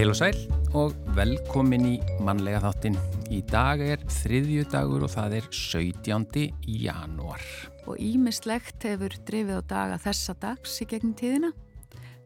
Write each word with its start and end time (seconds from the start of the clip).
Heil 0.00 0.14
og 0.14 0.16
sæl 0.16 0.36
og 0.80 0.94
velkomin 1.12 1.82
í 1.84 1.96
mannlega 2.24 2.62
þáttin. 2.62 2.94
Í 3.28 3.42
dag 3.44 3.82
er 3.84 4.00
þriðju 4.08 4.62
dagur 4.72 5.02
og 5.04 5.10
það 5.12 5.34
er 5.36 5.48
17. 5.52 6.46
janúar. 6.64 7.42
Og 7.84 8.00
ímislegt 8.00 8.86
hefur 8.88 9.12
drifið 9.28 9.60
á 9.60 9.62
daga 9.74 9.98
þessa 10.00 10.32
dags 10.40 10.78
í 10.80 10.86
gegnum 10.88 11.12
tíðina. 11.20 11.50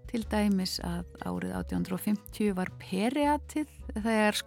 Til 0.06 0.22
dæmis 0.30 0.76
að 0.86 1.02
árið 1.26 1.56
1850 1.64 2.54
var 2.60 2.70
periatið 2.78 3.74
þegar 3.96 4.38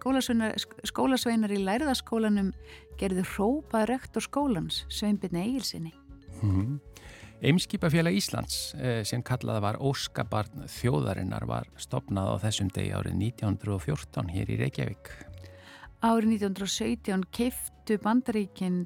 skólasveinar, 0.88 1.52
í 1.52 1.60
læriðaskólanum 1.68 2.54
gerðu 2.96 3.26
hrópað 3.34 3.90
rektor 3.92 4.24
skólans, 4.24 4.86
Sveinbjörn 4.88 5.42
Egilsinni. 5.44 5.92
Mm 6.40 6.56
-hmm. 6.56 6.87
Eimskipafélag 7.38 8.16
Íslands 8.18 8.74
eh, 8.74 9.04
sem 9.06 9.22
kallaða 9.22 9.60
var 9.62 9.76
Óskabarn 9.78 10.64
þjóðarinnar 10.66 11.44
var 11.46 11.68
stopnað 11.78 12.32
á 12.34 12.42
þessum 12.48 12.70
degi 12.74 12.90
árið 12.90 13.14
1914 13.14 14.32
hér 14.34 14.50
í 14.50 14.56
Reykjavík. 14.58 15.10
Árið 16.02 16.32
1917 16.34 17.28
keiftu 17.30 17.98
bandaríkinn 18.02 18.80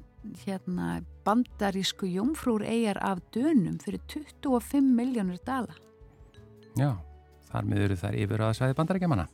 hérna, 0.45 0.99
bandarísku 1.25 2.05
jómfrúr 2.13 2.61
eigjar 2.67 3.01
af 3.01 3.23
dönum 3.33 3.79
fyrir 3.81 4.03
25 4.13 4.85
miljónur 5.01 5.41
dala. 5.45 5.73
Já, 6.77 6.93
þar 7.49 7.69
með 7.69 7.87
eru 7.87 7.99
þær 8.03 8.19
yfir 8.21 8.45
að 8.45 8.55
svæði 8.59 8.77
bandaríkjamanna. 8.77 9.27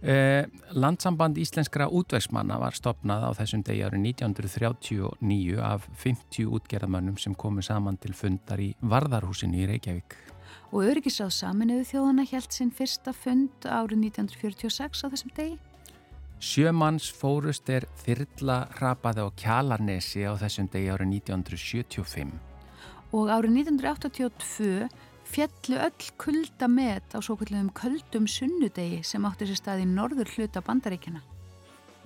Eh, 0.00 0.46
landsamband 0.72 1.36
íslenskra 1.36 1.84
útvegsmanna 1.92 2.56
var 2.56 2.72
stopnað 2.72 3.20
á 3.20 3.30
þessum 3.36 3.60
degi 3.66 3.82
árið 3.84 4.00
1939 4.06 5.58
af 5.60 5.84
50 6.00 6.46
útgerðamönnum 6.48 7.18
sem 7.20 7.34
komu 7.36 7.60
saman 7.60 7.98
til 8.00 8.14
fundar 8.16 8.62
í 8.64 8.70
Varðarhúsinu 8.80 9.60
í 9.60 9.66
Reykjavík. 9.68 10.16
Og 10.72 10.86
Öryggisáð 10.88 11.34
saminuðu 11.36 11.84
þjóðana 11.90 12.24
held 12.30 12.48
sinn 12.54 12.70
fyrsta 12.72 13.12
fund 13.12 13.68
árið 13.68 14.06
1946 14.08 15.04
á 15.04 15.06
þessum 15.12 15.34
degi? 15.36 15.58
Sjömanns 16.40 17.10
fórust 17.12 17.68
er 17.68 17.84
þyrla 18.00 18.62
hrapaði 18.78 19.20
á 19.20 19.28
Kjalarnesi 19.36 20.24
á 20.24 20.32
þessum 20.40 20.70
degi 20.72 20.88
árið 20.88 21.12
1975. 21.20 22.32
Og 23.12 23.28
árið 23.28 23.52
1982 23.66 24.88
fjallu 25.30 25.78
öll 25.78 26.06
kulda 26.18 26.68
met 26.68 27.14
á 27.14 27.18
svo 27.22 27.36
kallum 27.38 27.70
köldum 27.76 28.26
sunnudegi 28.28 29.02
sem 29.06 29.26
átti 29.28 29.46
sér 29.48 29.60
stað 29.60 29.84
í 29.84 29.86
norður 29.90 30.30
hluta 30.34 30.62
bandaríkjana. 30.64 31.22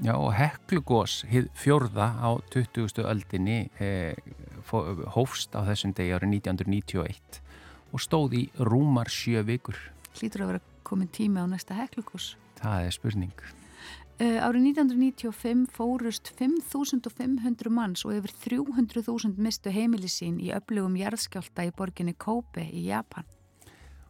Já 0.03 0.15
og 0.19 0.33
Heklugós 0.35 1.23
hið 1.31 1.49
fjörða 1.55 2.09
á 2.19 2.31
20. 2.51 3.05
öldinni 3.07 3.59
eh, 3.79 4.17
hófst 5.15 5.55
á 5.55 5.63
þessum 5.71 5.95
degi 5.95 6.17
árið 6.17 6.41
1991 6.43 7.41
og 7.95 8.03
stóð 8.03 8.39
í 8.41 8.45
rúmar 8.59 9.09
sjö 9.13 9.45
vikur. 9.47 9.79
Hlýtur 10.19 10.45
að 10.45 10.55
vera 10.55 10.65
komin 10.83 11.09
tími 11.09 11.41
á 11.41 11.47
næsta 11.47 11.79
Heklugós? 11.79 12.35
Það 12.59 12.89
er 12.89 12.97
spurning. 12.99 13.47
Uh, 14.15 14.39
árið 14.47 14.69
1995 14.71 15.65
fórust 15.75 16.29
5.500 16.39 17.71
manns 17.75 18.05
og 18.07 18.15
yfir 18.15 18.35
300.000 18.45 19.41
mistu 19.43 19.73
heimili 19.75 20.07
sín 20.07 20.37
í 20.39 20.53
öflugum 20.55 20.95
jarðskjálta 21.01 21.65
í 21.67 21.73
borginni 21.75 22.15
Kobe 22.15 22.63
í 22.71 22.85
Japan. 22.87 23.27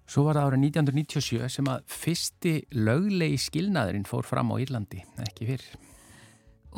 Svo 0.05 0.27
var 0.27 0.37
það 0.37 0.51
árið 0.51 0.67
1997 0.69 1.49
sem 1.55 1.71
að 1.73 1.87
fyrsti 1.89 2.53
löglegi 2.77 3.39
skilnaðurinn 3.47 4.05
fór 4.05 4.29
fram 4.29 4.53
á 4.53 4.61
Írlandi, 4.61 5.01
ekki 5.25 5.49
fyrr. 5.49 5.65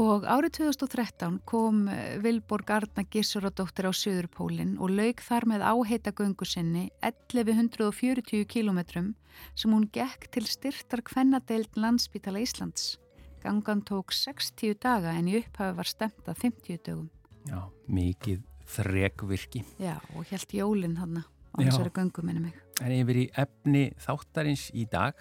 Og 0.06 0.26
árið 0.28 0.58
2013 0.60 1.38
kom 1.48 1.86
eh, 1.88 2.18
Vilborg 2.22 2.68
Arna 2.70 3.02
Gissuradóttir 3.10 3.88
á 3.88 3.92
Suðurpólinn 3.96 4.76
og 4.76 4.92
laug 4.92 5.22
þar 5.24 5.48
með 5.48 5.64
áheita 5.64 6.12
göngu 6.12 6.46
sinni 6.46 6.90
1140 7.00 8.44
kilometrum 8.44 9.14
sem 9.56 9.72
hún 9.72 9.88
gekk 9.90 10.28
til 10.36 10.44
styrtar 10.46 11.02
kvennadeild 11.02 11.80
landsbítala 11.80 12.44
Íslands. 12.44 13.00
Gangan 13.46 13.84
tók 13.86 14.10
60 14.10 14.74
daga 14.82 15.12
en 15.14 15.28
í 15.30 15.36
upphafi 15.38 15.76
var 15.78 15.86
stemt 15.86 16.26
að 16.26 16.40
50 16.42 16.80
dögum. 16.82 17.10
Já, 17.46 17.60
mikið 17.86 18.40
þregvirki. 18.66 19.62
Já, 19.78 20.00
og 20.16 20.26
helt 20.32 20.54
jólinn 20.56 20.96
hann 20.98 21.20
á 21.22 21.56
þessari 21.60 21.92
göngu 21.94 22.24
minni 22.26 22.48
mig. 22.48 22.56
En 22.82 22.90
yfir 22.96 23.20
í 23.22 23.26
efni 23.38 23.84
þáttarins 24.02 24.66
í 24.74 24.88
dag. 24.90 25.20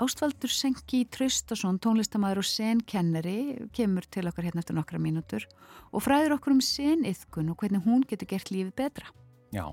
Ástvaldur 0.00 0.50
Senki 0.50 1.04
Traustason, 1.12 1.78
tónlistamæður 1.78 2.40
og 2.42 2.48
senkenneri, 2.48 3.68
kemur 3.76 4.08
til 4.10 4.26
okkar 4.26 4.48
hérna 4.48 4.64
eftir 4.64 4.78
nokkra 4.78 4.98
mínútur 4.98 5.46
og 5.92 6.02
fræður 6.02 6.38
okkur 6.38 6.56
um 6.56 6.62
seniðkun 6.64 7.52
og 7.52 7.62
hvernig 7.62 7.84
hún 7.84 8.02
getur 8.08 8.32
gert 8.32 8.50
lífið 8.50 8.74
betra. 8.80 9.12
Já, 9.54 9.68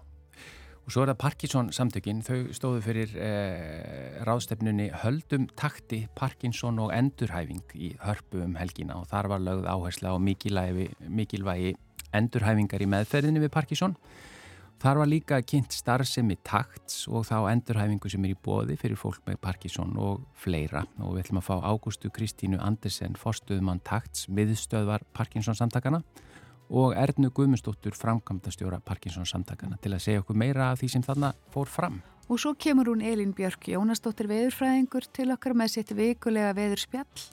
Og 0.87 0.93
svo 0.95 1.01
er 1.03 1.09
það 1.11 1.17
Parkinson 1.19 1.69
samtökin, 1.75 2.21
þau 2.23 2.53
stóðu 2.55 2.79
fyrir 2.85 3.11
eh, 3.19 4.21
ráðstefnunni 4.23 4.85
Höldum 5.01 5.49
takti 5.59 6.05
Parkinson 6.15 6.79
og 6.79 6.93
endurhæfing 6.95 7.73
í 7.75 7.89
hörpu 8.05 8.39
um 8.45 8.55
helgina. 8.55 8.95
Og 8.95 9.09
þar 9.09 9.27
var 9.33 9.43
lögð 9.43 9.67
áhersla 9.67 10.13
á 10.15 10.17
mikilvægi 10.17 11.73
endurhæfingar 12.15 12.85
í 12.85 12.87
meðferðinni 12.93 13.43
við 13.43 13.51
Parkinson. 13.57 13.97
Þar 14.79 15.01
var 15.01 15.11
líka 15.11 15.41
kynnt 15.43 15.75
starfsemi 15.75 16.37
takts 16.47 17.03
og 17.11 17.25
þá 17.27 17.49
endurhæfingu 17.51 18.07
sem 18.13 18.23
er 18.23 18.37
í 18.37 18.39
bóði 18.47 18.77
fyrir 18.79 18.95
fólk 19.01 19.27
með 19.27 19.41
Parkinson 19.43 19.91
og 19.99 20.23
fleira. 20.39 20.85
Og 21.01 21.17
við 21.17 21.25
ætlum 21.25 21.41
að 21.41 21.49
fá 21.49 21.55
Ágústu 21.67 22.13
Kristínu 22.15 22.61
Andersen, 22.63 23.19
forstuðumann 23.19 23.83
takts, 23.83 24.29
miðstöðvar 24.31 25.03
Parkinson 25.17 25.59
samtakana 25.59 25.99
og 26.69 26.93
Ernu 26.97 27.29
Guðmundsdóttur 27.31 27.95
framkvæmdastjóra 27.95 28.79
Parkinsons 28.83 29.31
samtakana 29.31 29.79
til 29.81 29.93
að 29.95 30.03
segja 30.03 30.23
okkur 30.23 30.37
meira 30.39 30.71
af 30.71 30.81
því 30.81 30.91
sem 30.93 31.05
þarna 31.05 31.31
fór 31.53 31.71
fram. 31.71 32.01
Og 32.27 32.41
svo 32.43 32.53
kemur 32.59 32.89
hún 32.91 33.03
Elin 33.05 33.31
Björk 33.35 33.69
Jónasdóttir 33.71 34.27
veðurfræðingur 34.27 35.07
til 35.15 35.31
okkar 35.31 35.55
með 35.55 35.77
sitt 35.77 35.93
vikulega 35.95 36.51
veðurspjall 36.57 37.27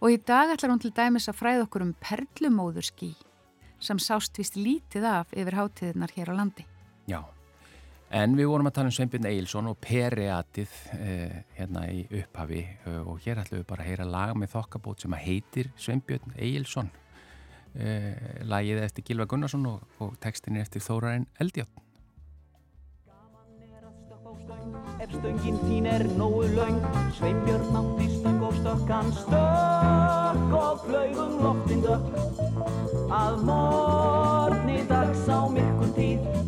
og 0.00 0.12
í 0.12 0.18
dag 0.22 0.52
ætlar 0.54 0.74
hún 0.74 0.82
til 0.82 0.92
dæmis 0.94 1.26
að 1.30 1.40
fræða 1.40 1.64
okkur 1.66 1.86
um 1.86 1.94
perlumóðurski 2.02 3.14
sem 3.82 3.98
sást 3.98 4.38
vist 4.38 4.56
lítið 4.56 5.06
af 5.10 5.32
yfir 5.36 5.58
hátíðinar 5.58 6.14
hér 6.14 6.30
á 6.32 6.34
landi. 6.38 6.64
Já, 7.10 7.20
en 8.10 8.36
við 8.38 8.48
vorum 8.50 8.70
að 8.70 8.78
tala 8.78 8.90
um 8.90 8.96
Sveinbjörn 8.96 9.28
Eilsson 9.30 9.70
og 9.70 9.80
periatið 9.82 10.78
eh, 10.96 11.42
hérna 11.58 11.84
í 11.92 12.06
upphafi 12.06 12.62
eh, 12.62 13.02
og 13.02 13.20
hér 13.26 13.42
ætlum 13.42 13.60
við 13.60 13.68
bara 13.68 13.84
að 13.84 13.90
heyra 13.90 14.08
laga 14.14 14.38
með 14.38 14.54
þokkabót 14.54 15.04
sem 15.04 15.18
að 15.18 15.26
heitir 15.26 15.72
Sveinbjörn 15.76 16.38
Eilsson 16.38 16.90
eh, 17.78 18.42
lagið 18.44 18.82
eftir 18.84 19.04
Gilva 19.06 19.26
Gunnarsson 19.30 19.66
og, 19.70 19.82
og 20.00 20.16
tekstin 20.22 20.56
er 20.56 20.66
eftir 20.66 20.84
Þórarin 20.84 21.26
Eldjátt 21.40 21.82
Ef 25.00 25.12
stöngin 25.12 25.58
þín 25.66 25.86
er 25.90 26.04
nógu 26.16 26.46
laung 26.56 26.80
Sveinbjörn 27.18 27.76
átti 27.80 28.06
stöng 28.14 28.40
og 28.46 28.54
stökkan 28.60 29.12
Stökk 29.20 30.54
og 30.56 30.84
flögum 30.86 31.36
loftindökk 31.44 32.06
Að 33.12 33.44
morgni 33.46 34.80
dags 34.88 35.28
á 35.28 35.44
myrkun 35.52 35.92
tíð 35.96 36.46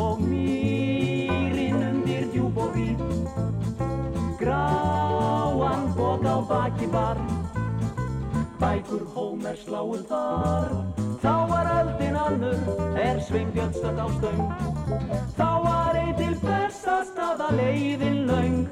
Og 0.00 0.22
mýrin 0.24 1.82
undir 1.84 2.24
djúb 2.32 2.56
og 2.56 2.72
víð. 2.74 3.02
Gráan 4.40 5.92
bók 5.96 6.24
á 6.24 6.36
baki 6.48 6.86
var 6.86 7.29
bækur 8.90 9.06
Hómer 9.14 9.56
sláum 9.56 10.02
þar. 10.08 10.70
Þá 11.22 11.34
var 11.48 11.66
öldin 11.78 12.16
annur, 12.16 12.58
er 12.98 13.20
Sveinbjörn 13.20 13.72
stökk 13.72 13.98
á 14.02 14.06
stöng. 14.18 14.40
Þá 15.36 15.50
var 15.64 15.98
ei 16.00 16.12
til 16.18 16.34
bestastað 16.42 17.44
að 17.46 17.60
leiðin 17.60 18.26
laung 18.26 18.66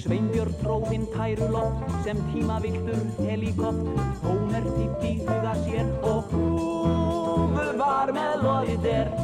Sveinbjörn 0.00 0.54
tróðinn 0.62 1.06
tæruloft 1.14 1.86
sem 2.04 2.18
tímaviltur 2.32 3.04
helikopt 3.20 3.86
Hómer 4.24 4.66
í 5.06 5.14
huga 5.22 5.54
sér 5.62 5.86
og 6.02 6.32
húfu 6.32 7.70
var 7.78 8.12
með 8.16 8.42
loðið 8.42 8.82
der. 8.88 9.14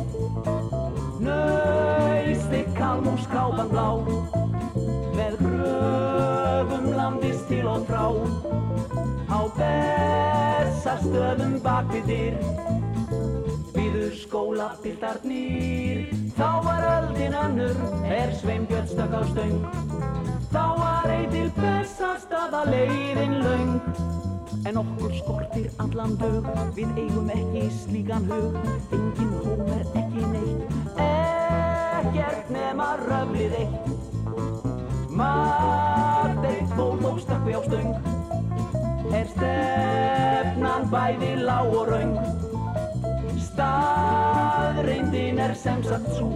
Nauðstig 1.24 2.70
kalmús 2.78 3.26
kápan 3.32 3.70
blá. 3.72 3.88
Með 5.14 5.38
gröfum 5.42 6.90
landist 6.94 7.48
til 7.48 7.66
og 7.70 7.86
frá 7.88 8.43
bessastöðum 9.58 11.54
bak 11.64 11.86
við 11.92 12.04
dyr. 12.10 12.34
Býður 13.74 14.14
skólapiltarnir 14.18 15.98
Þá 16.34 16.50
var 16.66 16.82
öldin 16.88 17.34
önnur 17.38 17.76
er 18.10 18.32
Sveinbjörn 18.40 18.88
stökk 18.90 19.14
á 19.14 19.22
stöng. 19.30 19.58
Þá 20.50 20.64
var 20.80 21.06
ei 21.14 21.26
til 21.30 21.50
bessastöða 21.58 22.62
leiðin 22.70 23.36
laung 23.44 23.74
En 24.64 24.78
okkur 24.80 25.12
skortir 25.18 25.68
allan 25.82 26.14
dög 26.20 26.46
Við 26.76 26.88
eigum 27.04 27.28
ekki 27.34 27.64
slíkan 27.82 28.24
hug. 28.30 28.54
Engin 28.94 29.32
hóm 29.44 29.66
er 29.74 29.84
ekki 30.02 30.22
neitt 30.34 30.70
Ekkert 31.04 32.50
nema 32.54 32.88
röflið 33.04 33.58
eitt 33.62 33.93
bæði 40.94 41.32
lág 41.42 41.68
og 41.74 41.86
raung 41.90 42.16
staðreindin 43.48 45.38
er 45.42 45.54
sem 45.58 45.82
sagt 45.86 46.08
svo 46.14 46.30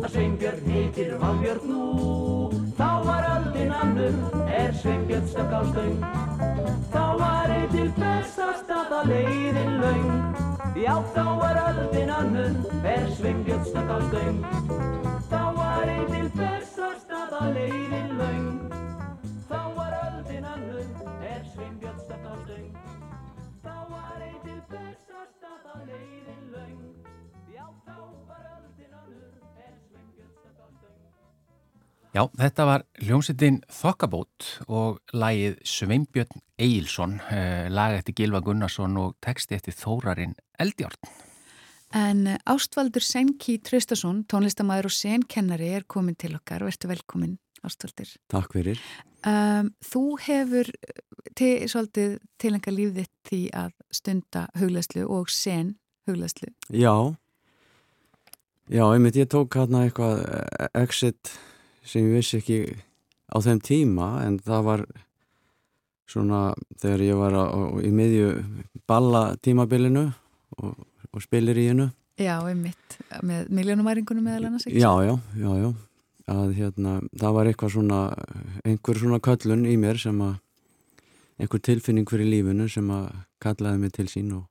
að 0.00 0.10
Sveinbjörn 0.14 0.70
heitir 0.70 1.10
Valbjörn 1.18 1.64
nú 1.68 1.84
Þá 2.74 2.90
var 3.06 3.24
öldin 3.30 3.70
annur, 3.70 4.14
er 4.50 4.72
Sveinbjörn 4.74 5.28
stökk 5.30 5.52
á 5.54 5.62
stöng. 5.68 6.00
Þá 6.90 7.04
var 7.20 7.52
einn 7.54 7.68
til 7.70 7.86
bestastað 7.94 8.94
að 8.98 9.12
leiðin 9.12 9.76
laung. 9.78 10.08
Já, 10.74 10.94
þá 11.14 11.26
var 11.38 11.60
öldin 11.68 12.10
annur, 12.10 12.56
er 12.82 13.06
Sveinbjörn 13.14 13.62
stökk 13.68 13.94
á 13.94 13.98
stöng. 14.08 14.42
Þá 15.30 15.42
var 15.60 15.86
einn 15.86 16.10
til 16.10 16.26
bestastað 16.34 17.38
að 17.38 17.60
leiðin 17.60 17.93
bestastað 25.24 25.74
að 25.74 25.90
leiðin 25.90 26.46
laung. 26.52 26.80
Já, 27.52 27.64
þá 27.86 27.96
var 28.28 28.46
öldin 28.52 28.96
annur, 28.98 29.36
er 29.64 29.74
Sveinbjörn 29.88 30.32
stökk 30.34 30.60
á 30.60 30.66
stöng. 30.76 30.98
Já, 32.14 32.22
þetta 32.40 32.66
var 32.68 32.86
hljómsveitin 33.02 33.60
Þokkabót 33.80 34.48
og 34.68 35.14
lagið 35.16 35.60
Sveinbjörn 35.66 36.42
Eilsson, 36.60 37.20
eh, 37.30 37.70
lag 37.70 37.96
eftir 37.98 38.18
Gilva 38.20 38.42
Gunnarsson 38.44 38.96
og 39.00 39.16
texti 39.24 39.56
eftir 39.56 39.76
Þórarinn 39.78 40.36
Eldjárn. 40.60 41.00
En 41.94 42.26
Ástvaldur 42.50 43.02
Senki 43.02 43.60
Traustason, 43.62 44.24
tónlistamæður 44.26 44.90
og 44.90 44.94
senkennari 44.94 45.68
er 45.76 45.84
komin 45.86 46.16
til 46.18 46.34
okkar. 46.34 46.64
Vertu 46.66 46.88
velkomin, 46.90 47.36
Ástvaldur. 47.64 48.10
Takk 48.32 48.54
fyrir. 48.56 48.80
Um, 49.24 49.72
þú 49.84 50.04
hefur 50.26 50.68
eh, 50.68 51.02
til, 51.38 51.52
svolítið 51.70 52.18
tilenga 52.40 52.74
lífið 52.74 52.98
þitt 53.02 53.30
því 53.30 53.42
að 53.62 53.70
stunda 53.94 54.46
huglæslu 54.60 55.06
og 55.08 55.32
sen 55.32 55.74
huglæslu. 56.08 56.50
Já, 56.68 57.14
já, 58.68 58.84
einmitt 58.90 59.16
ég 59.16 59.30
tók 59.32 59.56
hérna 59.56 59.86
eitthvað 59.86 60.26
eh, 60.28 60.68
exit 60.82 61.32
sem 61.84 62.04
ég 62.04 62.20
vissi 62.20 62.40
ekki 62.42 62.60
á 63.32 63.36
þeim 63.44 63.60
tíma 63.64 64.10
en 64.24 64.38
það 64.44 64.68
var 64.68 64.84
svona 66.10 66.40
þegar 66.80 67.04
ég 67.04 67.18
var 67.18 67.36
á, 67.36 67.44
í 67.80 67.90
miðju 67.94 68.30
balla 68.88 69.24
tímabilinu 69.42 70.10
og, 70.60 70.76
og 71.10 71.24
spilir 71.24 71.58
í 71.58 71.70
hennu. 71.72 71.88
Já, 72.20 72.36
einmitt, 72.46 72.98
með 73.26 73.48
miljónumæringunum 73.56 74.28
meðal 74.28 74.50
annars? 74.50 74.68
Já, 74.68 74.90
já, 75.02 75.16
já, 75.40 75.50
já, 75.64 75.70
að 76.30 76.54
hérna, 76.56 76.96
það 77.20 77.36
var 77.36 77.50
eitthvað 77.50 77.74
svona, 77.74 78.00
einhver 78.64 79.00
svona 79.00 79.20
köllun 79.24 79.66
í 79.68 79.76
mér 79.80 80.00
sem 80.00 80.20
að, 80.24 80.34
einhver 81.40 81.62
tilfinning 81.66 82.08
fyrir 82.08 82.30
lífinu 82.30 82.68
sem 82.70 82.90
að 82.94 83.10
kallaði 83.44 83.82
mig 83.82 83.94
til 83.96 84.08
sín 84.08 84.32
og, 84.38 84.44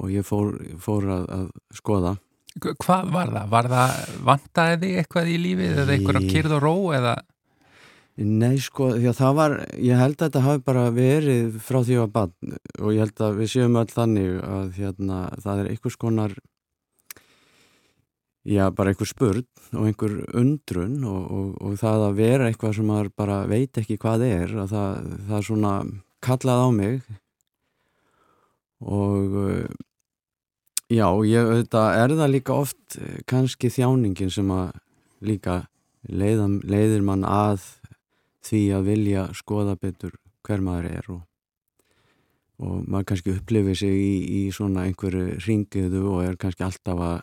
og 0.00 0.12
ég 0.14 0.26
fór, 0.26 0.54
fór 0.80 1.08
að, 1.18 1.26
að 1.36 1.48
skoða. 1.76 2.14
Hvað 2.60 3.12
var 3.14 3.30
það? 3.30 3.50
Var 3.50 3.68
það 3.70 3.98
vantaði 4.26 4.78
þig 4.80 5.02
eitthvað 5.02 5.28
í 5.30 5.36
lífið 5.38 5.82
eða 5.84 5.94
einhverja 5.94 6.24
Nei. 6.24 6.32
kyrð 6.34 6.56
og 6.56 6.64
ró 6.64 6.74
eða? 6.96 7.18
Nei, 8.20 8.58
sko, 8.60 8.90
að 8.98 9.14
það 9.16 9.36
var, 9.38 9.52
ég 9.80 9.96
held 10.00 10.16
að 10.18 10.24
þetta 10.26 10.40
hafi 10.44 10.62
bara 10.66 10.88
verið 10.92 11.54
frá 11.64 11.78
því 11.86 12.00
að 12.02 12.10
bann 12.16 12.56
og 12.80 12.90
ég 12.92 13.04
held 13.04 13.22
að 13.24 13.38
við 13.38 13.52
séum 13.54 13.78
öll 13.80 13.92
þannig 13.92 14.32
að 14.44 14.72
hérna, 14.76 15.20
það 15.40 15.62
er 15.62 15.70
einhvers 15.70 15.96
konar, 16.00 16.34
já, 18.50 18.66
bara 18.74 18.90
einhver 18.90 19.08
spurn 19.08 19.46
og 19.78 19.86
einhver 19.86 20.16
undrun 20.36 20.98
og, 21.06 21.22
og, 21.30 21.50
og 21.62 21.76
það 21.80 22.06
að 22.08 22.18
vera 22.18 22.48
eitthvað 22.50 22.76
sem 22.78 22.88
maður 22.90 23.10
bara 23.22 23.40
veit 23.50 23.78
ekki 23.78 23.98
hvað 24.00 24.26
er, 24.26 24.54
að 24.64 24.74
það, 24.74 25.10
það 25.28 25.46
svona 25.46 25.74
kallað 26.24 26.64
á 26.66 26.68
mig. 26.74 27.00
Og 28.80 29.36
uh, 29.36 29.80
já, 30.90 31.06
ég, 31.28 31.52
þetta 31.62 31.84
er 32.00 32.16
það 32.18 32.34
líka 32.34 32.56
oft 32.56 32.98
eh, 32.98 33.20
kannski 33.28 33.70
þjáningin 33.70 34.32
sem 34.32 34.50
að 34.54 34.72
líka 35.20 35.62
leiða, 36.08 36.48
leiðir 36.64 37.04
mann 37.06 37.26
að 37.28 37.66
því 38.46 38.62
að 38.74 38.86
vilja 38.88 39.26
skoða 39.36 39.76
betur 39.78 40.16
hver 40.46 40.62
maður 40.64 40.88
er 40.90 41.10
og, 41.12 41.20
og 42.64 42.86
maður 42.88 43.10
kannski 43.12 43.34
upplifir 43.36 43.76
sig 43.76 43.92
í, 44.00 44.14
í 44.40 44.42
svona 44.54 44.86
einhverju 44.88 45.36
ringiðu 45.44 46.06
og 46.08 46.24
er 46.24 46.40
kannski 46.40 46.64
alltaf 46.66 47.04
að 47.04 47.18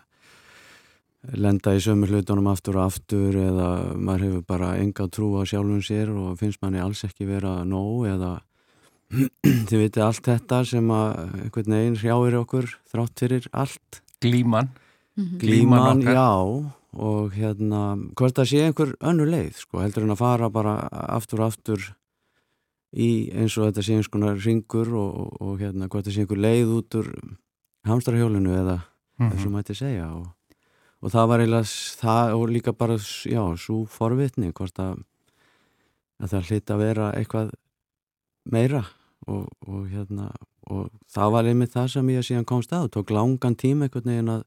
lenda 1.33 1.73
í 1.75 1.81
sömu 1.83 2.07
hlutunum 2.07 2.47
aftur 2.51 2.77
og 2.77 2.91
aftur 2.91 3.35
eða 3.35 3.69
maður 3.97 4.25
hefur 4.27 4.43
bara 4.47 4.75
enga 4.79 5.07
trú 5.11 5.33
á 5.39 5.43
sjálfum 5.49 5.81
sér 5.83 6.11
og 6.13 6.37
finnst 6.39 6.61
manni 6.61 6.79
alls 6.79 7.03
ekki 7.07 7.25
vera 7.27 7.63
nóg 7.67 8.05
eða 8.13 8.33
þið 9.69 9.77
vitið 9.81 10.03
allt 10.03 10.25
þetta 10.27 10.61
sem 10.67 10.89
að 10.91 11.19
einhvern 11.43 11.73
veginn 11.77 11.99
hrjáir 12.01 12.37
okkur 12.41 12.67
þrátt 12.91 13.23
fyrir 13.23 13.47
allt 13.51 14.01
Glíman? 14.21 14.69
Mhm. 15.17 15.37
Glíman 15.41 16.01
glíman, 16.01 16.01
já 16.13 16.73
og 16.97 17.33
hérna, 17.35 17.81
hvort 18.17 18.37
það 18.37 18.47
sé 18.49 18.59
einhver 18.65 18.91
önnur 19.05 19.27
leið, 19.29 19.57
sko, 19.61 19.81
heldur 19.83 20.05
en 20.07 20.13
að 20.15 20.21
fara 20.21 20.47
bara 20.49 20.75
aftur 21.13 21.41
og 21.43 21.51
aftur 21.51 21.83
í 22.97 23.29
eins 23.35 23.57
og 23.59 23.67
þetta 23.67 23.83
sé 23.85 23.97
eins 23.97 24.07
konar 24.09 24.37
ringur 24.41 24.89
og, 24.97 25.17
og, 25.21 25.33
og 25.43 25.59
hérna, 25.61 25.89
hvort 25.91 26.07
það 26.07 26.15
sé 26.15 26.23
einhver 26.23 26.41
leið 26.41 26.71
út 26.77 26.97
úr 27.01 27.09
hamstrahjólinu 27.89 28.53
eða 28.61 28.77
Mhm. 29.17 29.31
þess 29.33 29.45
að 29.47 29.53
mætti 29.55 29.73
segja 29.77 30.07
og, 30.13 30.25
og 31.01 31.13
það 31.13 31.29
var 31.31 31.43
eiginlega 31.43 31.71
það 32.01 32.33
og 32.37 32.51
líka 32.55 32.73
bara, 32.73 32.97
já, 32.97 33.41
svo 33.61 33.83
forvitni 33.91 34.51
hvort 34.51 34.81
að, 34.81 35.01
að 36.21 36.33
það 36.33 36.51
hlýtt 36.51 36.73
að 36.73 36.83
vera 36.83 37.09
eitthvað 37.17 37.55
meira. 38.47 38.85
Og, 39.27 39.47
og 39.67 39.87
hérna 39.91 40.29
og 40.71 40.91
það 41.11 41.31
var 41.33 41.47
einmitt 41.49 41.73
það 41.73 41.87
sem 41.91 42.09
ég 42.13 42.23
síðan 42.23 42.45
komst 42.47 42.71
að, 42.75 42.85
tók 42.93 43.09
langan 43.11 43.57
tíma 43.59 43.87
einhvern 43.87 44.07
veginn 44.07 44.31
að 44.37 44.45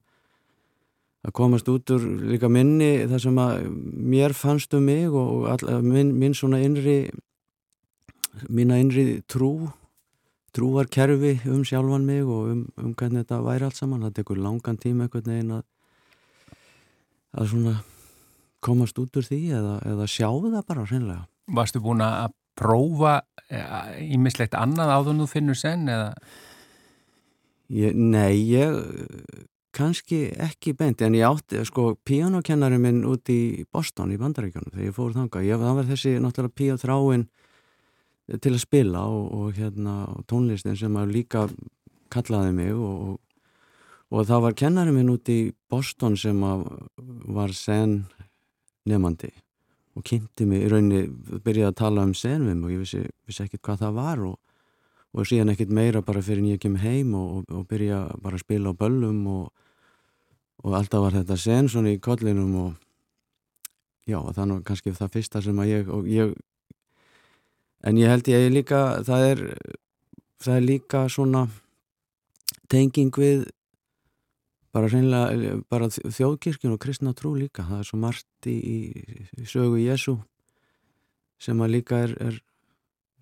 að 1.21 1.33
komast 1.37 1.67
út 1.69 1.91
úr 1.93 2.05
líka 2.31 2.49
minni 2.49 3.05
það 3.09 3.19
sem 3.27 3.35
að 3.43 3.67
mér 4.13 4.33
fannst 4.33 4.73
um 4.73 4.87
mig 4.89 5.11
og 5.13 5.45
all, 5.53 5.81
minn, 5.85 6.15
minn 6.17 6.33
svona 6.33 6.61
innri 6.65 7.11
mína 8.49 8.79
innri 8.81 9.21
trú 9.29 9.69
trúarkerfi 10.55 11.37
um 11.51 11.61
sjálfan 11.67 12.07
mig 12.07 12.25
og 12.25 12.49
um, 12.51 12.63
um 12.75 12.95
hvernig 12.97 13.23
þetta 13.23 13.41
væri 13.45 13.67
allt 13.67 13.77
saman. 13.77 14.01
Það 14.07 14.17
tekur 14.17 14.41
langan 14.41 14.79
tíma 14.81 15.05
einhvern 15.05 15.29
veginn 15.29 15.53
að 15.59 15.67
að 17.37 17.51
svona 17.53 17.75
komast 18.61 18.99
út 19.01 19.17
úr 19.17 19.25
því 19.25 19.41
eða, 19.57 19.75
eða 19.89 20.07
sjá 20.09 20.27
það 20.29 20.63
bara 20.67 20.87
hreinlega 20.87 21.25
Varstu 21.51 21.81
búin 21.83 22.03
að 22.05 22.33
prófa 22.59 23.21
ímislegt 23.99 24.55
annað 24.55 24.91
áður 24.95 25.13
en 25.15 25.23
þú 25.23 25.29
finnur 25.31 25.57
senn 25.57 25.89
eða? 25.91 26.11
ég, 27.71 27.95
Nei, 27.95 28.35
ég 28.51 28.75
kannski 29.75 30.25
ekki 30.35 30.73
beint 30.77 31.01
en 31.01 31.15
ég 31.15 31.27
átti, 31.27 31.61
sko, 31.67 31.95
píanokennari 32.07 32.79
minn 32.81 33.05
út 33.07 33.29
í 33.31 33.63
Boston 33.71 34.11
í 34.11 34.19
Bandaríkjónu 34.19 34.73
þegar 34.73 34.89
ég 34.89 34.95
fór 34.95 35.15
þangað, 35.15 35.47
ég, 35.47 35.61
var 35.61 35.87
þessi 35.87 36.17
náttúrulega 36.19 36.57
píaþráin 36.59 37.27
til 38.43 38.53
að 38.53 38.63
spila 38.63 39.05
og, 39.11 39.27
og 39.35 39.59
hérna 39.59 39.95
tónlistin 40.29 40.77
sem 40.79 40.95
að 40.99 41.15
líka 41.15 41.45
kallaði 42.11 42.55
mig 42.55 42.73
og, 42.75 42.95
og, 43.07 43.19
og 44.11 44.27
það 44.27 44.43
var 44.45 44.57
kennari 44.59 44.93
minn 44.95 45.11
út 45.13 45.29
í 45.31 45.39
Boston 45.71 46.17
sem 46.19 46.39
var 46.41 47.55
sen 47.55 48.03
nefandi 48.85 49.31
og 49.95 50.05
kynnti 50.07 50.45
mig. 50.47 50.65
Í 50.65 50.69
rauninni, 50.71 51.01
byrjaði 51.43 51.67
að 51.67 51.79
tala 51.79 52.05
um 52.07 52.13
sen 52.15 52.45
við 52.47 52.55
mig 52.55 52.69
og 52.69 52.75
ég 52.75 52.83
vissi, 52.85 53.03
vissi 53.27 53.45
ekkert 53.45 53.65
hvað 53.65 53.83
það 53.85 53.99
var 53.99 54.23
og 54.29 54.39
og 55.11 55.27
síðan 55.27 55.51
ekkert 55.51 55.73
meira 55.75 56.01
bara 56.05 56.23
fyrir 56.23 56.39
en 56.39 56.53
ég 56.53 56.61
kem 56.63 56.77
heim 56.79 57.15
og, 57.19 57.43
og, 57.51 57.65
byrja 57.67 58.05
bara 58.23 58.37
að 58.39 58.45
spila 58.45 58.71
á 58.71 58.79
böllum 58.79 59.25
og, 59.27 59.49
og 60.63 60.77
alltaf 60.77 61.03
var 61.03 61.17
þetta 61.19 61.37
sen 61.39 61.67
svona 61.71 61.91
í 61.91 61.99
kollinum 61.99 62.53
og 62.61 62.71
já, 64.07 64.19
þannig 64.35 64.63
kannski 64.67 64.95
það 64.95 65.15
fyrsta 65.17 65.43
sem 65.43 65.59
að 65.59 65.71
ég, 65.73 65.91
ég 66.11 66.35
en 67.83 67.99
ég 67.99 68.11
held 68.13 68.31
ég 68.31 68.47
líka 68.53 69.01
það 69.07 69.27
er, 69.33 69.43
það 70.39 70.55
er 70.55 70.67
líka 70.69 71.03
svona 71.11 71.47
tenging 72.71 73.11
við 73.11 73.49
bara 74.71 74.89
hreinlega 74.91 75.55
bara 75.71 75.89
þjóðkirkjun 75.91 76.75
og 76.75 76.81
kristna 76.81 77.13
trú 77.17 77.33
líka. 77.35 77.65
Það 77.67 77.83
er 77.83 77.89
svo 77.89 77.99
margt 78.01 78.47
í, 78.49 78.57
í, 78.57 79.45
sögu 79.47 79.81
Jésu 79.81 80.17
sem 81.41 81.59
að 81.61 81.73
líka 81.75 82.03
er, 82.05 82.15
er 82.21 82.39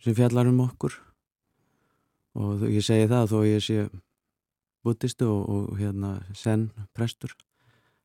sem 0.04 0.16
fjallar 0.18 0.50
um 0.52 0.62
okkur. 0.68 0.96
Og 2.40 2.68
ég 2.70 2.86
segi 2.86 3.10
það 3.10 3.32
þó 3.34 3.40
ég 3.48 3.64
sé 3.66 3.88
buddhistu 4.86 5.28
og, 5.28 5.50
og 5.50 5.80
hérna 5.80 6.20
sen 6.38 6.70
prestur 6.96 7.34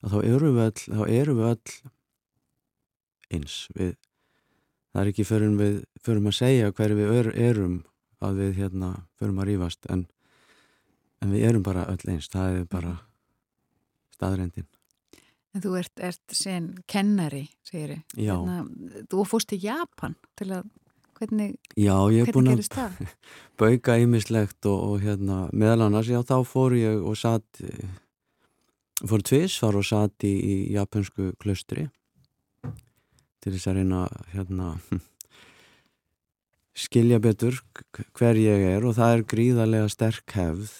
að 0.05 0.17
þá 0.17 0.19
eru 0.29 0.51
við 0.55 0.65
öll, 0.65 0.81
þá 0.89 1.03
eru 1.09 1.37
við 1.39 1.51
öll 1.51 1.75
eins 3.35 3.55
við, 3.75 3.95
það 4.93 5.01
er 5.03 5.11
ekki 5.13 5.27
fyrir 5.29 5.55
við 5.59 5.77
fyrir 6.05 6.29
að 6.29 6.37
segja 6.39 6.73
hverju 6.77 6.99
við 6.99 7.15
er, 7.21 7.31
erum 7.49 7.79
að 8.25 8.41
við 8.43 8.53
hérna 8.59 8.91
fyrir 9.19 9.39
að 9.39 9.49
rífast 9.51 9.89
en, 9.93 10.05
en 11.23 11.33
við 11.35 11.49
erum 11.49 11.65
bara 11.65 11.87
öll 11.93 12.13
eins. 12.13 12.29
Það 12.33 12.61
er 12.61 12.69
bara 12.71 12.95
staðrendin 14.15 14.71
En 15.55 15.63
þú 15.63 15.77
ert, 15.79 15.93
ert 16.03 16.35
sen 16.35 16.73
kennari, 16.91 17.45
segir 17.63 17.93
ég. 17.93 18.01
Já. 18.19 18.35
þú 19.07 19.23
fórst 19.31 19.53
til 19.53 19.61
Japan 19.63 20.17
til 20.35 20.49
að, 20.57 20.65
hvernig, 21.15 21.53
Já, 21.79 21.95
ég 22.11 22.25
er 22.27 22.35
búin 22.35 22.49
hvernig 22.49 22.51
að 22.51 22.57
gerist 22.57 22.75
það? 22.75 23.13
bauka 23.63 23.99
ímislegt 24.03 24.71
og, 24.71 24.81
og 24.89 25.05
hérna 25.05 25.45
meðal 25.55 25.87
annars, 25.87 26.11
já 26.11 26.25
þá 26.27 26.41
fór 26.43 26.75
ég 26.75 27.07
og 27.07 27.15
satt 27.21 27.63
fór 29.03 29.23
tvisvar 29.27 29.79
og 29.79 29.87
satt 29.87 30.27
í, 30.27 30.33
í 30.35 30.57
japansku 30.75 31.33
klustri 31.43 31.89
til 33.45 33.53
þess 33.53 33.69
að 33.69 33.81
reyna 33.81 34.05
hérna 34.33 34.71
skilja 36.85 37.21
betur 37.23 37.61
hver 38.17 38.39
ég 38.41 38.67
er 38.75 38.87
og 38.87 38.97
það 38.99 39.17
er 39.17 39.27
gríðarlega 39.35 39.91
sterk 39.93 40.37
hefð 40.37 40.75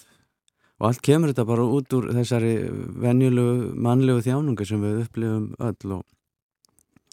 og 0.81 0.89
allt 0.89 1.03
kemur 1.07 1.31
þetta 1.31 1.47
bara 1.49 1.67
út 1.77 1.95
úr 1.97 2.11
þessari 2.17 2.55
venjulegu 3.05 3.73
mannlegu 3.79 4.25
þjánunga 4.27 4.67
sem 4.67 4.83
við 4.83 5.05
upplifum 5.05 5.49
öll 5.59 5.99
og 5.99 6.05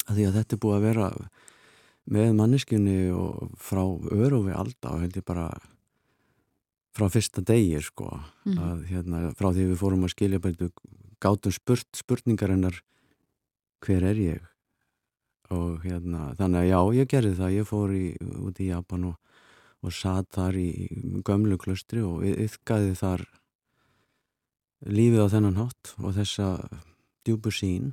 að 0.07 0.17
því 0.17 0.27
að 0.27 0.37
þetta 0.39 0.55
er 0.55 0.61
búið 0.63 0.77
að 0.77 0.87
vera 0.87 1.09
með 2.11 2.31
manneskunni 2.39 2.97
og 3.13 3.51
frá 3.61 3.83
örufi 3.85 4.55
alltaf 4.57 4.97
held 5.03 5.19
ég 5.19 5.27
bara 5.27 5.47
frá 6.97 7.07
fyrsta 7.11 7.43
degi 7.45 7.79
sko. 7.83 8.09
Mm. 8.45 8.57
að 8.57 8.85
hérna 8.89 9.19
frá 9.37 9.51
því 9.51 9.67
við 9.71 9.79
fórum 9.79 10.07
að 10.07 10.15
skilja 10.15 10.41
bara 10.43 10.71
gátum 11.21 11.53
spurt 11.55 11.87
spurningarinnar 11.95 12.81
hver 13.85 14.07
er 14.11 14.19
ég? 14.19 14.47
Og 15.51 15.83
hérna 15.85 16.31
þannig 16.39 16.63
að 16.63 16.69
já 16.71 16.79
ég 16.97 17.11
gerði 17.11 17.35
það. 17.37 17.55
Ég 17.57 17.67
fór 17.67 17.93
í, 17.95 18.05
út 18.41 18.59
í 18.59 18.71
Japan 18.71 19.07
og, 19.11 19.37
og 19.83 19.95
satt 19.95 20.31
þar 20.35 20.57
í 20.59 20.69
gömlu 21.27 21.57
klustri 21.61 22.03
og 22.05 22.25
yfkaði 22.25 22.95
þar 22.99 23.25
lífið 24.87 25.25
á 25.25 25.33
þennan 25.33 25.59
hátt 25.59 25.93
og 26.01 26.15
þessa 26.17 26.47
djúbu 27.25 27.53
sín 27.53 27.91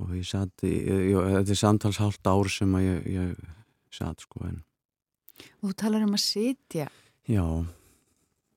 og 0.00 0.12
ég 0.16 0.26
satt 0.28 0.64
í, 0.64 0.72
þetta 0.88 1.52
er 1.52 1.60
samtalshált 1.60 2.28
ár 2.28 2.48
sem 2.52 2.76
að 2.76 2.86
ég, 2.88 3.08
ég 3.12 3.48
satt 3.92 4.24
sko 4.24 4.44
en 4.48 4.60
Og 5.62 5.70
þú 5.70 5.76
talar 5.78 6.04
um 6.06 6.16
að 6.16 6.22
sitja. 6.22 6.88
Já. 7.30 7.44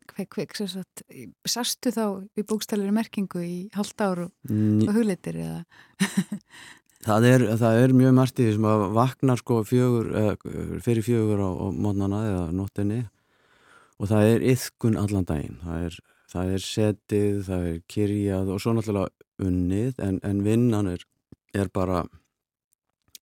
Kvek, 0.06 0.30
kvek, 0.36 0.56
svo 0.58 0.68
satt 0.70 1.04
Sastu 1.50 1.92
þá 1.94 2.06
í 2.38 2.46
bókstælir 2.46 2.94
merkingu 2.94 3.42
í 3.42 3.56
halvt 3.74 4.04
ár 4.06 4.24
og, 4.28 4.34
og 4.50 4.92
hugleitir 4.94 5.40
eða? 5.42 5.62
Það, 7.06 7.26
er, 7.30 7.44
það 7.62 7.80
er 7.84 7.92
mjög 7.94 8.14
margt 8.18 8.40
í 8.42 8.46
því 8.48 8.54
sem 8.56 8.64
að 8.66 8.84
vaknar 8.96 9.38
sko 9.38 9.60
fjögur, 9.62 10.08
fyrir 10.82 11.06
fjögur 11.06 11.44
á, 11.46 11.50
á 11.54 11.68
mótnana 11.70 12.22
eða 12.26 12.46
nóttinni. 12.58 12.98
Og 14.02 14.10
það 14.10 14.30
er 14.32 14.46
yðkun 14.50 14.98
allan 14.98 15.28
daginn. 15.30 15.60
Það 15.62 15.84
er, 15.86 16.00
það 16.36 16.54
er 16.56 16.64
setið, 16.64 17.42
það 17.48 17.68
er 17.72 17.82
kyrjað 17.92 18.54
og 18.54 18.62
svo 18.62 18.76
náttúrulega 18.76 19.46
unnið 19.46 20.00
en, 20.04 20.20
en 20.24 20.44
vinnan 20.46 20.92
er 20.92 21.04
er 21.56 21.72
bara 21.72 22.04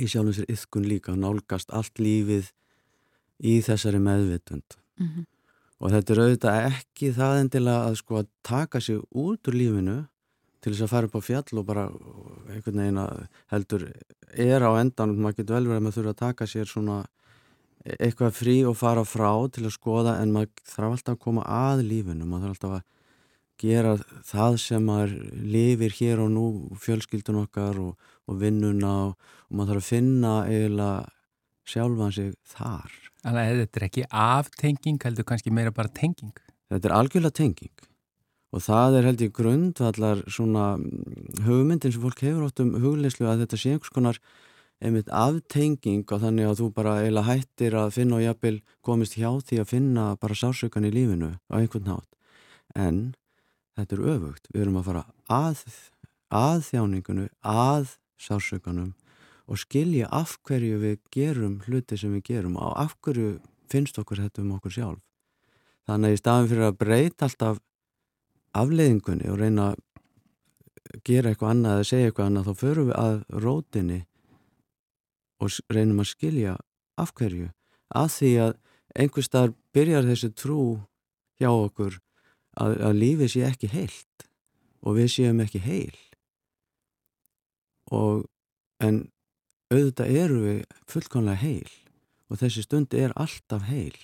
í 0.01 0.08
sjálfum 0.10 0.34
sér 0.36 0.50
yfkun 0.51 0.88
líka 0.89 1.13
nálgast 1.17 1.74
allt 1.75 2.01
lífið 2.01 2.50
í 3.43 3.60
þessari 3.65 4.01
meðvitund 4.01 4.77
mm 5.00 5.08
-hmm. 5.08 5.25
og 5.79 5.93
þetta 5.93 6.13
er 6.13 6.24
auðvitað 6.24 6.65
ekki 6.72 7.12
það 7.20 7.41
endilega 7.41 7.86
að 7.89 8.00
sko 8.01 8.20
að 8.22 8.27
taka 8.41 8.82
sig 8.82 9.00
út 9.12 9.48
úr 9.48 9.60
lífinu 9.60 9.98
til 10.62 10.74
þess 10.74 10.86
að 10.86 10.93
fara 10.93 11.08
upp 11.08 11.17
á 11.20 11.22
fjall 11.22 11.60
og 11.60 11.65
bara 11.65 11.84
einhvern 12.50 12.79
veginn 12.82 13.01
að 13.03 13.27
heldur 13.51 13.91
er 14.34 14.62
á 14.63 14.72
endan, 14.79 15.17
maður 15.20 15.38
getur 15.38 15.55
vel 15.55 15.67
verið 15.67 15.77
að 15.77 15.84
maður 15.84 15.98
þurfa 15.98 16.13
að 16.15 16.24
taka 16.25 16.48
sér 16.48 16.65
svona 16.65 17.05
eitthvað 17.84 18.32
frí 18.32 18.55
og 18.65 18.77
fara 18.77 19.03
frá 19.03 19.32
til 19.51 19.65
að 19.67 19.75
skoða 19.75 20.22
en 20.22 20.32
maður 20.32 20.50
þarf 20.63 20.91
alltaf 20.91 21.13
að 21.13 21.24
koma 21.25 21.43
að 21.43 21.84
lífinu 21.84 22.25
maður 22.25 22.43
þarf 22.48 22.55
alltaf 22.55 22.75
að 22.77 22.84
gera 23.62 23.96
það 24.28 24.58
sem 24.64 24.84
maður 24.88 25.16
lifir 25.34 25.96
hér 26.00 26.24
og 26.24 26.32
nú, 26.34 26.46
fjölskyldun 26.82 27.44
okkar 27.46 27.80
og, 27.82 28.12
og 28.28 28.40
vinnuna 28.42 28.94
og, 29.08 29.32
og 29.50 29.58
maður 29.58 29.76
þarf 29.76 29.84
að 29.84 29.90
finna 29.92 30.34
eiginlega 30.50 31.02
sjálfan 31.74 32.16
sig 32.16 32.34
þar. 32.56 33.00
Þannig 33.24 33.42
að 33.42 33.64
þetta 33.64 33.80
er 33.80 33.88
ekki 33.88 34.06
aftenging, 34.26 35.00
heldur 35.06 35.28
kannski 35.28 35.54
meira 35.56 35.72
bara 35.76 35.92
tenging? 35.96 36.36
Þetta 36.72 36.90
er 36.90 36.96
algjörlega 36.98 37.38
tenging 37.40 37.90
og 38.54 38.62
það 38.62 39.00
er 39.00 39.08
held 39.10 39.22
ég 39.24 39.34
grundvallar 39.34 40.20
svona 40.30 40.74
mm, 40.78 41.46
hugmyndin 41.48 41.94
sem 41.94 42.04
fólk 42.04 42.22
hefur 42.22 42.46
átt 42.48 42.62
um 42.62 42.76
hugleyslu 42.84 43.26
að 43.26 43.46
þetta 43.46 43.60
sé 43.60 43.74
einhvers 43.74 43.94
konar 43.96 44.20
einmitt 44.84 45.10
aftenging 45.16 46.04
og 46.12 46.22
þannig 46.22 46.50
að 46.50 46.60
þú 46.60 46.70
bara 46.76 47.00
eiginlega 47.02 47.30
hættir 47.32 47.78
að 47.80 47.94
finna 47.96 48.20
og 48.20 48.26
jafnvel 48.26 48.60
komist 48.86 49.18
hjá 49.18 49.30
því 49.48 49.62
að 49.64 49.72
finna 49.72 50.08
bara 50.22 50.38
sásökan 50.38 50.86
í 50.86 50.94
lífinu 50.94 51.32
á 51.50 51.54
einhvern 51.58 51.88
nátt. 51.88 52.10
En 52.76 53.00
þetta 53.77 53.96
er 53.96 54.03
öfugt, 54.13 54.50
við 54.53 54.65
erum 54.65 54.80
að 54.80 54.89
fara 54.89 55.03
að, 55.32 55.63
að 56.34 56.60
þjáningunu, 56.70 57.27
að 57.42 57.96
sársökanum 58.22 58.94
og 59.50 59.60
skilja 59.60 60.08
af 60.13 60.38
hverju 60.48 60.80
við 60.82 61.00
gerum 61.13 61.58
hluti 61.65 61.98
sem 62.00 62.13
við 62.15 62.27
gerum 62.30 62.56
og 62.58 62.77
af 62.80 62.96
hverju 63.03 63.38
finnst 63.72 63.98
okkur 64.00 64.22
þetta 64.24 64.44
um 64.44 64.53
okkur 64.58 64.75
sjálf. 64.77 65.01
Þannig 65.88 66.10
að 66.10 66.15
í 66.15 66.22
staðin 66.22 66.50
fyrir 66.51 66.68
að 66.70 66.77
breyta 66.80 67.27
alltaf 67.27 67.60
afleiðingunni 68.56 69.32
og 69.34 69.42
reyna 69.42 69.72
að 69.74 69.82
gera 71.03 71.32
eitthvað 71.32 71.53
annað 71.56 71.80
eða 71.80 71.89
segja 71.89 72.10
eitthvað 72.10 72.30
annað 72.30 72.48
þá 72.48 72.62
förum 72.62 72.89
við 72.89 72.98
að 73.01 73.18
rótinni 73.44 74.00
og 75.44 75.60
reynum 75.74 76.03
að 76.03 76.12
skilja 76.13 76.56
af 77.01 77.13
hverju. 77.18 77.50
Af 77.94 78.15
því 78.15 78.32
að 78.46 78.56
einhver 78.94 79.25
starf 79.25 79.56
byrjar 79.75 80.08
þessi 80.08 80.30
trú 80.38 80.63
hjá 81.42 81.50
okkur 81.50 81.98
að, 82.60 82.78
að 82.90 83.00
lífið 83.00 83.32
sé 83.34 83.46
ekki 83.48 83.70
heilt 83.74 84.28
og 84.84 84.98
við 85.00 85.10
séum 85.16 85.42
ekki 85.44 85.62
heil. 85.64 85.98
Og 87.94 88.26
en 88.84 89.06
auðvitað 89.74 90.18
eru 90.24 90.42
við 90.44 90.60
fullkonlega 90.92 91.42
heil 91.44 91.72
og 92.30 92.40
þessi 92.42 92.66
stund 92.66 92.94
er 92.98 93.14
alltaf 93.20 93.68
heil. 93.70 93.96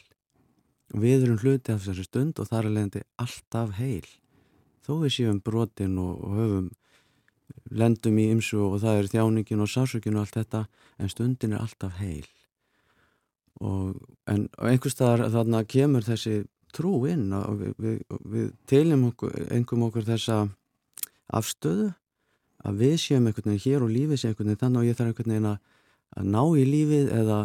Við 0.90 1.26
erum 1.28 1.40
hluti 1.42 1.74
af 1.74 1.86
þessi 1.86 2.08
stund 2.08 2.42
og 2.42 2.50
þar 2.50 2.68
er 2.68 2.76
leiðandi 2.76 3.06
alltaf 3.22 3.76
heil. 3.78 4.08
Þó 4.86 4.94
við 5.04 5.16
séum 5.20 5.42
brotin 5.46 5.98
og, 6.02 6.22
og 6.26 6.38
höfum 6.40 6.70
lendum 7.70 8.18
í 8.22 8.30
ymsu 8.34 8.60
og 8.66 8.80
það 8.84 9.00
er 9.00 9.10
þjáningin 9.14 9.64
og 9.64 9.70
sásökin 9.70 10.18
og 10.18 10.26
allt 10.26 10.38
þetta 10.40 10.64
en 11.00 11.12
stundin 11.12 11.54
er 11.54 11.64
alltaf 11.64 11.98
heil. 12.02 12.28
Og 13.60 14.00
en 14.30 14.48
einhverstaðar 14.58 15.28
þarna 15.34 15.66
kemur 15.68 16.06
þessi 16.06 16.44
trú 16.76 16.94
inn 17.10 17.30
og 17.36 17.60
við, 17.60 17.74
við, 17.82 18.00
við 18.34 18.50
teljum 18.70 19.06
einhverjum 19.10 19.86
okkur 19.90 20.08
þessa 20.08 20.40
afstöðu 21.40 21.92
að 22.68 22.82
við 22.82 22.96
séum 23.04 23.30
einhvern 23.30 23.54
veginn 23.54 23.66
hér 23.66 23.86
og 23.86 23.94
lífið 23.94 24.22
sé 24.22 24.32
einhvern 24.32 24.52
veginn 24.52 24.64
þannig 24.64 24.82
og 24.82 24.90
ég 24.90 24.98
þarf 24.98 25.12
einhvern 25.12 25.34
veginn 25.34 25.50
að, 25.52 25.60
ná 26.26 26.42
í 26.60 26.66
lífið 26.68 27.14
eða 27.20 27.40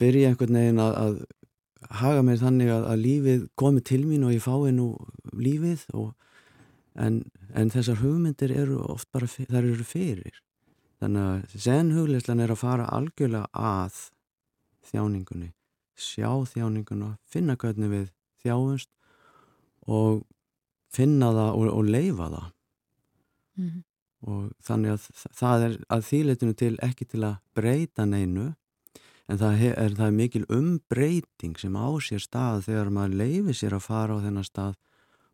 byrja 0.00 0.32
einhvern 0.32 0.58
veginn 0.60 0.82
að, 0.84 0.98
að 1.04 1.96
haga 2.00 2.24
mér 2.26 2.40
þannig 2.42 2.72
að, 2.74 2.86
að 2.92 3.02
lífið 3.04 3.46
komi 3.60 3.84
til 3.84 4.02
mín 4.04 4.26
og 4.28 4.34
ég 4.34 4.44
fái 4.44 4.72
nú 4.76 4.88
lífið 5.32 5.84
og, 5.96 6.12
en, 6.94 7.22
en 7.54 7.72
þessar 7.72 8.00
hugmyndir 8.02 8.54
eru 8.54 8.80
oft 8.94 9.10
bara, 9.12 9.28
þar 9.28 9.62
eru 9.62 9.86
fyrir. 9.86 10.40
Þannig 11.02 11.28
að 11.28 11.60
senhugleislan 11.66 12.40
er 12.40 12.54
að 12.54 12.62
fara 12.62 12.88
algjörlega 12.94 13.48
að 13.52 14.00
þjáningunni 14.90 15.52
sjá 15.94 16.30
þjáninguna, 16.50 17.16
finna 17.24 17.56
hvernig 17.56 17.90
við 17.90 18.06
þjáumst 18.44 18.90
og 19.86 20.24
finna 20.94 21.30
það 21.34 21.50
og, 21.54 21.70
og 21.72 21.90
leifa 21.90 22.28
það 22.32 22.50
mm 23.54 23.68
-hmm. 23.68 23.82
og 24.32 24.52
þannig 24.66 24.90
að 24.90 25.08
það 25.40 25.64
er 25.68 25.78
að 25.88 26.06
þýleitinu 26.10 26.54
til 26.54 26.74
ekki 26.82 27.04
til 27.04 27.24
að 27.24 27.40
breyta 27.54 28.06
neinu 28.06 28.54
en 29.28 29.38
það 29.38 29.62
er, 29.62 29.94
það 29.96 30.06
er 30.06 30.18
mikil 30.20 30.44
umbreyting 30.48 31.58
sem 31.58 31.76
á 31.76 31.88
sér 32.00 32.20
stað 32.20 32.64
þegar 32.68 32.90
maður 32.90 33.18
leifi 33.22 33.54
sér 33.54 33.74
að 33.74 33.86
fara 33.88 34.16
á 34.16 34.24
þennan 34.24 34.44
stað 34.44 34.74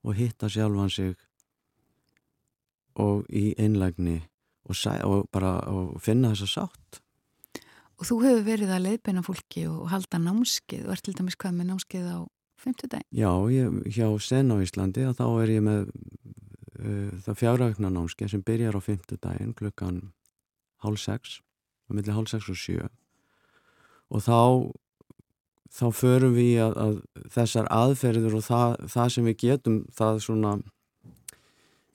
og 0.03 0.15
hitta 0.15 0.49
sjálfan 0.49 0.91
sig 0.91 1.17
og 2.95 3.27
í 3.29 3.55
einlægni 3.59 4.21
og, 4.65 4.77
og 5.05 5.29
bara 5.33 5.59
og 5.69 6.01
finna 6.03 6.33
þessa 6.35 6.47
sátt 6.47 7.01
Og 8.01 8.09
þú 8.09 8.17
hefur 8.25 8.45
verið 8.47 8.71
að 8.73 8.85
leiðbeina 8.87 9.23
fólki 9.25 9.67
og 9.69 9.91
halda 9.93 10.21
námskeið 10.25 10.87
og 10.87 10.95
ert 10.95 11.05
til 11.05 11.17
dæmis 11.19 11.37
hvað 11.37 11.59
með 11.59 11.67
námskeið 11.75 12.07
á 12.09 12.19
50 12.65 12.93
daginn? 12.93 13.09
Já, 13.13 13.33
ég, 13.53 13.77
hjá 13.93 14.07
Sen 14.25 14.53
á 14.53 14.57
Íslandi 14.61 15.05
að 15.05 15.19
þá 15.21 15.27
er 15.43 15.53
ég 15.53 15.65
með 15.65 15.91
uh, 16.81 17.11
það 17.27 17.41
fjárraugna 17.43 17.93
námskeið 17.93 18.33
sem 18.33 18.45
byrjar 18.47 18.77
á 18.77 18.81
50 18.81 19.21
daginn 19.21 19.53
klukkan 19.57 20.01
hálf 20.85 21.03
6 21.05 21.41
og 21.91 21.99
millir 21.99 22.17
hálf 22.17 22.33
6 22.33 22.49
og 22.53 22.61
7 22.61 22.89
og 24.11 24.25
þá 24.25 24.41
þá 25.71 25.87
förum 25.95 26.35
við 26.35 26.65
að, 26.65 26.77
að 26.83 27.25
þessar 27.37 27.69
aðferður 27.71 28.41
og 28.41 28.47
það, 28.49 28.77
það 28.91 29.11
sem 29.15 29.29
við 29.29 29.37
getum 29.45 29.81
það 29.95 30.23
svona 30.25 30.55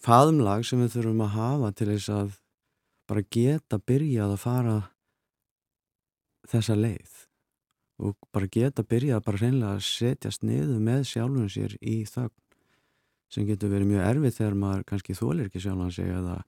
faðumlag 0.05 0.65
sem 0.67 0.81
við 0.83 0.93
þurfum 0.95 1.23
að 1.25 1.33
hafa 1.35 1.71
til 1.75 1.89
þess 1.91 2.13
að 2.13 2.35
bara 3.09 3.25
geta 3.35 3.81
byrjað 3.81 4.35
að 4.35 4.43
fara 4.45 4.77
þessa 6.51 6.77
leið 6.79 7.21
og 8.05 8.17
bara 8.35 8.49
geta 8.51 8.83
byrjað 8.83 9.23
bara 9.23 9.39
reynilega 9.39 9.77
að 9.77 9.85
setjast 9.87 10.43
niður 10.43 10.81
með 10.83 11.05
sjálfum 11.11 11.47
sér 11.51 11.77
í 11.79 12.01
þögn 12.09 12.35
sem 13.31 13.47
getur 13.47 13.71
verið 13.71 13.91
mjög 13.93 14.07
erfið 14.09 14.35
þegar 14.37 14.57
maður 14.59 14.83
kannski 14.91 15.15
þólir 15.17 15.49
ekki 15.49 15.63
sjálfan 15.63 15.93
sig 15.95 16.11
eða 16.11 16.41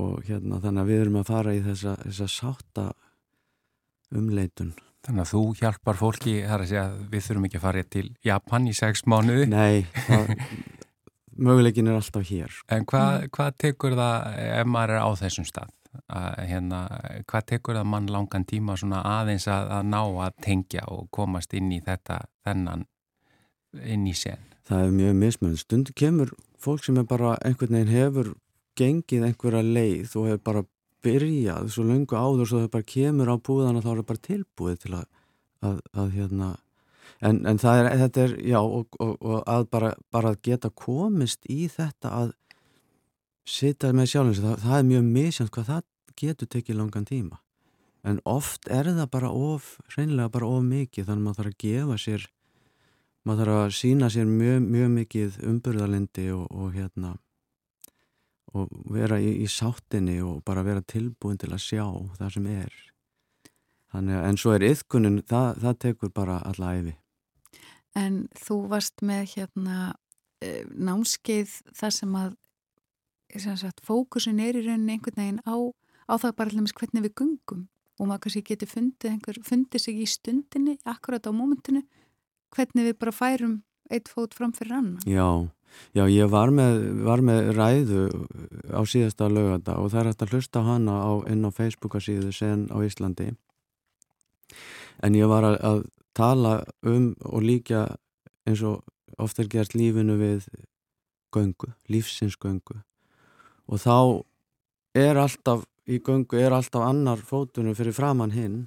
og 0.00 0.24
hérna 0.26 0.58
þannig 0.62 0.82
að 0.82 0.90
við 0.90 1.02
erum 1.04 1.20
að 1.20 1.28
fara 1.30 1.54
í 1.54 1.60
þessa, 1.64 1.94
þessa 2.02 2.28
sátta 2.30 2.86
umleitun. 4.14 4.72
Þannig 5.04 5.22
að 5.22 5.30
þú 5.30 5.42
hjálpar 5.60 5.98
fólki 6.00 6.34
þar 6.42 6.64
að 6.64 6.70
segja 6.70 6.84
að 6.88 6.96
við 7.12 7.26
þurfum 7.26 7.46
ekki 7.48 7.58
að 7.60 7.66
fara 7.66 7.84
til 7.92 8.06
Japan 8.24 8.68
í 8.70 8.74
sex 8.74 9.04
mánuði. 9.10 9.46
Nei, 9.52 9.84
það, 10.06 10.32
möguleikin 11.46 11.90
er 11.90 11.98
alltaf 11.98 12.26
hér 12.30 12.58
En 12.72 12.86
hvað, 12.88 13.28
hvað 13.34 13.56
tekur 13.60 13.96
það 13.98 14.38
ef 14.46 14.70
maður 14.70 14.96
er 14.96 15.04
á 15.04 15.10
þessum 15.20 15.48
stað? 15.48 15.74
Að, 16.08 16.40
hérna, 16.48 16.80
hvað 17.28 17.46
tekur 17.52 17.78
það 17.78 17.90
mann 17.92 18.10
langan 18.12 18.46
tíma 18.48 18.76
aðeins 19.00 19.46
að, 19.48 19.70
að 19.78 19.86
ná 19.92 20.00
að 20.26 20.40
tengja 20.44 20.86
og 20.92 21.08
komast 21.10 21.54
inn 21.54 21.72
í 21.72 21.80
þetta 21.84 22.24
þennan 22.44 22.86
inn 23.82 24.06
í 24.06 24.14
sen? 24.14 24.50
Það 24.64 24.86
er 24.86 24.94
mjög 24.98 25.16
mismönd. 25.20 25.60
Stundu 25.60 25.92
kemur 25.92 26.30
fólk 26.58 26.84
sem 26.84 26.98
er 26.98 27.08
bara 27.08 27.36
einhvern 27.44 27.76
veginn 27.76 27.92
hefur 27.92 28.34
gengið 28.78 29.26
einhverja 29.28 29.62
leið 29.62 30.16
og 30.18 30.30
hefur 30.30 30.44
bara 30.48 30.64
byrjað 31.04 31.70
svo 31.72 31.84
lungu 31.86 32.16
áður 32.16 32.48
svo 32.48 32.62
þau 32.64 32.70
bara 32.72 32.90
kemur 32.94 33.32
á 33.32 33.36
búðana 33.36 33.82
þá 33.84 33.90
er 33.90 33.98
það 33.98 34.06
bara 34.10 34.24
tilbúið 34.28 34.78
til 34.84 34.94
að, 34.98 35.04
að, 35.64 36.06
hérna 36.14 36.48
en, 37.20 37.42
en 37.44 37.60
er, 37.60 37.90
þetta 38.04 38.24
er, 38.24 38.36
já 38.48 38.60
og, 38.60 38.96
og, 39.00 39.12
og 39.20 39.42
að 39.50 39.66
bara, 39.74 39.92
bara 40.14 40.34
geta 40.42 40.70
komist 40.70 41.44
í 41.50 41.68
þetta 41.72 42.14
að 42.22 42.32
sita 43.44 43.92
með 43.92 44.10
sjálfins, 44.12 44.42
það, 44.44 44.54
það 44.64 44.78
er 44.78 44.86
mjög 44.90 45.10
misjönd 45.16 45.52
hvað 45.54 45.70
það 45.70 45.82
getur 46.20 46.50
tekið 46.54 46.78
langan 46.78 47.08
tíma. 47.08 47.40
En 48.04 48.20
oft 48.28 48.68
er 48.68 48.90
það 48.92 49.10
bara 49.12 49.32
of 49.32 49.74
reynilega 49.96 50.32
bara 50.32 50.48
of 50.48 50.64
mikið 50.68 51.08
þannig 51.08 51.20
að 51.20 51.26
maður 51.26 51.38
þarf 51.40 51.52
að 51.52 51.60
gefa 51.64 51.98
sér 52.00 52.26
maður 53.24 53.40
þarf 53.50 53.60
að 53.60 53.76
sína 53.78 54.10
sér 54.12 54.26
mjög, 54.28 54.66
mjög 54.74 54.90
mikið 54.98 55.38
umburðalindi 55.50 56.26
og, 56.36 56.48
og 56.52 56.74
hérna 56.76 57.14
og 58.54 58.74
vera 58.92 59.18
í, 59.18 59.30
í 59.42 59.48
sáttinni 59.50 60.20
og 60.22 60.42
bara 60.46 60.62
vera 60.66 60.84
tilbúin 60.84 61.40
til 61.40 61.50
að 61.50 61.64
sjá 61.64 61.86
það 62.18 62.36
sem 62.36 62.50
er. 62.52 62.76
Þannig 63.94 64.18
að 64.18 64.28
en 64.28 64.38
svo 64.42 64.52
er 64.54 64.66
yfkunin, 64.68 65.18
það, 65.30 65.48
það 65.64 65.80
tekur 65.86 66.14
bara 66.14 66.38
alla 66.44 66.74
æfi 66.76 66.94
En 67.94 68.24
þú 68.34 68.56
varst 68.72 69.04
með 69.06 69.36
hérna 69.36 69.76
eh, 70.42 70.64
námskeið 70.66 71.52
þar 71.78 71.94
sem 71.94 72.16
að 72.18 72.32
sagt, 73.42 73.82
fókusin 73.82 74.40
er 74.42 74.58
í 74.58 74.64
rauninni 74.64 74.96
einhvern 74.96 75.18
veginn 75.18 75.40
á, 75.42 75.56
á 76.06 76.14
það 76.20 76.36
bara 76.38 76.54
alveg 76.54 76.78
hvernig 76.78 77.06
við 77.08 77.14
gungum 77.18 77.66
og 77.98 78.08
maður 78.08 78.24
kannski 78.24 78.42
getur 78.46 78.70
fundið, 78.70 79.10
einhver, 79.10 79.38
fundið 79.46 79.82
sig 79.82 80.00
í 80.02 80.06
stundinni 80.10 80.78
akkurat 80.88 81.26
á 81.26 81.32
mómentinu 81.34 81.84
hvernig 82.54 82.88
við 82.90 82.96
bara 82.98 83.14
færum 83.14 83.60
eitt 83.90 84.08
fót 84.10 84.34
fram 84.34 84.54
fyrir 84.54 84.78
annan. 84.78 85.02
Já, 85.06 85.50
já 85.94 86.04
ég 86.10 86.30
var 86.30 86.52
með, 86.54 86.80
var 87.06 87.22
með 87.26 87.50
ræðu 87.58 88.04
á 88.70 88.80
síðasta 88.86 89.28
lögata 89.30 89.78
og 89.82 89.92
það 89.92 90.00
er 90.00 90.10
hægt 90.10 90.24
að 90.26 90.34
hlusta 90.34 90.64
hana 90.66 90.96
á, 91.02 91.12
inn 91.30 91.44
á 91.46 91.50
Facebookasíðu 91.54 92.32
sen 92.34 92.66
á 92.70 92.76
Íslandi. 92.82 93.32
En 95.02 95.18
ég 95.18 95.28
var 95.30 95.46
að, 95.46 95.58
að 95.62 95.84
tala 96.14 96.56
um 96.86 97.12
og 97.26 97.42
líka 97.42 97.86
eins 98.46 98.62
og 98.62 98.82
ofta 99.18 99.44
er 99.44 99.50
gert 99.52 99.74
lífinu 99.74 100.16
við 100.18 100.48
göngu, 101.34 101.74
lífsins 101.90 102.38
göngu 102.38 102.80
og 103.68 103.80
þá 103.82 103.96
er 104.98 105.20
alltaf 105.20 105.64
í 105.90 106.00
göngu 106.04 106.40
er 106.40 106.54
alltaf 106.56 106.84
annar 106.86 107.20
fótunum 107.20 107.76
fyrir 107.76 107.96
framann 107.96 108.34
hinn. 108.34 108.64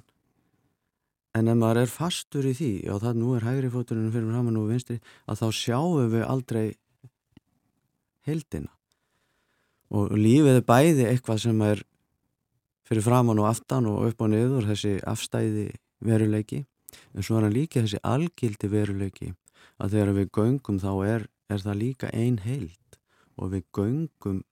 En 1.36 1.50
ef 1.50 1.58
maður 1.58 1.82
er 1.84 1.92
fastur 1.92 2.46
í 2.48 2.54
því 2.56 2.72
og 2.92 3.02
það 3.04 3.20
nú 3.20 3.34
er 3.36 3.46
hægri 3.46 3.70
fótunum 3.72 4.12
fyrir 4.14 4.30
framann 4.30 4.58
og 4.58 4.70
vinstri 4.72 4.98
að 5.26 5.42
þá 5.42 5.48
sjáum 5.60 6.12
við 6.14 6.24
aldrei 6.26 6.66
heldina 8.28 8.72
og 9.88 10.12
lífið 10.12 10.58
er 10.58 10.64
bæði 10.68 11.06
eitthvað 11.08 11.42
sem 11.46 11.60
er 11.64 11.82
fyrir 12.88 13.04
framann 13.04 13.40
og 13.40 13.48
aftan 13.48 13.86
og 13.88 14.08
upp 14.10 14.24
og 14.24 14.32
niður 14.32 14.66
þessi 14.68 14.98
afstæði 15.08 15.68
veruleiki 16.04 16.64
en 17.14 17.24
svo 17.24 17.38
er 17.38 17.46
hann 17.46 17.56
líka 17.56 17.84
þessi 17.84 18.00
algildi 18.04 18.68
veruleiki 18.72 19.30
að 19.78 19.94
þegar 19.94 20.14
við 20.16 20.30
göngum 20.38 20.80
þá 20.82 20.92
er, 21.06 21.26
er 21.48 21.64
það 21.64 21.80
líka 21.82 22.12
ein 22.12 22.38
heild. 22.44 22.98
Og 23.38 23.52
við 23.54 23.64
göngum 23.74 24.42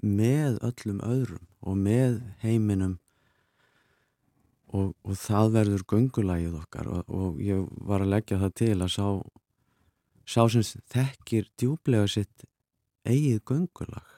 með 0.00 0.58
öllum 0.66 1.00
öðrum 1.04 1.46
og 1.60 1.76
með 1.76 2.20
heiminum 2.44 2.98
og, 4.70 4.94
og 5.04 5.18
það 5.18 5.52
verður 5.56 5.84
göngulægið 5.92 6.56
okkar 6.60 6.88
og, 6.90 7.10
og 7.10 7.42
ég 7.42 7.66
var 7.86 8.04
að 8.04 8.14
leggja 8.14 8.40
það 8.40 8.54
til 8.62 8.76
að 8.76 8.94
sá, 8.94 9.06
sá 10.24 10.42
sem 10.52 10.64
þekkir 10.94 11.50
djúblega 11.60 12.08
sitt 12.10 12.46
eigið 13.08 13.42
göngulag 13.50 14.16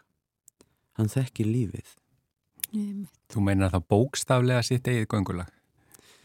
hann 0.99 1.13
þekkir 1.13 1.51
lífið 1.51 1.99
Þú 2.73 3.43
meinar 3.45 3.69
það 3.73 3.83
bókstaflega 3.93 4.63
sitt 4.65 4.87
eigið 4.89 5.11
göngulag? 5.13 5.51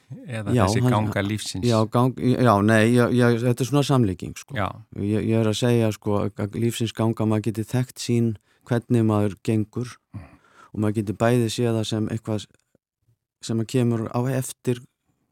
Eða 0.07 0.53
já, 0.55 0.61
þessi 0.63 0.81
ganga 0.85 1.17
hann, 1.17 1.27
lífsins? 1.27 1.65
Já, 1.67 1.77
gang, 1.91 2.15
já 2.15 2.53
nei, 2.63 2.93
já, 2.95 3.09
já, 3.11 3.25
þetta 3.43 3.63
er 3.63 3.67
svona 3.67 3.83
samlíking 3.83 4.37
sko. 4.39 4.55
ég, 4.55 5.25
ég 5.27 5.35
er 5.35 5.49
að 5.49 5.57
segja 5.59 5.89
sko, 5.91 6.21
að 6.29 6.55
lífsins 6.55 6.95
ganga 6.95 7.27
maður 7.27 7.49
geti 7.49 7.65
þekkt 7.67 7.99
sín 7.99 8.29
hvernig 8.67 9.05
maður 9.07 9.37
gengur. 9.47 9.95
Mm. 10.13 10.33
og 10.77 10.83
maður 10.83 10.99
getur 10.99 11.17
bæði 11.17 11.49
séða 11.49 11.83
sem 11.87 12.07
eitthvað 12.13 12.45
sem 13.41 13.59
að 13.61 13.69
kemur 13.71 14.07
á 14.13 14.21
eftir 14.29 14.81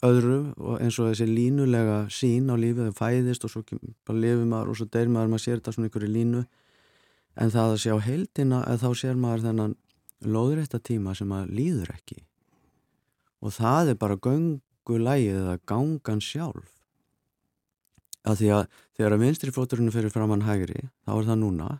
öðru 0.05 0.39
og 0.57 0.81
eins 0.83 0.97
og 1.01 1.11
þessi 1.11 1.27
línulega 1.29 1.97
sín 2.13 2.49
á 2.49 2.55
lífið, 2.57 2.89
það 2.89 2.99
fæðist 2.99 3.45
og 3.45 3.53
svo 3.53 3.63
bara 4.05 4.21
lifið 4.21 4.45
maður 4.49 4.71
og 4.71 4.79
svo 4.79 4.87
deyr 4.93 5.11
maður 5.11 5.33
maður 5.33 5.43
sér 5.45 5.59
þetta 5.59 5.73
svona 5.75 5.89
einhverju 5.89 6.11
línu. 6.11 6.43
En 7.35 7.51
það 7.51 7.73
að 7.73 7.81
sjá 7.83 7.95
heildina 8.05 8.61
að 8.65 8.83
þá 8.85 8.89
sér 9.01 9.19
maður 9.19 9.45
þennan 9.45 9.75
loðrætta 10.35 10.79
tíma 10.79 11.15
sem 11.17 11.29
maður 11.29 11.55
líður 11.59 11.93
ekki. 11.95 12.19
Og 13.45 13.53
það 13.53 13.93
er 13.93 13.99
bara 14.01 14.21
göngulægið 14.25 15.41
eða 15.41 15.57
gangan 15.69 16.23
sjálf. 16.23 16.71
Að 18.25 18.39
því 18.41 18.53
að 18.55 18.63
þegar 18.97 19.15
að 19.15 19.25
vinstri 19.27 19.53
fóturinn 19.53 19.93
fyrir 19.93 20.13
framann 20.13 20.47
hægri 20.47 20.87
þá 21.05 21.11
er 21.19 21.27
það 21.27 21.41
núna 21.43 21.73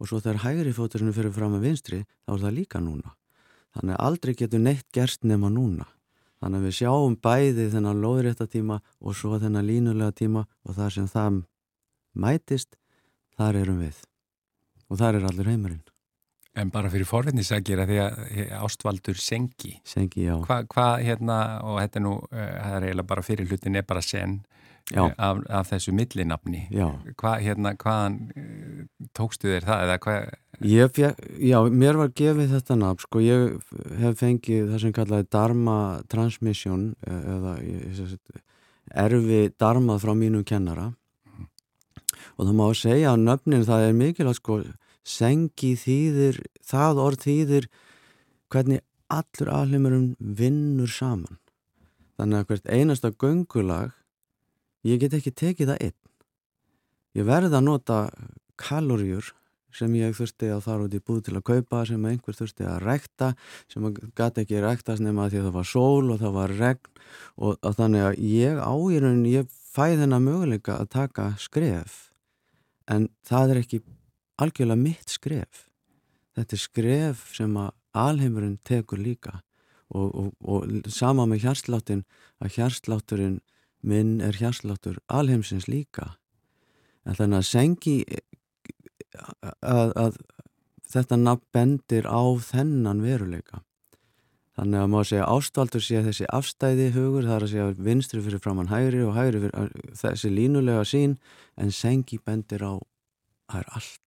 og 0.00 0.08
svo 0.08 0.20
þegar 0.20 0.42
hægri 0.44 0.72
fóturinn 0.74 1.14
fyrir 1.14 1.34
fram 1.34 1.54
með 1.54 1.68
vinstri 1.68 2.00
þá 2.04 2.34
er 2.34 2.42
það 2.44 2.56
líka 2.58 2.82
núna. 2.82 3.14
Þannig 3.74 3.96
að 3.96 4.06
aldrei 4.06 4.34
getur 4.38 4.62
neitt 4.62 4.86
gerst 4.94 5.24
nema 5.26 5.50
núna. 5.50 5.86
Þannig 6.42 6.60
að 6.60 6.66
við 6.68 6.76
sjáum 6.78 7.16
bæði 7.24 7.70
þennan 7.72 8.02
loðrétta 8.02 8.46
tíma 8.50 8.80
og 9.00 9.16
svo 9.16 9.38
þennan 9.40 9.66
línulega 9.66 10.12
tíma 10.12 10.44
og 10.64 10.76
þar 10.76 10.94
sem 10.98 11.08
það 11.08 11.40
mætist, 12.14 12.76
þar 13.38 13.62
erum 13.62 13.80
við. 13.82 13.98
Og 14.90 15.00
þar 15.00 15.18
er 15.18 15.28
allir 15.30 15.50
heimurinn. 15.50 15.93
En 16.54 16.70
bara 16.70 16.90
fyrir 16.92 17.08
forvinnisækir 17.08 17.80
að 17.82 17.90
því 17.90 18.00
að 18.04 18.52
ástvaldur 18.62 19.18
sengi. 19.18 19.72
Sengi, 19.82 20.28
já. 20.28 20.36
Hvað, 20.44 20.68
hva, 20.70 20.88
hérna, 21.02 21.38
og 21.66 21.80
þetta 21.82 21.98
er 21.98 22.04
nú, 22.04 22.12
uh, 22.28 22.36
það 22.38 22.76
er 22.76 22.86
eiginlega 22.88 23.10
bara 23.10 23.24
fyrir 23.26 23.50
hlutin 23.50 23.80
er 23.80 23.88
bara 23.88 24.04
sen 24.04 24.36
af, 24.92 25.40
af 25.48 25.70
þessu 25.72 25.94
millinafni 25.96 26.66
Hva, 27.16 27.36
hérna, 27.40 27.74
hvaðan 27.80 28.18
eh, 28.36 28.82
tókstu 29.16 29.48
þér 29.48 29.68
það 29.68 29.84
eða 29.86 30.00
hvað 30.04 30.32
Fjö, 30.94 31.08
já, 31.42 31.56
mér 31.66 31.98
var 31.98 32.12
gefið 32.14 32.52
þetta 32.54 32.76
nafn 32.78 33.02
sko, 33.02 33.22
ég 33.24 33.56
hef 33.98 34.20
fengið 34.20 34.68
það 34.70 34.82
sem 34.84 34.92
kallaði 34.94 35.26
Dharma 35.34 35.78
Transmission 36.12 36.84
eða 37.02 37.56
erfi 39.04 39.40
Dharmað 39.58 40.04
frá 40.04 40.12
mínum 40.14 40.44
kennara 40.46 40.92
mm. 40.92 41.48
og 42.36 42.46
það 42.46 42.54
má 42.60 42.66
segja 42.78 43.14
að 43.14 43.24
nöfnin 43.24 43.66
það 43.66 43.88
er 43.88 43.98
mikilvægt 43.98 44.42
sko, 44.42 44.60
sengi 45.04 45.74
þýðir, 45.78 46.40
það 46.64 47.00
orð 47.04 47.26
þýðir 47.26 47.68
hvernig 48.52 48.82
allur 49.12 49.50
alheimurum 49.52 50.08
vinnur 50.18 50.90
saman. 50.90 51.38
Þannig 52.18 52.40
að 52.40 52.50
hvert 52.50 52.68
einasta 52.70 53.10
göngulag 53.10 53.94
ég 54.86 55.00
get 55.02 55.16
ekki 55.16 55.34
tekið 55.34 55.72
það 55.72 55.86
einn. 55.88 56.00
Ég 57.14 57.26
verði 57.28 57.58
að 57.58 57.66
nota 57.68 57.98
kaloríur 58.58 59.34
sem 59.74 59.94
ég 59.98 60.14
þurfti 60.14 60.50
að 60.54 60.62
fara 60.68 60.86
út 60.86 60.94
í 60.94 61.02
búð 61.02 61.24
til 61.26 61.34
að 61.34 61.46
kaupa, 61.48 61.82
sem 61.88 62.04
einhver 62.06 62.36
þurfti 62.38 62.66
að 62.68 62.84
rekta, 62.84 63.32
sem 63.70 63.86
gæti 64.14 64.44
ekki 64.44 64.62
rektast 64.62 65.02
nema 65.02 65.26
því 65.30 65.40
að 65.40 65.48
það 65.48 65.56
var 65.56 65.68
sól 65.70 66.12
og 66.14 66.20
það 66.22 66.36
var 66.36 66.54
regn. 66.60 66.92
Og, 67.34 67.56
og 67.58 67.76
þannig 67.78 68.06
að 68.06 68.20
ég 68.30 68.60
áýrun, 68.62 69.24
ég 69.26 69.50
fæði 69.74 70.04
þennan 70.04 70.26
möguleika 70.28 70.78
að 70.78 70.92
taka 70.94 71.26
skref. 71.42 71.98
En 72.86 73.08
það 73.26 73.54
er 73.54 73.62
ekki 73.64 73.82
algjörlega 74.40 74.80
mitt 74.80 75.12
skref. 75.12 75.68
Þetta 76.34 76.56
er 76.56 76.62
skref 76.62 77.24
sem 77.36 77.56
að 77.58 77.72
alheimurinn 77.94 78.58
tekur 78.66 78.98
líka. 78.98 79.40
Og, 79.94 80.10
og, 80.10 80.30
og 80.42 80.88
sama 80.90 81.26
með 81.30 81.44
hjarsláttin 81.44 82.02
að 82.42 82.56
hjarslátturinn 82.56 83.40
minn 83.84 84.16
er 84.24 84.36
hjarsláttur 84.40 84.98
alheimsins 85.12 85.68
líka. 85.70 86.14
En 87.04 87.18
þannig 87.18 87.42
að 87.42 87.50
sengi 87.50 87.96
að, 89.60 89.92
að 89.92 90.18
þetta 90.90 91.20
nafn 91.20 91.46
bendir 91.54 92.08
á 92.08 92.22
þennan 92.42 93.04
veruleika. 93.04 93.62
Þannig 94.54 94.80
að 94.80 94.90
maður 94.92 95.08
segja 95.10 95.30
ástvaldur 95.34 95.82
sé 95.82 96.00
þessi 96.06 96.26
afstæði 96.30 96.90
hugur 96.94 97.26
það 97.26 97.36
er 97.36 97.44
að 97.46 97.52
segja 97.52 97.70
vinstri 97.88 98.22
fyrir 98.22 98.42
framann 98.42 98.70
hægri 98.70 99.00
og 99.02 99.16
hægri 99.16 99.40
fyrir 99.42 99.72
þessi 99.98 100.30
línulega 100.30 100.84
sín 100.86 101.16
en 101.58 101.74
sengi 101.74 102.20
bendir 102.22 102.62
á 102.62 102.78
það 103.50 103.58
er 103.60 103.72
allt 103.74 104.03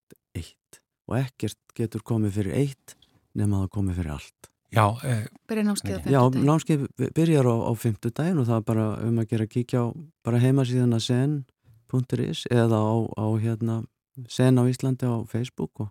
og 1.07 1.17
ekkert 1.21 1.59
getur 1.77 2.03
komið 2.05 2.39
fyrir 2.39 2.59
eitt 2.61 2.95
nema 3.37 3.63
það 3.63 3.73
komið 3.77 3.99
fyrir 4.01 4.15
allt. 4.17 4.51
Já, 4.73 4.85
eh, 5.07 5.27
byrja 5.47 5.63
námskeið 5.63 5.93
á 5.95 5.99
fymtudagin 6.03 6.13
Já, 6.13 6.45
námskeið 6.49 6.81
byrjar 7.15 7.47
á, 7.47 7.55
á 7.55 7.71
fymtudagin 7.79 8.39
og 8.41 8.47
það 8.49 8.57
er 8.57 8.65
bara 8.67 8.87
um 9.07 9.19
að 9.21 9.29
gera 9.31 9.47
kíkja 9.47 9.79
á 9.79 9.85
bara 10.27 10.41
heimasíðan 10.43 10.97
að 10.97 11.05
sen.is 11.07 12.41
eða 12.51 12.79
á, 12.83 12.95
á 13.15 13.25
hérna 13.39 13.85
sen 14.27 14.59
á 14.59 14.63
Íslandi 14.67 15.07
á 15.07 15.23
Facebook 15.23 15.79
og 15.79 15.89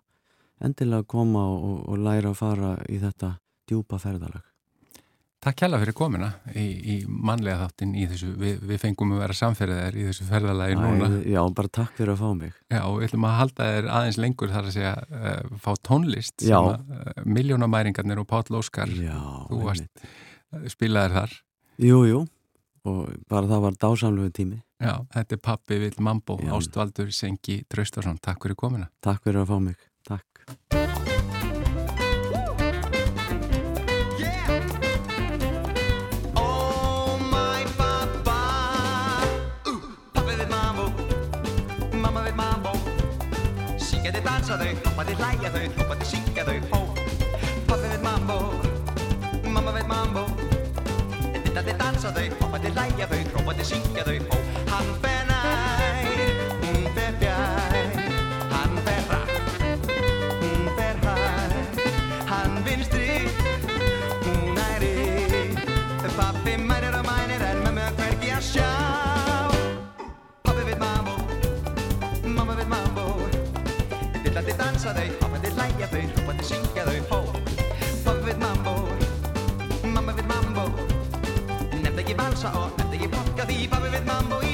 endilega 0.61 1.07
koma 1.09 1.47
og, 1.49 1.89
og 1.89 1.97
læra 1.97 2.33
að 2.33 2.39
fara 2.39 2.71
í 2.89 3.01
þetta 3.01 3.37
djúpa 3.67 3.97
ferðalag. 3.97 4.46
Takk 5.37 5.61
hjalla 5.61 5.77
fyrir 5.77 5.93
komina 5.93 6.27
í, 6.57 6.63
í 6.65 6.93
mannlega 7.07 7.67
þáttin 7.67 7.91
í 7.93 8.07
þessu, 8.09 8.31
við, 8.41 8.55
við 8.71 8.79
fengum 8.81 9.11
að 9.13 9.19
vera 9.21 9.35
samferðar 9.37 9.97
í 9.97 10.05
þessu 10.07 10.25
ferðalagi 10.25 10.77
núna. 10.79 11.09
Já, 11.29 11.41
bara 11.59 11.71
takk 11.77 11.93
fyrir 11.99 12.15
að 12.15 12.23
fá 12.23 12.29
mig. 12.39 12.55
Já, 12.73 12.79
og 12.81 12.95
við 12.97 13.05
ætlum 13.07 13.27
að 13.29 13.35
halda 13.37 13.67
þér 13.69 13.89
aðeins 13.99 14.17
lengur 14.23 14.53
þar 14.55 14.69
að 14.71 14.77
segja 14.79 14.93
uh, 14.97 15.51
fá 15.61 15.69
tónlist 15.85 16.41
Já. 16.41 16.57
sem 16.57 16.95
uh, 16.97 17.21
miljónamæringarnir 17.37 18.23
og 18.23 18.29
Páll 18.31 18.57
Óskar, 18.57 18.89
Já, 18.97 19.19
þú 19.51 19.61
varst 19.61 20.01
uh, 20.01 20.65
spilaðir 20.73 21.19
þar. 21.19 21.35
Jú, 21.85 22.01
jú, 22.09 22.23
og 22.89 23.03
bara 23.29 23.51
það 23.51 23.67
var 23.67 23.81
dásamlegu 23.85 24.33
tími. 24.41 24.63
Já, 24.81 24.95
þetta 25.13 25.37
er 25.37 25.43
Pappi 25.51 25.77
Vill 25.85 26.01
Mambo, 26.01 26.39
Ástvaldur 26.57 27.13
Sengi 27.13 27.61
Traustarsson. 27.69 28.17
Takk 28.25 28.41
fyrir 28.41 28.57
komina. 28.57 28.89
Takk 29.05 29.21
fyrir 29.29 29.45
að 29.45 29.53
fá 29.53 29.61
mig. 29.69 29.85
Takk. 30.09 31.06
Þau, 44.67 44.75
hoppa 44.87 45.03
þau, 45.07 45.15
hlæja 45.21 45.51
þau, 45.53 45.65
hoppa 45.77 45.95
þau, 45.99 46.07
syngja 46.11 46.45
þau, 46.47 46.57
hó 46.71 46.81
Pappi 47.67 47.91
veit 47.91 48.03
mambo, 48.03 48.37
mamma 49.45 49.71
veit 49.75 49.87
mambo. 49.87 50.25
Þetta 51.45 51.63
þau 51.63 51.79
dansa 51.83 52.13
þau, 52.15 52.27
hoppa 52.41 52.61
þau, 52.65 52.71
hlæja 52.75 53.09
þau, 53.13 53.23
hoppa 53.37 53.57
þau, 53.59 53.67
syngja 53.73 54.07
þau, 54.07 54.21
hó 54.29 54.45
Hann 54.73 54.95
fer 55.03 55.76
dansa 74.77 74.93
þau, 74.93 75.13
hoppandi 75.21 75.49
hlæja 75.55 75.87
þau, 75.89 76.01
hoppandi 76.17 76.43
syngja 76.45 76.83
þau, 76.85 76.97
hó 77.09 77.19
Pappi 78.05 78.25
veit 78.27 78.37
mambo, 78.37 78.75
mamma 79.95 80.13
veit 80.13 80.29
mambo. 80.29 80.67
Nefnd 81.81 82.03
ekki 82.03 82.17
valsa 82.19 82.53
og 82.53 82.77
nefnd 82.77 82.99
ekki 82.99 83.09
polka 83.15 83.49
því 83.49 83.63
Pappi 83.73 83.95
veit 83.95 84.05
mambo 84.05 84.46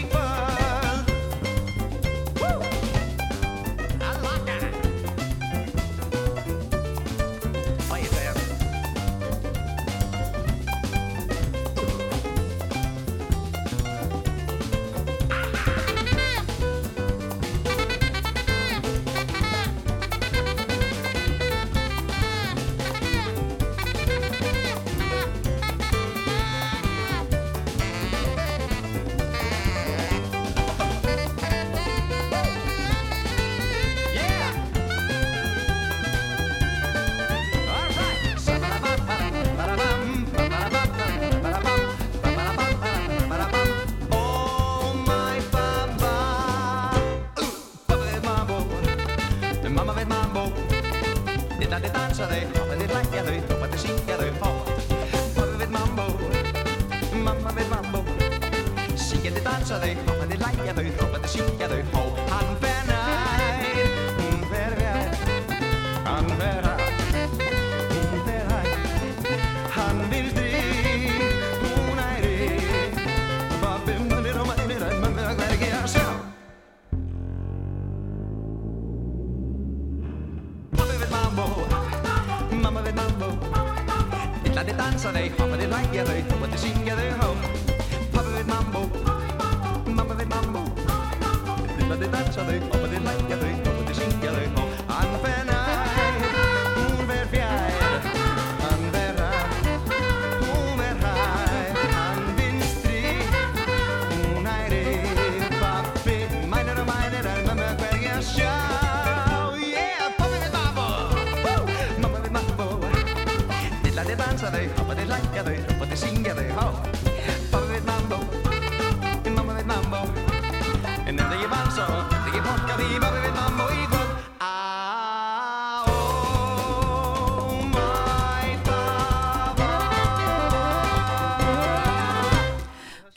dansa 114.44 114.58
þau, 114.58 114.74
hoppandi 114.80 115.06
hlæja 115.08 115.46
þau, 115.48 115.56
hoppandi 115.70 116.02
syngja 116.04 116.36
þau, 116.36 116.52
hó. 116.60 116.93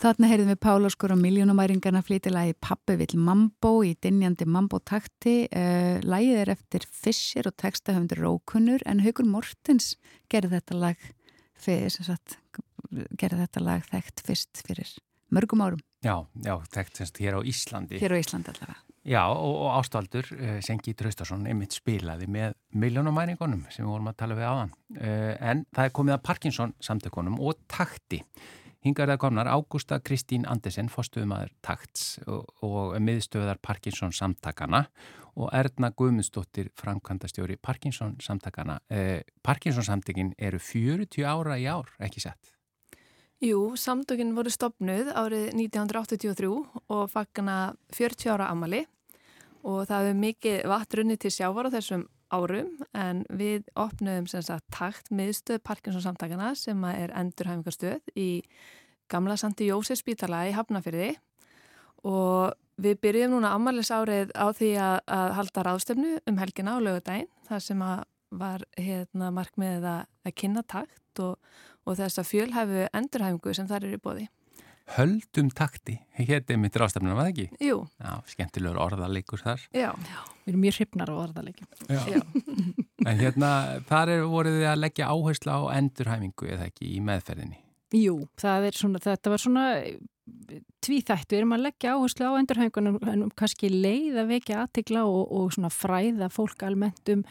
Þarna 0.06 0.28
heyrðum 0.30 0.50
við 0.52 0.58
Pálaskur 0.62 1.10
og 1.10 1.18
miljónumæringarna 1.18 1.98
flytilagi 2.06 2.52
Pappi 2.62 2.94
vill 3.00 3.16
Mambo 3.18 3.80
í 3.82 3.96
dinjandi 3.98 4.46
Mambo-takti. 4.46 5.48
Uh, 5.50 5.96
Lægið 6.06 6.42
er 6.44 6.50
eftir 6.52 6.84
Fischer 6.86 7.48
og 7.50 7.56
textahöfundur 7.58 8.20
Rókunnur 8.22 8.84
en 8.86 9.00
Haugur 9.02 9.26
Mortens 9.26 9.96
gerði 10.30 10.60
þetta 10.60 10.76
lag 10.78 11.08
fyrir, 11.58 11.90
sagt, 11.90 12.36
gerði 13.18 13.40
þetta 13.40 13.62
lag 13.66 13.82
þekkt 13.88 14.22
fyrst 14.28 14.60
fyrir 14.68 14.92
mörgum 15.34 15.64
árum. 15.66 15.80
Já, 16.06 16.20
já, 16.44 16.54
þekkt 16.76 17.00
semst 17.00 17.18
hér 17.24 17.38
á 17.38 17.40
Íslandi. 17.42 17.98
Hér 17.98 18.14
á 18.14 18.18
Íslandi 18.20 18.52
allavega. 18.52 18.76
Já, 19.10 19.24
og, 19.32 19.56
og 19.64 19.72
Ástvaldur 19.80 20.28
uh, 20.36 20.52
Sengi 20.62 20.94
Traustarsson 20.94 21.48
einmitt 21.50 21.74
spilaði 21.74 22.28
með 22.30 22.54
miljónumæringunum 22.78 23.66
sem 23.74 23.82
við 23.82 23.90
vorum 23.96 24.12
að 24.12 24.20
tala 24.22 24.38
við 24.38 24.46
áðan. 24.52 24.70
Uh, 25.00 25.34
en 25.42 25.66
það 25.74 25.90
er 25.90 25.96
komið 25.98 26.14
að 26.14 26.22
Parkinson 26.30 26.76
samtökunum 26.90 27.42
og 27.42 27.58
takti. 27.66 28.20
Hingar 28.86 29.10
það 29.10 29.18
komnar 29.18 29.48
Ágústa 29.50 29.96
Kristín 29.98 30.44
Andersen, 30.46 30.86
fórstuðumæður 30.86 31.50
takts 31.66 32.20
og, 32.30 32.44
og 32.62 32.92
miðstöðar 33.02 33.58
Parkinson 33.58 34.12
samtakana 34.14 34.84
og 35.34 35.50
Erna 35.50 35.90
Guðmundsdóttir, 35.90 36.70
framkvæmdastjóri 36.78 37.58
Parkinson 37.58 38.14
samtakana. 38.22 38.78
Uh, 38.86 39.24
Parkinson 39.42 39.82
samtökin 39.82 40.30
eru 40.38 40.60
40 40.62 41.26
ára 41.26 41.58
í 41.58 41.66
ár, 41.66 41.90
ekki 41.98 42.22
sett? 42.22 42.52
Jú, 43.42 43.74
samtökinn 43.74 44.36
voru 44.38 44.54
stopnuð 44.54 45.10
árið 45.18 45.50
1983 45.50 46.52
og 46.86 47.10
fagna 47.10 47.74
40 47.90 48.36
ára 48.36 48.52
amali 48.54 48.84
og 49.66 49.82
það 49.90 50.06
hefur 50.06 50.20
mikið 50.22 50.62
vatnrunni 50.70 51.18
til 51.18 51.34
sjávar 51.34 51.68
á 51.68 51.74
þessum 51.74 52.06
árum 52.36 52.72
en 52.96 53.24
við 53.32 53.66
opnum 53.78 54.26
sagt 54.28 54.66
takt 54.74 55.10
miðstöð 55.14 55.62
Parkinson 55.64 56.04
samtakana 56.04 56.52
sem 56.58 56.84
er 56.90 57.14
endurhæfingarstöð 57.16 58.12
í 58.16 58.30
gamla 59.10 59.36
Sandi 59.40 59.70
Jósef 59.70 60.00
spítala 60.02 60.44
í 60.48 60.54
Hafnafyrði 60.56 61.14
og 62.06 62.54
við 62.82 63.00
byrjum 63.02 63.36
núna 63.36 63.54
amalis 63.56 63.90
árið 63.94 64.32
á 64.36 64.52
því 64.52 64.70
að, 64.82 64.98
að 65.18 65.32
halda 65.38 65.64
ráðstöfnu 65.66 66.12
um 66.28 66.40
helgina 66.42 66.76
á 66.76 66.84
lögudaginn 66.84 67.32
þar 67.48 67.64
sem 67.64 67.84
var 68.36 68.64
hérna 68.76 69.30
markmiðið 69.34 69.88
að, 69.90 70.08
að 70.26 70.36
kynna 70.42 70.62
takt 70.66 71.22
og, 71.22 71.36
og 71.86 71.98
þess 72.00 72.20
að 72.20 72.30
fjölhæfu 72.32 72.88
endurhæfingu 72.90 73.54
sem 73.56 73.68
þar 73.70 73.88
eru 73.88 74.02
bóði. 74.02 74.26
Höldum 74.94 75.48
takti, 75.50 75.96
hétt 76.14 76.50
er 76.50 76.58
mitt 76.62 76.76
rástefnum, 76.78 77.16
var 77.18 77.26
það 77.26 77.32
ekki? 77.32 77.66
Jú. 77.66 77.78
Já, 77.98 78.12
skemmtilegur 78.30 78.78
orðaleikur 78.84 79.42
þar. 79.42 79.64
Já. 79.74 79.90
Já, 79.90 80.20
við 80.44 80.52
erum 80.52 80.62
mjög 80.62 80.76
hrifnar 80.78 81.10
á 81.10 81.14
orðalegjum. 81.26 81.70
Já. 81.90 82.02
Já. 82.14 82.20
En 83.06 83.20
hérna, 83.20 83.48
þar 83.86 84.10
er 84.10 84.24
voruð 84.26 84.56
þið 84.56 84.64
að 84.66 84.80
leggja 84.82 85.08
áherslu 85.12 85.52
á 85.54 85.60
endurhæfingu 85.76 86.48
eða 86.50 86.64
ekki 86.66 86.88
í 86.90 87.02
meðferðinni? 87.06 87.60
Jú, 87.94 88.16
svona, 88.40 88.98
þetta 89.04 89.30
var 89.30 89.42
svona 89.42 89.66
tvíþætt, 90.82 91.28
við 91.30 91.38
erum 91.38 91.54
að 91.54 91.62
leggja 91.68 91.92
áherslu 91.94 92.26
á 92.26 92.38
endurhæfingunum 92.40 92.96
en 93.06 93.22
kannski 93.38 93.70
leið 93.70 94.18
að 94.22 94.32
vekja 94.32 94.64
aðtikla 94.64 95.04
og, 95.06 95.30
og 95.30 95.54
svona 95.54 95.70
fræða 95.70 96.30
fólk 96.34 96.64
almennt 96.66 97.12
um 97.14 97.22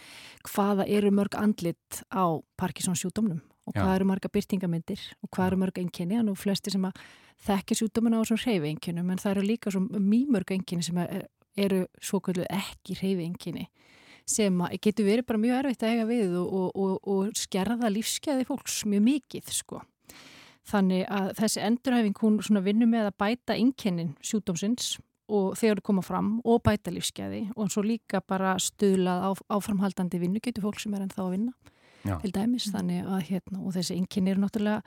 hvaða 0.47 0.87
eru 0.87 1.11
mörg 1.11 1.35
andlit 1.39 1.99
á 2.07 2.39
Parkinsons 2.55 3.03
sjúdómnum 3.03 3.41
og 3.65 3.73
hvað 3.73 3.91
Já. 3.91 3.95
eru 3.95 4.09
marga 4.09 4.31
byrtingamindir 4.31 5.05
og 5.21 5.29
hvað 5.33 5.47
eru 5.47 5.61
mörg 5.63 5.79
enginni, 5.81 6.19
þannig 6.19 6.35
að 6.35 6.43
flesti 6.43 6.73
sem 6.73 6.85
að 6.85 6.99
þekkja 7.45 7.79
sjúdómuna 7.81 8.21
á 8.21 8.23
svona 8.27 8.43
hreyfi 8.45 8.71
enginnum 8.71 9.09
en 9.11 9.21
það 9.21 9.33
eru 9.35 9.47
líka 9.49 9.73
svona 9.73 10.01
mýmörg 10.01 10.53
enginni 10.55 10.85
sem 10.85 11.01
eru 11.55 11.81
svokvöldu 12.03 12.45
ekki 12.51 12.97
hreyfi 12.99 13.25
enginni 13.25 13.67
sem 14.25 14.61
getur 14.81 15.05
verið 15.05 15.27
bara 15.29 15.41
mjög 15.41 15.59
erfitt 15.59 15.83
að 15.85 15.91
eiga 15.93 16.05
við 16.09 16.37
og, 16.41 16.71
og, 16.73 16.93
og 17.05 17.35
skerða 17.37 17.91
lífskeiði 17.93 18.47
fólks 18.47 18.79
mjög 18.89 19.03
mikið 19.05 19.51
sko. 19.53 19.81
Þannig 20.65 21.03
að 21.13 21.27
þessi 21.37 21.61
endurhæfing 21.61 22.15
hún 22.23 22.63
vinnur 22.65 22.89
með 22.89 23.11
að 23.11 23.17
bæta 23.21 23.57
inkennin 23.61 24.15
sjúdómsins 24.25 24.95
og 25.29 25.53
þegar 25.57 25.79
það 25.79 25.85
koma 25.89 26.05
fram 26.05 26.31
og 26.45 26.63
bæta 26.65 26.93
lífskeiði 26.93 27.43
og 27.53 27.69
svo 27.73 27.83
líka 27.85 28.21
bara 28.25 28.55
stuðlað 28.61 29.29
á, 29.29 29.31
áframhaldandi 29.57 30.21
vinnu 30.21 30.41
getur 30.41 30.65
fólk 30.65 30.81
sem 30.81 30.93
er 30.97 31.05
ennþá 31.05 31.21
að 31.21 31.31
vinna 31.35 31.73
Já. 32.05 32.19
til 32.21 32.33
dæmis 32.35 32.69
þannig 32.73 33.07
að 33.07 33.25
hérna 33.31 33.61
og 33.61 33.73
þessi 33.75 33.97
inkenni 33.99 34.33
eru 34.33 34.43
náttúrulega 34.43 34.81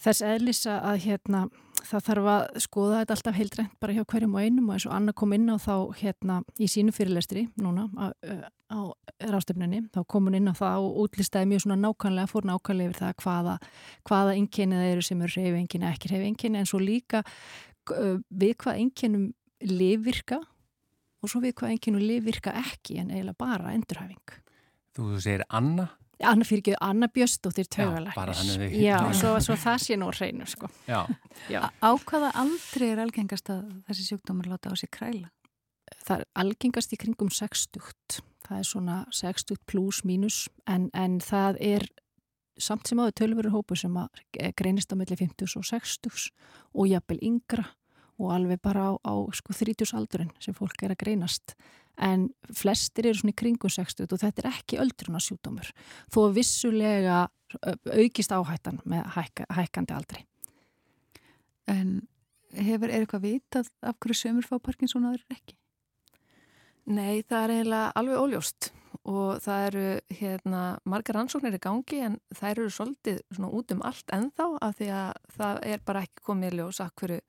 þess 0.00 0.22
eðlis 0.24 0.62
að 0.70 1.02
hérna, 1.04 1.40
það 1.84 2.04
þarf 2.06 2.28
að 2.32 2.44
skoða 2.64 3.00
þetta 3.00 3.16
alltaf 3.16 3.36
heildrænt 3.36 3.74
bara 3.82 3.96
hjá 3.96 4.04
hverjum 4.12 4.36
og 4.36 4.44
einum 4.44 4.68
og 4.70 4.76
eins 4.76 4.86
og 4.88 4.94
Anna 4.96 5.14
kom 5.16 5.34
inn 5.36 5.48
á 5.52 5.56
þá 5.60 5.74
hérna 6.00 6.38
í 6.60 6.68
sínu 6.70 6.94
fyrirlestri 6.96 7.46
núna 7.60 7.86
á, 7.96 8.12
á 8.72 8.80
rástefninni 9.32 9.82
þá 9.92 10.00
kom 10.08 10.28
hún 10.28 10.38
inn 10.38 10.48
á 10.48 10.56
það 10.56 10.86
og 10.86 11.02
útlistaði 11.04 11.50
mjög 11.50 11.64
svona 11.66 11.80
nákvæmlega, 11.84 12.30
fór 12.32 12.48
nákvæmlega 12.48 12.92
yfir 12.92 13.00
það 13.00 13.16
hvaða, 13.24 13.56
hvaða 14.08 14.36
enginni 14.38 14.80
það 14.80 14.92
eru 14.94 15.06
sem 15.08 15.24
eru 15.26 15.36
reyfi 15.36 15.60
enginni, 15.64 15.90
ekki 15.90 16.12
reyfi 16.12 16.30
enginni 16.30 16.62
en 16.62 16.70
svo 16.70 16.80
líka 16.80 17.24
við 17.90 18.56
hvað 18.60 18.82
enginnum 18.84 19.28
lifvirka 19.60 20.40
og 21.20 21.28
svo 21.28 21.42
við 21.44 21.56
hvað 21.60 21.76
enginnum 21.76 22.04
lifvirka 22.04 22.54
ekki 22.62 23.00
en 23.02 23.12
eiginlega 23.12 23.40
bara 23.40 23.74
endurhæfing. 23.76 24.38
Þú 24.96 25.16
segir 25.20 25.44
Anna? 25.52 25.90
Anna 26.26 26.44
fyrir 26.44 26.62
ekki, 26.62 26.74
Anna 26.84 27.08
Bjöstóttir 27.08 27.68
taugalæknis. 27.72 28.56
Já, 28.74 28.96
Já, 28.96 29.12
svo, 29.16 29.34
svo 29.40 29.56
það 29.56 29.78
sé 29.84 29.96
nú 30.00 30.10
hreinu, 30.12 30.46
sko. 30.48 30.68
Já. 30.88 31.06
Já. 31.52 31.62
Á 31.80 31.90
hvaða 31.96 32.32
aldri 32.42 32.90
er 32.92 33.02
algengast 33.04 33.50
að 33.52 33.70
þessi 33.88 34.08
sjúkdómar 34.10 34.50
láta 34.50 34.72
á 34.72 34.74
sig 34.76 34.90
kræla? 34.92 35.30
Það 36.04 36.20
er 36.20 36.26
algengast 36.44 36.92
í 36.94 37.00
kringum 37.00 37.32
60. 37.32 38.20
Það 38.46 38.58
er 38.58 38.68
svona 38.68 39.00
60 39.14 39.64
pluss 39.66 40.04
mínus, 40.04 40.44
en, 40.68 40.90
en 40.94 41.18
það 41.24 41.58
er 41.60 41.88
samt 42.60 42.88
sem 42.88 43.00
áður 43.00 43.16
tölveru 43.16 43.52
hópu 43.54 43.76
sem 43.78 43.96
greinist 44.58 44.92
á 44.92 44.96
melli 45.00 45.16
50 45.16 45.56
og 45.56 45.64
60 45.64 46.30
og 46.74 46.90
jafnvel 46.90 47.20
yngra 47.24 47.64
og 48.20 48.32
alveg 48.36 48.60
bara 48.62 48.90
á, 48.90 48.92
á 49.00 49.14
sko 49.34 49.56
30 49.56 49.96
aldurinn 49.96 50.32
sem 50.42 50.56
fólk 50.56 50.84
er 50.84 50.94
að 50.94 51.02
greinast 51.04 51.56
en 52.00 52.30
flestir 52.56 53.10
eru 53.10 53.20
svona 53.20 53.34
í 53.34 53.40
kringu 53.40 53.68
60 53.68 54.06
og 54.08 54.22
þetta 54.22 54.44
er 54.44 54.50
ekki 54.54 54.80
öldrunarsjúdómur 54.80 55.72
þó 56.12 56.20
vissulega 56.36 57.28
aukist 57.90 58.32
áhættan 58.32 58.78
með 58.88 59.08
hækka, 59.16 59.48
hækkandi 59.50 59.96
aldri 59.96 60.26
En 61.70 62.00
hefur 62.56 62.90
er 62.90 63.04
eitthvað 63.04 63.26
vitað 63.26 63.70
af 63.86 63.98
hverju 64.02 64.18
sömur 64.18 64.46
fá 64.48 64.58
Parkinson 64.58 65.06
og 65.06 65.14
aðrir 65.14 65.36
ekki? 65.36 65.56
Nei, 66.90 67.22
það 67.22 67.42
er 67.44 67.52
eiginlega 67.54 67.90
alveg 68.00 68.22
óljóst 68.24 68.70
og 69.10 69.38
það 69.44 69.66
eru 69.68 69.84
hérna 70.18 70.62
margar 70.88 71.20
ansóknir 71.20 71.56
í 71.56 71.62
gangi 71.62 72.00
en 72.04 72.16
það 72.34 72.50
eru 72.50 72.70
svolítið 72.74 73.20
svona 73.30 73.52
út 73.56 73.74
um 73.74 73.84
allt 73.86 74.14
ennþá 74.16 74.46
af 74.66 74.78
því 74.80 74.88
að 74.96 75.20
það 75.36 75.60
er 75.72 75.84
bara 75.86 76.02
ekki 76.06 76.26
komið 76.26 76.56
ljós 76.58 76.80
að 76.82 76.94
hverju 77.00 77.20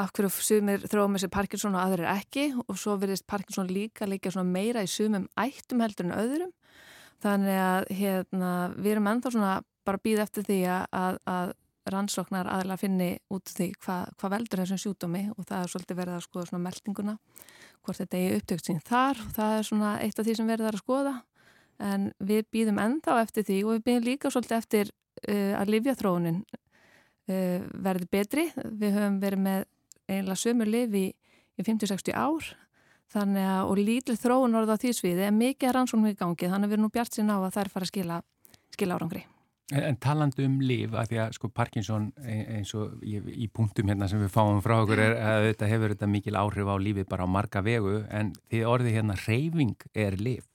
af 0.00 0.12
hverju 0.16 0.30
sumir 0.32 0.84
þróum 0.88 1.16
þessi 1.16 1.30
Parkinson 1.32 1.76
og 1.76 1.84
aðrir 1.84 2.08
ekki 2.10 2.50
og 2.64 2.78
svo 2.80 2.96
verðist 3.00 3.26
Parkinson 3.28 3.70
líka 3.70 4.08
líka 4.08 4.32
meira 4.42 4.82
í 4.82 4.88
sumum 4.88 5.28
ættum 5.36 5.82
heldur 5.84 6.08
en 6.08 6.16
öðrum. 6.16 6.52
Þannig 7.20 7.58
að 7.60 7.88
hérna, 7.98 8.52
við 8.76 8.94
erum 8.94 9.10
ennþá 9.10 9.32
svona 9.34 9.56
bara 9.84 10.00
býð 10.00 10.22
eftir 10.24 10.46
því 10.46 10.60
að, 10.72 11.18
að 11.28 11.52
rannsóknar 11.90 12.48
aðla 12.48 12.76
finni 12.80 13.10
út 13.32 13.50
því 13.56 13.72
hvað 13.80 14.12
hva 14.20 14.30
veldur 14.34 14.62
þessum 14.62 14.80
sjúdómi 14.80 15.24
og 15.34 15.48
það 15.48 15.64
er 15.64 15.72
svolítið 15.72 16.00
verið 16.00 16.16
að 16.16 16.24
skoða 16.26 16.46
svona 16.50 16.64
meldinguna 16.66 17.16
hvort 17.80 18.00
þetta 18.00 18.20
er 18.20 18.38
upptökt 18.38 18.68
sín 18.68 18.80
þar. 18.84 19.20
Og 19.24 19.34
það 19.36 19.56
er 19.56 19.68
svona 19.68 19.92
eitt 20.04 20.20
af 20.20 20.28
því 20.28 20.36
sem 20.38 20.50
verður 20.50 20.78
að 20.78 20.84
skoða. 20.84 21.14
En 21.80 22.08
við 22.20 22.48
býðum 22.52 22.80
ennþá 22.82 23.20
eftir 23.24 23.46
því 23.48 23.60
og 23.64 23.74
við 23.74 23.84
býðum 23.88 24.08
líka 24.08 24.32
svolítið 24.32 24.58
eftir 24.58 24.90
uh, 24.92 25.52
að 25.60 25.74
livjathróunin 25.74 26.40
uh, 26.44 27.60
verði 27.88 28.10
betri. 28.12 28.48
Við 28.54 28.98
höfum 28.98 29.20
verið 29.22 29.44
með 29.46 29.68
einlega 30.18 30.40
sömur 30.40 30.70
lifi 30.70 31.06
í, 31.08 31.12
í 31.60 31.66
50-60 31.66 32.16
ár 32.16 32.52
þannig 33.10 33.48
að, 33.48 33.64
og 33.66 33.80
lítil 33.80 34.16
þróun 34.18 34.56
orða 34.60 34.78
á 34.78 34.80
því 34.80 34.94
sviði 34.96 35.26
er 35.26 35.34
mikið 35.34 35.74
rannsóknum 35.76 36.12
í 36.12 36.18
gangi 36.18 36.50
þannig 36.50 36.68
að 36.68 36.72
við 36.72 36.78
erum 36.78 36.86
nú 36.86 36.94
bjart 36.94 37.16
sín 37.16 37.32
á 37.32 37.38
að 37.38 37.60
er 37.62 37.72
fara 37.72 37.86
að 37.86 37.92
skila, 37.92 38.18
skila 38.76 38.98
árangri. 38.98 39.24
En, 39.70 39.84
en 39.86 39.98
talandu 40.02 40.44
um 40.46 40.58
liv, 40.66 40.94
að 40.98 41.12
því 41.12 41.18
að 41.22 41.34
sko 41.36 41.50
Parkinson 41.54 42.08
e, 42.18 42.36
eins 42.58 42.72
og 42.74 43.02
í, 43.06 43.20
í 43.44 43.46
punktum 43.54 43.90
hérna 43.90 44.08
sem 44.10 44.22
við 44.22 44.32
fáum 44.34 44.62
frá 44.64 44.80
okkur 44.80 45.02
er 45.02 45.16
að 45.18 45.46
þetta 45.50 45.70
hefur 45.70 45.94
þetta 45.94 46.10
mikil 46.10 46.38
áhrif 46.38 46.70
á 46.70 46.76
lífið 46.82 47.10
bara 47.10 47.26
á 47.26 47.28
marga 47.30 47.62
vegu 47.62 48.00
en 48.10 48.32
því 48.50 48.64
orðið 48.66 48.96
hérna 48.98 49.18
reyfing 49.26 49.90
er 49.94 50.18
liv. 50.18 50.46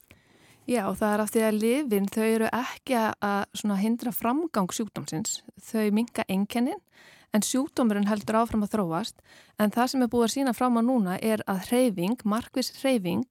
Já, 0.66 0.82
það 0.98 1.12
er 1.12 1.22
af 1.22 1.30
því 1.30 1.42
að 1.46 1.58
lifin 1.62 2.08
þau 2.10 2.24
eru 2.26 2.48
ekki 2.50 2.96
að 2.98 3.76
hindra 3.78 4.12
framgang 4.12 4.72
sjúkdómsins, 4.74 5.38
þau 5.62 5.84
minga 5.94 6.24
enkennin 6.26 6.80
en 7.34 7.44
sjúkdómurinn 7.44 8.08
heldur 8.10 8.40
áfram 8.42 8.64
að 8.66 8.76
þróast 8.76 9.20
en 9.58 9.72
það 9.74 9.90
sem 9.92 10.04
er 10.04 10.12
búið 10.12 10.26
að 10.26 10.34
sína 10.34 10.54
fram 10.56 10.78
á 10.78 10.82
núna 10.84 11.16
er 11.22 11.42
að 11.50 11.66
hreyfing, 11.70 12.22
markvis 12.24 12.72
hreyfing, 12.80 13.26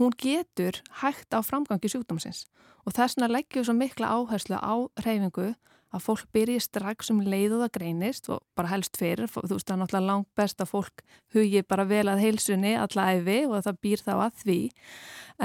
hún 0.00 0.16
getur 0.18 0.82
hægt 1.02 1.32
á 1.32 1.40
framgangi 1.40 1.90
sjúkdómsins. 1.92 2.46
Og 2.86 2.94
þess 2.94 3.16
vegna 3.16 3.32
leggjum 3.32 3.62
við 3.62 3.68
svo 3.68 3.76
mikla 3.76 4.12
áherslu 4.12 4.58
á 4.60 4.74
hreyfingu 5.02 5.54
að 5.94 6.04
fólk 6.04 6.28
byrji 6.34 6.60
strax 6.60 7.10
um 7.12 7.22
leiðu 7.24 7.60
það 7.62 7.72
greinist 7.76 8.28
og 8.32 8.42
bara 8.58 8.70
helst 8.72 8.98
fyrir, 8.98 9.30
þú 9.30 9.54
veist 9.54 9.68
það 9.68 9.74
er 9.76 9.80
náttúrulega 9.82 10.10
langt 10.10 10.28
best 10.38 10.62
að 10.62 10.72
fólk 10.72 11.04
hugi 11.34 11.62
bara 11.62 11.86
vel 11.88 12.06
að 12.10 12.22
heilsunni 12.24 12.74
alla 12.78 13.08
æfi 13.14 13.38
og 13.46 13.62
það 13.66 13.80
býr 13.86 14.04
þá 14.04 14.12
að 14.16 14.40
því. 14.42 14.58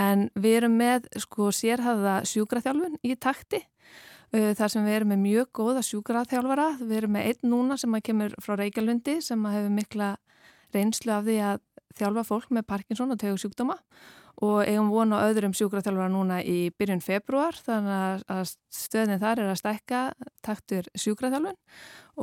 En 0.02 0.26
við 0.36 0.58
erum 0.62 0.80
með 0.82 1.08
sko 1.24 1.52
sérhafa 1.56 2.22
sjúkraþjálfun 2.28 3.00
í 3.06 3.16
takti 3.16 3.62
þar 4.32 4.72
sem 4.72 4.86
við 4.88 4.96
erum 4.96 5.12
með 5.12 5.24
mjög 5.26 5.50
góða 5.60 5.82
sjúkraþjálfara. 5.84 6.68
Við 6.80 6.98
erum 7.02 7.16
með 7.18 7.28
einn 7.32 7.52
núna 7.52 7.78
sem 7.80 7.98
kemur 8.04 8.36
frá 8.40 8.56
Reykjalundi 8.60 9.20
sem 9.26 9.46
hefur 9.52 9.76
mikla 9.76 10.16
reynslu 10.72 11.12
af 11.12 11.28
því 11.28 11.38
að 11.50 11.62
þjálfa 12.00 12.24
fólk 12.28 12.52
með 12.56 12.68
Parkinson 12.70 13.12
og 13.14 13.20
tegu 13.20 13.40
sjúkdóma 13.40 13.78
og 14.42 14.62
eigum 14.64 14.90
vonu 14.94 15.18
á 15.20 15.28
öðrum 15.28 15.54
sjúkraþjálfara 15.58 16.10
núna 16.10 16.40
í 16.42 16.72
byrjun 16.80 17.04
februar 17.04 17.58
þannig 17.66 18.24
að 18.32 18.54
stöðin 18.74 19.22
þar 19.22 19.42
er 19.44 19.52
að 19.52 19.60
stækka 19.60 20.02
taktur 20.46 20.88
sjúkraþjálfun 20.96 21.58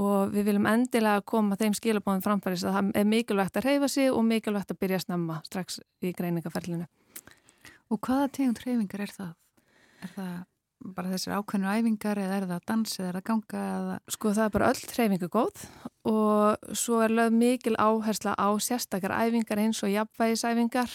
og 0.00 0.32
við 0.32 0.48
viljum 0.48 0.68
endilega 0.70 1.24
koma 1.28 1.58
þeim 1.60 1.76
skilabóðum 1.76 2.24
framfæris 2.24 2.64
að 2.64 2.78
það 2.78 2.92
er 3.02 3.10
mikilvægt 3.12 3.60
að 3.60 3.68
reyfa 3.68 3.90
sig 3.92 4.12
og 4.12 4.24
mikilvægt 4.26 4.72
að 4.72 4.80
byrja 4.82 5.00
að 5.00 5.04
snemma 5.06 5.40
strax 5.46 5.80
í 6.00 6.14
greiningaferlinu. 6.16 6.88
Og 7.92 8.00
hvaða 8.00 8.32
tegund 8.38 8.62
reyfingar 8.64 9.04
er 9.04 9.14
það? 9.14 9.34
Er 10.02 10.14
það 10.16 10.36
bara 10.94 11.10
þessir 11.12 11.34
ákveðnu 11.38 11.72
æfingar 11.74 12.20
eða 12.22 12.36
er 12.38 12.46
það 12.50 12.66
dans 12.70 12.94
eða 12.98 13.08
er 13.08 13.18
það 13.18 13.26
ganga? 13.30 13.62
Eða... 13.78 13.96
Sko 14.14 14.32
það 14.36 14.44
er 14.44 14.54
bara 14.54 14.70
öll 14.72 14.84
treyfingu 14.92 15.28
góð 15.32 15.64
og 16.08 16.76
svo 16.82 17.00
er 17.04 17.14
lög 17.14 17.34
mikil 17.34 17.74
áhersla 17.78 18.34
á 18.38 18.48
sérstakar 18.62 19.14
æfingar 19.16 19.62
eins 19.62 19.82
og 19.82 19.92
jafnvægisæfingar 19.92 20.94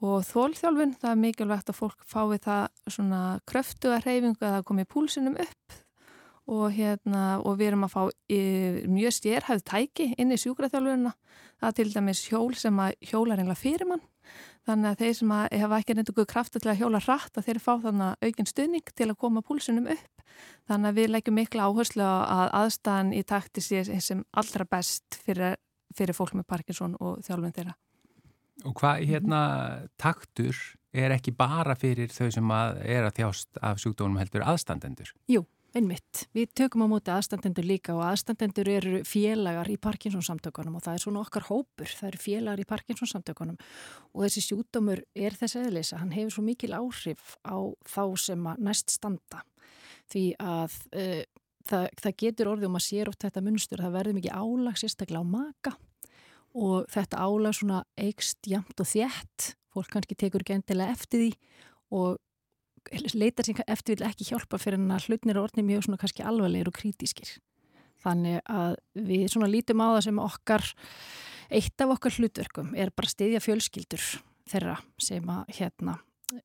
og 0.00 0.24
þólþjálfun. 0.30 0.96
Það 1.02 1.12
er 1.12 1.22
mikilvægt 1.24 1.72
að 1.72 1.78
fólk 1.82 2.04
fái 2.08 2.40
það 2.40 2.64
svona 2.88 3.22
kröftu 3.48 3.92
að 3.92 4.06
hreyfingu 4.06 4.40
að 4.40 4.56
það 4.56 4.68
komi 4.70 4.88
púlsunum 4.88 5.40
upp 5.44 5.80
og, 6.50 6.70
hérna, 6.74 7.24
og 7.44 7.60
við 7.60 7.70
erum 7.70 7.86
að 7.86 7.92
fá 7.92 8.02
mjög 8.90 9.18
stjérhæð 9.20 9.66
tæki 9.68 10.08
inn 10.18 10.32
í 10.34 10.40
sjúkraþjálfununa. 10.40 11.12
Það 11.60 11.68
er 11.68 11.76
til 11.76 11.92
dæmis 11.92 12.24
hjól 12.26 12.54
sem 12.58 12.80
að 12.82 12.96
hjóla 13.12 13.36
reyngla 13.36 13.58
fyrir 13.58 13.86
mann 13.86 14.02
Þannig 14.68 14.90
að 14.90 15.00
þeir 15.00 15.14
sem 15.16 15.30
hefa 15.34 15.78
ekki 15.80 15.94
reyndu 15.96 16.14
guð 16.16 16.26
krafta 16.30 16.60
til 16.60 16.70
að 16.70 16.82
hjóla 16.82 17.00
rætt 17.04 17.38
að 17.38 17.46
þeir 17.48 17.60
fá 17.64 17.70
þannig 17.84 18.26
aukinn 18.26 18.48
stuðning 18.50 18.92
til 18.92 19.08
að 19.08 19.20
koma 19.22 19.42
púlsunum 19.44 19.88
upp. 19.94 20.24
Þannig 20.68 20.90
að 20.90 20.98
við 21.00 21.12
leggjum 21.14 21.38
miklu 21.40 21.62
áherslu 21.64 22.04
að 22.06 22.50
aðstæðan 22.60 23.14
í 23.16 23.22
takti 23.26 23.64
sé 23.64 23.84
sem 24.04 24.20
allra 24.30 24.66
best 24.68 25.20
fyrir, 25.24 25.56
fyrir 25.96 26.16
fólk 26.16 26.36
með 26.36 26.48
Parkinson 26.52 26.98
og 27.00 27.22
þjálfum 27.26 27.56
þeirra. 27.56 27.76
Og 28.68 28.76
hvað 28.76 29.06
hérna 29.08 29.40
taktur 30.00 30.58
er 30.92 31.14
ekki 31.14 31.32
bara 31.32 31.76
fyrir 31.78 32.12
þau 32.12 32.28
sem 32.34 32.52
að 32.52 32.82
er 32.84 33.06
að 33.08 33.16
þjást 33.20 33.60
af 33.64 33.80
sjúkdónum 33.80 34.20
heldur 34.20 34.44
aðstandendur? 34.44 35.14
Jú, 35.30 35.46
einmitt. 35.76 36.24
Við 36.34 36.52
tökum 36.58 36.84
á 36.84 36.88
móti 36.90 37.12
aðstandendur 37.14 37.66
líka 37.66 37.94
og 37.94 38.02
aðstandendur 38.08 38.70
eru 38.72 39.02
félagar 39.06 39.70
í 39.70 39.76
Parkinsons 39.80 40.30
samtökunum 40.30 40.78
og 40.78 40.84
það 40.86 40.96
er 40.96 41.04
svona 41.04 41.22
okkar 41.22 41.46
hópur, 41.48 41.90
það 41.90 42.08
eru 42.10 42.22
félagar 42.24 42.62
í 42.62 42.68
Parkinsons 42.70 43.14
samtökunum 43.14 43.58
og 44.14 44.24
þessi 44.24 44.44
sjúdómur 44.48 45.04
er 45.14 45.36
þess 45.38 45.60
eðlis 45.60 45.92
að 45.94 46.02
hann 46.04 46.16
hefur 46.16 46.36
svo 46.36 46.46
mikil 46.46 46.72
áhrif 46.74 47.36
á 47.46 47.58
þá 47.86 48.02
sem 48.24 48.48
að 48.50 48.64
næst 48.66 48.96
standa. 48.96 49.44
Því 50.10 50.24
að 50.42 50.74
uh, 50.98 51.22
það, 51.70 51.86
það 52.02 52.18
getur 52.24 52.50
orðið 52.54 52.70
um 52.70 52.80
að 52.80 52.86
sér 52.88 53.12
oft 53.12 53.22
þetta 53.26 53.44
munstur, 53.46 53.84
það 53.84 53.96
verður 53.98 54.18
mikið 54.18 54.40
álag 54.42 54.80
sérstaklega 54.80 55.22
á 55.22 55.32
maka. 55.36 55.76
Og 56.58 56.88
þetta 56.90 57.22
álag 57.22 57.54
svona 57.54 57.84
eikst 58.00 58.48
jamt 58.50 58.82
og 58.82 58.88
þjætt, 58.90 59.52
fólk 59.70 59.92
kannski 59.92 60.18
tekur 60.18 60.42
ekki 60.42 60.56
endilega 60.56 60.96
eftir 60.96 61.22
því 61.22 61.30
og 61.94 62.18
leitar 63.14 63.46
sér 63.46 63.62
eftir 63.66 63.98
vil 63.98 64.08
ekki 64.08 64.26
hjálpa 64.30 64.58
fyrir 64.60 64.80
en 64.80 64.90
að 64.94 65.08
hlutnir 65.08 65.38
og 65.38 65.48
orðnir 65.48 65.68
mjög 65.68 65.86
svona 65.86 66.00
kannski 66.02 66.26
alvarlegir 66.26 66.70
og 66.70 66.76
krítískir. 66.76 67.36
Þannig 68.00 68.40
að 68.48 68.76
við 68.96 69.26
svona 69.30 69.50
lítum 69.50 69.82
á 69.84 69.88
það 69.94 70.04
sem 70.08 70.20
okkar, 70.24 70.66
eitt 71.50 71.84
af 71.84 71.94
okkar 71.96 72.16
hlutverkum 72.16 72.74
er 72.74 72.92
bara 72.96 73.12
stiðja 73.12 73.42
fjölskyldur 73.44 74.06
þeirra 74.50 74.78
sem 74.98 75.30
að 75.30 75.54
hérna, 75.58 75.98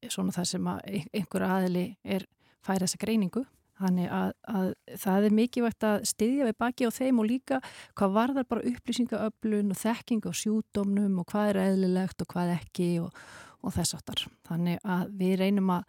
svona 0.10 0.36
það 0.36 0.49
sem 0.51 0.71
að 0.71 0.88
einhver 1.13 1.47
aðli 1.47 1.86
er 2.03 2.27
færa 2.65 2.86
þessa 2.86 3.01
greiningu 3.01 3.45
Þannig 3.75 4.12
að, 4.13 4.29
að 4.47 4.67
það 5.03 5.25
er 5.27 5.34
mikilvægt 5.36 5.84
að 5.84 6.05
styðja 6.08 6.45
við 6.47 6.58
baki 6.63 6.88
á 6.88 6.91
þeim 6.95 7.17
og 7.19 7.27
líka 7.27 7.58
hvað 7.99 8.13
varðar 8.15 8.45
bara 8.47 8.67
upplýsingaöflun 8.69 9.73
og 9.75 9.79
þekking 9.81 10.23
á 10.23 10.31
sjúdómnum 10.31 11.17
og 11.19 11.27
hvað 11.34 11.49
er 11.51 11.60
eðlilegt 11.65 12.23
og 12.23 12.29
hvað 12.31 12.53
ekki 12.55 12.88
og, 13.03 13.19
og 13.65 13.73
þess 13.73 13.97
aftar. 13.97 14.25
Þannig 14.47 14.80
að 14.86 15.12
við 15.19 15.36
reynum 15.41 15.73
að 15.73 15.84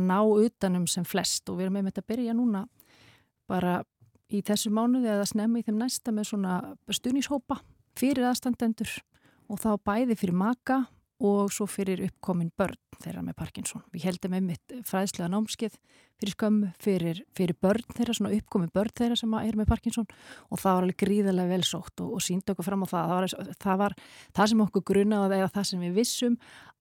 ná 0.00 0.18
utanum 0.24 0.86
sem 0.90 1.06
flest 1.06 1.48
og 1.50 1.58
við 1.58 1.68
erum 1.68 1.80
þetta 1.86 2.02
að 2.02 2.10
byrja 2.12 2.36
núna 2.36 2.64
bara 3.48 3.82
í 4.28 4.42
þessu 4.44 4.72
mánuði 4.74 5.12
eða 5.12 5.28
snemmi 5.28 5.62
þeim 5.64 5.78
næsta 5.80 6.12
með 6.12 6.32
svona 6.32 6.56
stuníshópa 6.92 7.60
fyrir 7.98 8.28
aðstandendur 8.28 8.90
og 9.48 9.60
þá 9.62 9.70
bæði 9.86 10.16
fyrir 10.18 10.36
maka 10.36 10.82
og 11.18 11.52
svo 11.52 11.66
fyrir 11.70 12.04
uppkomin 12.06 12.50
börn 12.58 12.78
þeirra 13.02 13.22
með 13.26 13.36
Parkinson. 13.38 13.82
Við 13.94 14.06
heldum 14.06 14.36
einmitt 14.38 14.74
fræðslega 14.86 15.30
námskeið 15.32 15.76
fyrir 16.18 16.34
skömmu 16.34 16.70
fyrir, 16.82 17.22
fyrir 17.34 17.58
börn 17.62 17.86
þeirra, 17.94 18.16
svona 18.16 18.34
uppkomin 18.36 18.72
börn 18.74 18.94
þeirra 19.00 19.18
sem 19.18 19.36
er 19.40 19.58
með 19.58 19.70
Parkinson 19.70 20.08
og 20.48 20.62
það 20.62 20.78
var 20.78 20.86
alveg 20.86 21.00
gríðarlega 21.04 21.52
velsótt 21.54 22.04
og, 22.04 22.16
og 22.18 22.24
síndi 22.24 22.54
okkur 22.54 22.68
fram 22.68 22.86
á 22.86 22.88
það. 22.90 23.08
Það 23.08 23.18
var 23.18 23.56
það, 23.64 23.80
var, 23.82 23.96
það 24.38 24.52
sem 24.52 24.66
okkur 24.66 24.86
grunaði 24.92 25.40
eða 25.40 25.54
það 25.56 25.70
sem 25.72 25.86
við 25.86 25.98
vissum 25.98 26.38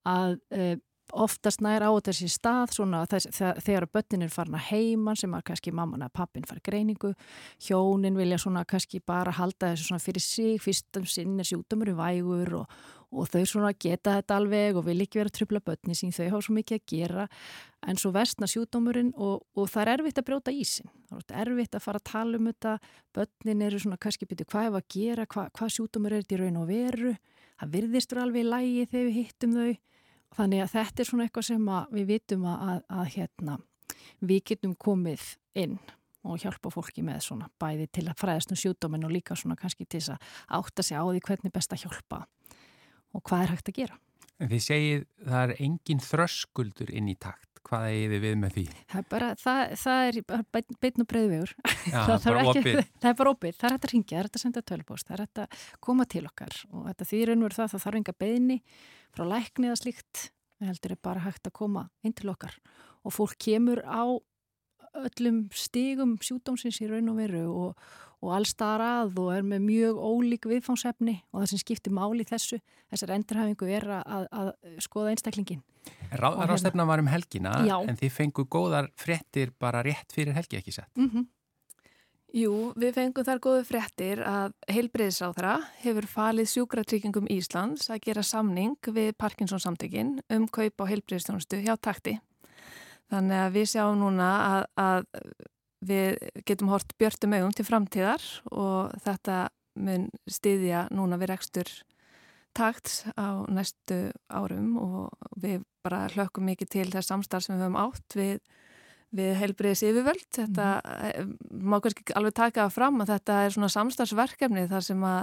að 0.08 0.38
e, 0.54 0.70
oftast 1.16 1.62
nær 1.64 1.86
á 1.88 1.92
þessi 2.04 2.28
stað 2.32 2.74
svona, 2.76 3.04
þess, 3.10 3.30
þegar 3.64 3.88
börnin 3.92 4.26
er 4.26 4.34
farin 4.34 4.58
að 4.58 4.68
heiman 4.72 5.20
sem 5.20 5.34
er 5.36 5.46
kannski 5.46 5.72
mamman 5.76 6.04
eða 6.04 6.16
pappin 6.20 6.48
fara 6.48 6.64
greiningu 6.64 7.14
hjónin 7.64 8.18
vilja 8.18 8.40
svona 8.42 8.66
kannski 8.68 9.00
bara 9.06 9.36
halda 9.38 9.72
þessu 9.72 9.92
svona 9.92 10.04
fyrir 10.04 10.24
sig 10.24 10.62
fyrstum 10.64 11.08
sinn 11.08 11.38
er 11.40 11.48
sjútumur 11.48 11.94
í 11.94 11.96
vægur 11.98 12.54
og, 12.62 12.78
og 13.12 13.30
þau 13.32 13.44
svona 13.48 13.72
geta 13.74 14.18
þetta 14.18 14.38
alveg 14.38 14.78
og 14.80 14.86
vil 14.88 15.00
ekki 15.04 15.22
vera 15.22 15.32
trubla 15.32 15.62
börni 15.64 15.96
sín 15.96 16.12
þau 16.16 16.26
hafa 16.28 16.44
svo 16.48 16.56
mikið 16.58 16.80
að 16.80 16.86
gera. 16.92 17.28
En 17.88 18.00
svo 18.00 18.12
vestna 18.16 18.50
sjútumurinn 18.52 19.14
og, 19.16 19.46
og 19.56 19.70
það 19.72 19.84
er 19.84 19.94
erfitt 19.94 20.22
að 20.22 20.28
brjóta 20.28 20.54
ísin 20.54 20.90
það 21.12 21.36
er 21.40 21.52
erfitt 21.54 21.78
að 21.78 21.86
fara 21.86 22.02
að 22.02 22.10
tala 22.12 22.38
um 22.38 22.50
þetta. 22.50 22.78
Börnin 23.16 23.66
eru 23.68 23.82
svona 23.82 24.00
kannski 24.02 24.28
byrju 24.28 24.48
hvað 24.52 24.70
er 24.70 24.80
að 24.80 24.88
gera? 24.94 25.26
Hvað, 25.26 25.52
hvað 25.58 25.74
sjútumur 25.76 26.14
er 26.14 26.24
þetta 26.24 26.38
í 26.38 26.42
raun 26.42 26.62
og 26.62 26.72
veru? 26.72 27.14
Það 27.58 27.76
virðistur 27.76 28.22
alveg 28.22 28.44
í 28.44 28.50
lægi 28.52 28.88
þegar 28.92 29.08
við 29.08 29.20
hittum 29.22 29.58
þau. 29.58 29.78
Þannig 30.38 30.64
að 30.64 30.74
þetta 30.76 31.02
er 31.02 31.10
svona 31.10 31.28
eitthvað 31.28 31.48
sem 31.48 31.70
við 31.94 32.10
vitum 32.12 32.44
að, 32.46 32.66
að, 32.68 32.82
að 33.00 33.12
hérna, 33.16 33.60
við 34.20 34.42
getum 34.52 34.74
komið 34.76 35.30
inn 35.58 35.78
og 36.28 36.42
hjálpa 36.44 36.72
fólki 36.74 37.04
með 37.06 37.22
svona 37.24 37.48
bæði 37.62 37.88
til 37.96 38.04
að 38.12 38.18
fræðast 38.20 38.52
um 38.52 38.60
sjúdóminn 38.60 39.08
og 39.08 39.14
líka 39.16 39.38
svona 39.40 39.56
kannski 39.60 39.88
til 39.88 40.02
að 40.12 40.34
átta 40.60 40.84
sig 40.84 41.00
á 41.00 41.04
því 41.08 41.22
hvernig 41.24 41.54
best 41.56 41.72
að 41.74 41.86
hjálpa 41.86 42.26
og 43.18 43.26
hvað 43.26 43.44
er 43.44 43.54
hægt 43.56 43.72
að 43.72 43.80
gera. 43.82 44.00
En 44.38 44.50
þið 44.52 44.64
segið 44.68 45.06
það 45.26 45.44
er 45.44 45.62
engin 45.66 46.02
þröskuldur 46.06 46.94
inn 46.94 47.10
í 47.10 47.18
takt. 47.18 47.44
Hvað 47.68 47.86
er 47.90 48.12
þið 48.14 48.22
við 48.24 48.36
með 48.40 48.54
því? 48.56 48.64
Það 48.88 49.00
er 49.00 49.08
bara, 49.12 49.30
það, 49.42 49.62
það 49.82 50.06
er 50.06 50.20
beitn 50.86 51.04
og 51.04 51.08
breyðvegur. 51.12 51.54
Það, 51.66 52.14
það, 52.24 52.28
er 52.32 52.40
ekki, 52.44 52.74
það 53.02 53.10
er 53.10 53.18
bara 53.22 53.34
opið. 53.34 53.58
Það 53.58 53.68
er 53.68 53.76
hægt 53.76 53.88
að 53.88 53.94
ringja, 53.94 54.14
það 54.14 54.20
er 54.22 54.30
hægt 54.30 54.40
að 54.40 54.44
senda 54.46 54.64
tölpost, 54.72 55.10
það 55.10 55.18
er 55.18 55.24
hægt 55.26 55.42
að 55.44 55.66
koma 55.90 56.08
til 56.14 56.24
okkar 56.30 56.62
og 56.72 56.88
þetta 56.88 57.10
þýr 57.12 57.34
einhver 57.34 57.58
það, 57.58 57.74
það 57.74 57.84
þarf 57.88 58.00
enga 58.00 58.16
beðni 58.24 58.58
frá 59.18 59.26
lækni 59.34 59.72
eða 59.72 59.82
slíkt. 59.82 60.24
Það 60.58 60.72
heldur 60.72 60.96
er 60.96 61.02
bara 61.10 61.26
hægt 61.28 61.50
að 61.50 61.58
koma 61.60 61.84
inn 62.08 62.16
til 62.18 62.32
okkar 62.32 62.56
og 63.04 63.14
fólk 63.14 63.36
kemur 63.42 63.84
á 63.84 64.04
öllum 64.96 65.48
stigum 65.56 66.18
sjúdómsins 66.24 66.82
í 66.82 66.90
raun 66.90 67.10
og 67.12 67.20
veru 67.22 67.44
og, 67.52 67.88
og 68.24 68.34
allstar 68.34 68.82
að 68.82 69.20
og 69.22 69.32
er 69.36 69.48
með 69.48 69.66
mjög 69.68 70.02
ólík 70.02 70.50
viðfánsefni 70.50 71.20
og 71.32 71.42
það 71.42 71.50
sem 71.54 71.64
skiptir 71.64 71.96
máli 71.96 72.26
þessu, 72.28 72.60
þessar 72.92 73.16
endurhafingu 73.18 73.72
er 73.78 73.88
að, 74.02 74.28
að 74.32 74.52
skoða 74.84 75.14
einstaklingin. 75.14 75.64
Rá, 76.12 76.30
Rástefna 76.48 76.84
hérna- 76.84 76.88
var 76.88 77.00
um 77.00 77.08
helgina 77.08 77.54
já. 77.68 77.78
en 77.88 77.96
þið 77.96 78.12
fengu 78.12 78.46
góðar 78.46 78.92
frettir 78.96 79.54
bara 79.60 79.84
rétt 79.84 80.12
fyrir 80.12 80.36
helgi 80.36 80.58
ekki 80.60 80.72
sett. 80.72 80.92
Mm 80.98 81.10
-hmm. 81.10 81.28
Jú, 82.36 82.74
við 82.76 82.92
fengum 82.98 83.24
þar 83.24 83.40
góðu 83.40 83.64
frettir 83.64 84.20
að 84.20 84.52
heilbreyðisráðra 84.68 85.54
hefur 85.80 86.08
falið 86.12 86.50
sjúkratryggingum 86.52 87.30
Íslands 87.32 87.88
að 87.90 88.02
gera 88.04 88.24
samning 88.24 88.76
við 88.84 89.14
Parkinsons 89.16 89.64
samtökin 89.64 90.20
um 90.30 90.48
kaup 90.52 90.84
á 90.84 90.86
heilbreyðistjónustu 90.92 91.62
hjá 91.64 91.78
takti. 91.80 92.18
Þannig 93.12 93.44
að 93.44 93.54
við 93.56 93.70
sjáum 93.72 94.02
núna 94.02 94.32
að, 94.48 94.64
að 94.84 95.06
við 95.88 96.18
getum 96.48 96.72
hort 96.74 96.96
björtum 97.00 97.36
augum 97.38 97.54
til 97.56 97.68
framtíðar 97.68 98.26
og 98.52 98.96
þetta 99.06 99.38
mun 99.78 100.10
stiðja 100.28 100.88
núna 100.92 101.20
við 101.22 101.32
rekstur 101.32 101.72
takt 102.58 103.06
á 103.14 103.46
næstu 103.54 104.08
árum 104.34 104.78
og 104.82 105.34
við 105.38 105.62
bara 105.86 106.08
hlökkum 106.12 106.48
mikið 106.50 106.72
til 106.74 106.88
þess 106.90 107.12
samstarf 107.12 107.46
sem 107.46 107.56
við 107.56 107.68
höfum 107.68 107.80
átt 107.80 108.18
við, 108.18 108.40
við 109.14 109.32
heilbriðis 109.42 109.84
yfirvöld. 109.86 110.26
Þetta 110.40 110.68
mm. 110.82 111.36
má 111.70 111.78
kannski 111.84 112.16
alveg 112.18 112.36
taka 112.40 112.68
fram 112.74 112.98
að 113.04 113.14
þetta 113.14 113.40
er 113.44 113.56
svona 113.56 113.72
samstarfsverkefni 113.76 114.66
þar 114.72 114.88
sem 114.90 115.06
að 115.06 115.22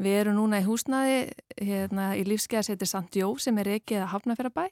við 0.00 0.20
erum 0.22 0.40
núna 0.40 0.62
í 0.62 0.66
húsnaði 0.66 1.18
hérna, 1.60 2.12
í 2.16 2.24
lífskeiðarsæti 2.30 2.88
St. 2.88 3.20
Jó 3.20 3.34
sem 3.42 3.60
er 3.60 3.74
ekki 3.76 4.00
að 4.00 4.12
hafna 4.14 4.38
fyrir 4.40 4.56
bæ 4.56 4.66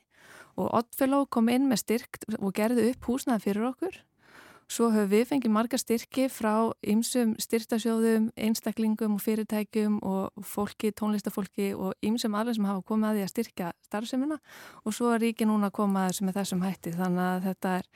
og 0.58 0.74
Oddfellow 0.80 1.26
kom 1.30 1.48
inn 1.52 1.68
með 1.70 1.84
styrkt 1.84 2.28
og 2.38 2.52
gerði 2.56 2.90
upp 2.92 3.08
húsnaði 3.08 3.46
fyrir 3.46 3.70
okkur. 3.70 3.98
Svo 4.68 4.90
höfum 4.92 5.08
við 5.08 5.22
fengið 5.30 5.52
marga 5.54 5.78
styrki 5.80 6.26
frá 6.28 6.68
ymsum 6.84 7.30
styrtasjóðum, 7.40 8.26
einstaklingum 8.36 9.14
og 9.16 9.22
fyrirtækjum 9.24 9.94
og 10.04 10.42
fólki, 10.44 10.90
tónlistafólki 10.92 11.70
og 11.72 11.94
ymsum 12.04 12.36
alveg 12.36 12.58
sem 12.58 12.66
hafa 12.68 12.84
komið 12.90 13.08
að 13.08 13.16
því 13.16 13.22
að 13.24 13.30
styrkja 13.32 13.70
starfsemina. 13.86 14.36
Og 14.84 14.96
svo 14.98 15.14
er 15.14 15.24
ríki 15.24 15.48
núna 15.48 15.70
að 15.70 15.78
koma 15.78 16.02
að 16.02 16.10
þessu 16.10 16.28
með 16.28 16.40
þessum 16.42 16.66
hætti. 16.66 16.92
Þannig 16.98 17.24
að 17.24 17.46
þetta 17.48 17.72
er 17.78 17.88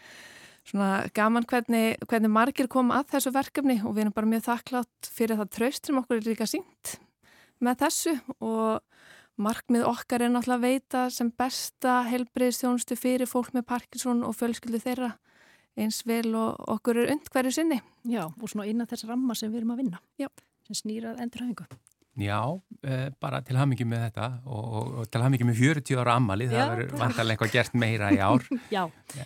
svona 0.72 0.90
gaman 1.20 1.48
hvernig, 1.52 2.08
hvernig 2.08 2.32
margir 2.38 2.70
koma 2.72 3.02
að 3.02 3.12
þessu 3.18 3.34
verkefni 3.36 3.76
og 3.82 3.92
við 3.92 4.06
erum 4.06 4.16
bara 4.16 4.32
mjög 4.32 4.46
þakklátt 4.48 5.12
fyrir 5.12 5.42
það 5.42 5.52
tröst 5.58 5.90
sem 5.90 6.00
okkur 6.00 6.22
er 6.22 6.30
líka 6.30 6.48
sínt 6.48 6.96
með 7.60 7.82
þessu. 7.84 8.16
Og 8.40 8.80
Markmið 9.40 9.86
okkar 9.88 10.26
er 10.26 10.32
náttúrulega 10.32 10.58
að 10.58 10.64
veita 10.66 11.02
sem 11.10 11.30
besta 11.32 12.02
helbreyðstjónustu 12.10 12.98
fyrir 13.00 13.30
fólk 13.30 13.54
með 13.56 13.64
Parkinson 13.70 14.20
og 14.26 14.36
fjölskyldu 14.36 14.80
þeirra 14.82 15.14
eins 15.80 16.02
vel 16.04 16.34
og 16.36 16.60
okkur 16.74 17.00
er 17.00 17.14
und 17.14 17.30
hverju 17.32 17.54
sinni. 17.56 17.78
Já, 18.04 18.26
og 18.28 18.50
svona 18.50 18.68
innan 18.68 18.90
þess 18.90 19.06
ramma 19.08 19.36
sem 19.38 19.48
við 19.52 19.62
erum 19.62 19.72
að 19.72 19.80
vinna, 19.84 20.02
Já. 20.20 20.28
sem 20.68 20.76
snýrað 20.82 21.22
endurhæfingu. 21.24 21.64
Já, 22.20 22.60
eh, 22.84 23.08
bara 23.24 23.40
til 23.40 23.56
hafmyggjum 23.56 23.88
með 23.88 24.02
þetta 24.10 24.26
og, 24.44 24.64
og, 24.68 24.88
og 25.00 25.06
til 25.08 25.22
hafmyggjum 25.24 25.48
með 25.48 25.60
40 25.62 26.00
ára 26.02 26.16
ammali, 26.20 26.48
það 26.50 26.72
verður 26.74 26.98
vantarlega 27.00 27.32
eitthvað 27.38 27.54
gert 27.54 27.78
meira 27.80 28.10
í 28.12 28.18
ár. 28.20 28.44
Já, 28.74 28.82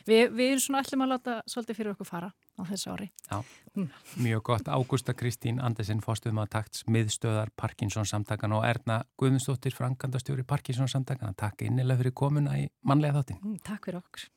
við, 0.07 0.31
við 0.39 0.53
erum 0.53 0.63
svona 0.63 0.85
allir 0.85 1.01
maður 1.01 1.17
að 1.17 1.17
láta 1.17 1.51
svolítið 1.51 1.81
fyrir 1.81 1.97
okkur 1.97 2.11
fara 2.13 2.31
á 2.57 2.63
þessu 2.69 2.93
ári. 2.95 3.09
Já, 3.31 3.41
mm. 3.75 3.89
mjög 4.25 4.43
gott. 4.51 4.69
Ágústa 4.69 5.15
Kristín 5.17 5.61
Andersen, 5.61 6.01
fórstuðum 6.05 6.43
að 6.45 6.53
takt 6.57 6.81
smiðstöðar 6.81 7.53
Parkinson 7.57 8.09
samtakan 8.09 8.57
og 8.57 8.65
Erna 8.69 9.03
Guðmundsdóttir, 9.21 9.77
frangandastjóri 9.77 10.47
Parkinson 10.47 10.89
samtakan. 10.89 11.37
Takk 11.37 11.67
innilega 11.69 12.03
fyrir 12.03 12.17
komuna 12.17 12.57
í 12.61 12.69
manlega 12.87 13.21
þáttin. 13.21 13.43
Mm, 13.43 13.61
takk 13.67 13.91
fyrir 13.91 14.01
okkur. 14.03 14.31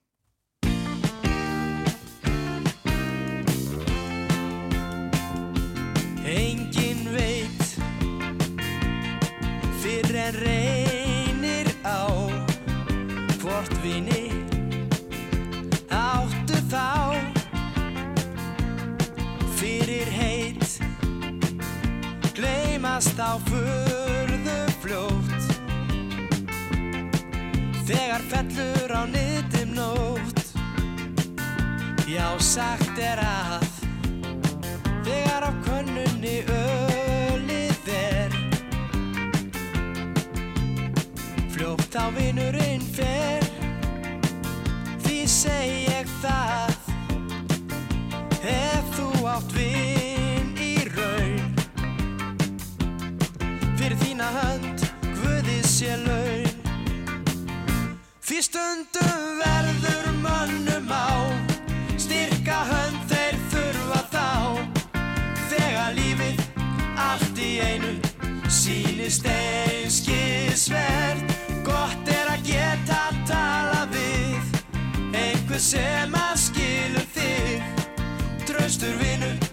Engin 6.30 6.79
gleymast 23.00 23.20
á 23.20 23.40
förðu 23.48 24.60
fljótt. 24.82 25.46
Þegar 27.88 28.22
fellur 28.28 28.92
á 28.92 29.04
nitum 29.08 29.74
nótt. 29.74 30.44
Já 32.08 32.38
sagt 32.40 32.98
er 33.00 33.20
að 33.24 33.68
Þegar 35.06 35.48
á 35.48 35.52
könnunni 35.64 36.44
ölið 36.44 37.88
er. 37.88 38.36
Fljótt 41.56 41.96
á 41.96 42.12
vinurinn 42.12 42.84
fer. 42.84 43.48
Því 45.06 45.24
seg 45.26 45.79
sem 75.70 76.16
að 76.18 76.36
skilur 76.42 77.06
þig. 77.14 77.84
Traustur 78.50 78.96
vinur 78.98 79.49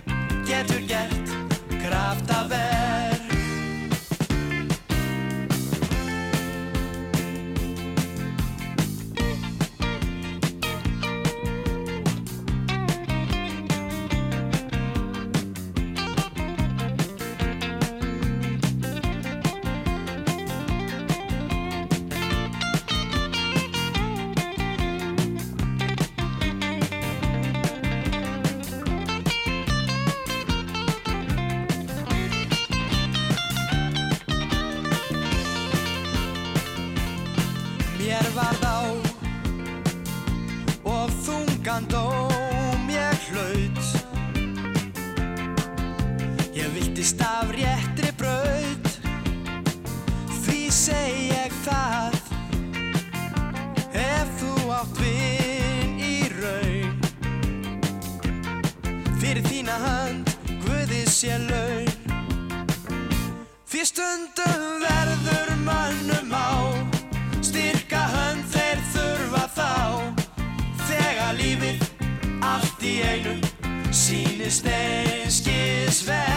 Sýnist 74.46 74.66
einskisvert 74.68 76.26
Gott 76.26 76.35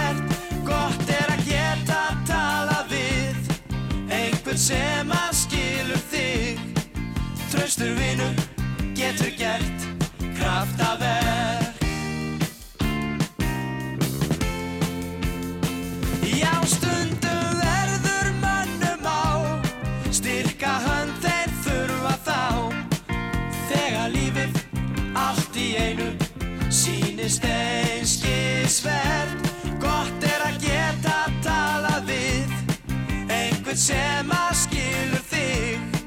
sem 33.79 34.31
að 34.35 34.51
skilur 34.59 35.23
þig. 35.31 35.99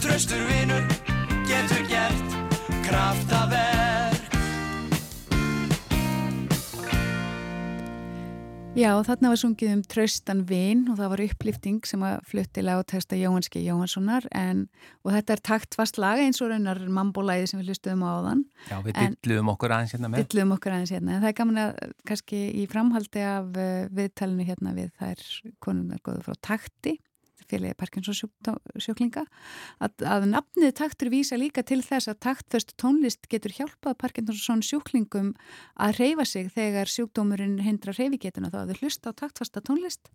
Traustur 0.00 0.40
vinur 0.48 0.91
Já, 8.82 8.96
þarna 9.06 9.30
var 9.30 9.38
sungið 9.38 9.72
um 9.76 9.82
Traustan 9.86 10.40
Vin 10.48 10.80
og 10.90 10.96
það 10.98 11.10
var 11.12 11.20
upplýfting 11.22 11.84
sem 11.86 12.02
að 12.02 12.16
flutti 12.26 12.64
lágtesta 12.64 13.18
Jóhanski 13.18 13.60
Jóhanssonar 13.62 14.26
en, 14.34 14.64
og 15.06 15.12
þetta 15.14 15.36
er 15.36 15.42
taktfast 15.46 16.00
lag 16.02 16.18
eins 16.22 16.42
og 16.42 16.50
raunar 16.50 16.80
mambolæði 16.90 17.50
sem 17.50 17.60
við 17.60 17.70
hlustuðum 17.70 18.02
á 18.02 18.10
áðan. 18.10 18.42
Já, 18.72 18.76
við 18.82 18.98
dilluðum 18.98 19.52
okkur 19.54 19.76
aðeins 19.76 19.94
hérna 19.94 20.10
með. 20.10 20.24
Dilluðum 20.24 20.56
okkur 20.56 20.74
aðeins 20.74 20.94
hérna, 20.96 21.14
en 21.14 21.22
það 21.22 21.30
er 21.30 21.38
gaman 21.42 21.62
að 21.62 21.70
kannski 22.10 22.42
í 22.58 22.66
framhaldi 22.72 23.24
af 23.28 23.54
uh, 23.54 23.70
viðtalinu 24.00 24.48
hérna 24.50 24.74
við 24.80 24.90
þær 24.98 25.24
konunnar 25.62 26.02
góðu 26.02 26.26
frá 26.26 26.40
takti, 26.50 26.96
félagi 27.52 27.78
Parkinsons 27.78 28.22
sjúklinga, 28.82 29.24
að, 29.82 30.06
að 30.08 30.28
nafnið 30.32 30.74
taktur 30.80 31.12
vísa 31.12 31.38
líka 31.40 31.64
til 31.66 31.82
þess 31.84 32.10
að 32.10 32.20
taktföst 32.28 32.76
tónlist 32.80 33.28
getur 33.32 33.54
hjálpað 33.58 33.98
Parkinsons 34.02 34.68
sjúklingum 34.68 35.34
að 35.76 36.00
reyfa 36.00 36.26
sig 36.28 36.52
þegar 36.54 36.90
sjúkdómurinn 36.90 37.60
hindra 37.62 37.94
reyfigetuna 37.96 38.52
þá 38.52 38.62
að 38.64 38.72
þau 38.72 38.82
hlusta 38.82 39.12
á 39.12 39.18
taktfasta 39.22 39.64
tónlist 39.64 40.10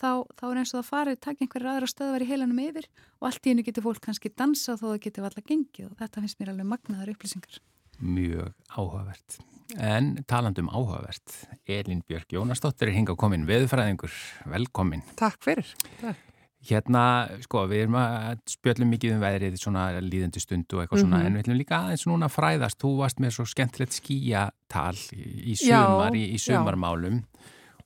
þá, 0.00 0.24
þá 0.36 0.44
er 0.48 0.60
eins 0.60 0.72
og 0.72 0.80
það 0.80 0.90
farið 0.90 1.18
takk 1.24 1.42
einhverjar 1.42 1.72
aðra 1.72 1.90
stöðvar 1.90 2.24
í 2.24 2.28
heilanum 2.30 2.62
yfir 2.66 2.88
og 3.20 3.28
allt 3.30 3.46
í 3.46 3.52
hennu 3.52 3.66
getur 3.66 3.86
fólk 3.86 4.02
kannski 4.04 4.32
dansa 4.32 4.76
þó 4.76 4.86
það 4.92 5.02
getur 5.06 5.28
alltaf 5.28 5.48
gengið 5.48 5.90
og 5.90 5.98
þetta 6.00 6.22
finnst 6.24 6.40
mér 6.40 6.52
alveg 6.52 6.70
magnaðar 6.72 7.12
upplýsingar. 7.14 7.60
Mjög 7.96 8.52
áhugavert. 8.76 9.38
En 9.82 10.12
talandum 10.30 10.68
áhugavert, 10.70 11.32
Elin 11.66 12.04
Björk 12.06 12.36
Jónasdóttir 12.36 12.92
er 12.92 12.98
hinga 13.00 13.16
komin 13.18 13.48
veðufræðingur. 13.48 14.12
Velkomin. 14.52 15.02
Takk 15.18 15.42
fyrir. 15.42 15.72
Takk. 16.02 16.35
Hérna, 16.66 17.02
sko, 17.44 17.66
við 17.70 17.84
erum 17.84 17.94
að 18.00 18.40
spjöllum 18.50 18.90
mikið 18.90 19.12
um 19.14 19.20
veðrið 19.22 19.58
svona 19.60 19.84
líðandi 20.02 20.40
stund 20.42 20.72
og 20.74 20.82
eitthvað 20.82 21.02
svona, 21.04 21.18
Mhm. 21.20 21.26
en 21.26 21.34
við 21.36 21.42
ætlum 21.44 21.58
líka 21.60 21.78
aðeins 21.84 22.06
núna 22.10 22.28
fræðast. 22.32 22.78
Þú 22.82 22.96
varst 22.98 23.20
með 23.22 23.30
svo 23.36 23.44
skemmtilegt 23.46 23.92
skíatal 23.94 24.96
í, 25.14 25.54
sumar, 25.56 26.10
Já, 26.10 26.16
í, 26.18 26.24
í 26.34 26.38
sumarmálum. 26.42 27.22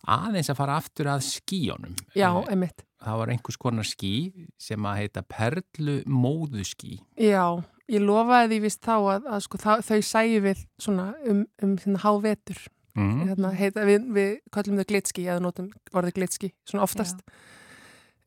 Aðeins 0.09 0.49
að 0.49 0.57
fara 0.57 0.77
aftur 0.81 1.05
að 1.13 1.21
skíjónum. 1.29 1.95
Já, 2.17 2.31
Eh, 2.33 2.53
einmitt. 2.55 2.85
Það 3.05 3.17
var 3.19 3.29
einhvers 3.29 3.57
konar 3.59 3.85
skí 3.85 4.33
sem 4.59 4.79
að 4.83 4.97
heita 4.97 5.23
Perlu 5.23 6.05
móðuskí. 6.07 7.01
Já, 7.19 7.63
ég 7.89 8.01
lofaði 8.01 8.49
því 8.55 8.61
vist 8.63 8.81
þá 8.81 8.97
að, 8.97 9.25
að 9.29 9.41
sko, 9.43 9.59
það, 9.59 9.85
þau 9.89 10.01
sæju 10.03 10.41
við 10.43 10.67
svona 10.81 11.15
um, 11.29 11.47
um 11.63 11.77
hérna, 11.77 11.99
hávetur. 12.01 12.67
Mm. 12.97 13.29
Hérna, 13.29 13.53
heita, 13.55 13.85
við, 13.87 14.09
við 14.13 14.39
kallum 14.53 14.77
þau 14.81 14.85
glitski 14.91 15.25
eða 15.29 15.41
notum 15.41 15.71
orðið 15.95 16.15
glitski, 16.19 16.53
svona 16.69 16.83
oftast. 16.85 17.21
Eh, 17.21 17.33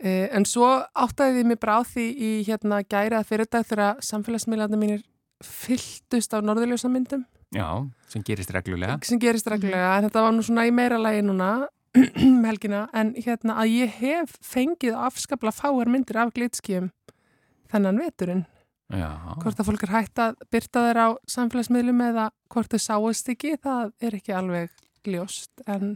en 0.04 0.46
svo 0.48 0.68
áttaði 0.92 1.38
því 1.40 1.44
mig 1.48 1.60
bara 1.62 1.80
á 1.80 1.82
því 1.88 2.06
í 2.12 2.32
hérna 2.48 2.82
gæri 2.84 3.16
að 3.16 3.30
fyrir 3.30 3.48
dag 3.48 3.68
þegar 3.68 4.02
samfélagsmiðlarna 4.04 4.80
mínir 4.80 5.04
fylltust 5.44 6.34
af 6.36 6.44
norðurljósamyndum 6.44 7.24
Já, 7.54 7.86
sem 8.10 8.24
gerist 8.26 8.52
reglulega. 8.52 8.98
sem 9.06 9.20
gerist 9.22 9.48
reglulega, 9.48 9.98
en 9.98 10.08
þetta 10.08 10.24
var 10.26 10.34
nú 10.34 10.44
svona 10.46 10.66
í 10.66 10.74
meira 10.74 10.98
lagi 10.98 11.22
núna 11.26 11.68
um 12.26 12.46
helgina, 12.48 12.88
en 12.94 13.14
hérna 13.14 13.60
að 13.62 13.76
ég 13.76 14.00
hef 14.00 14.34
fengið 14.42 14.98
afskapla 14.98 15.54
fáar 15.54 15.92
myndir 15.92 16.18
af 16.18 16.34
glitskjum 16.34 16.90
þennan 17.70 18.02
veturinn. 18.02 18.46
Já. 18.94 19.10
Hvort 19.42 19.62
að 19.62 19.68
fólk 19.70 19.84
er 19.86 19.94
hægt 19.94 20.22
að 20.22 20.42
byrta 20.54 20.88
þeir 20.88 21.00
á 21.02 21.08
samfélagsmiðlum 21.36 22.02
eða 22.10 22.26
hvort 22.54 22.74
þau 22.74 22.82
sáast 22.82 23.30
ekki, 23.34 23.56
það 23.62 23.94
er 24.02 24.18
ekki 24.18 24.34
alveg 24.38 24.74
ljóst, 25.06 25.52
en, 25.68 25.94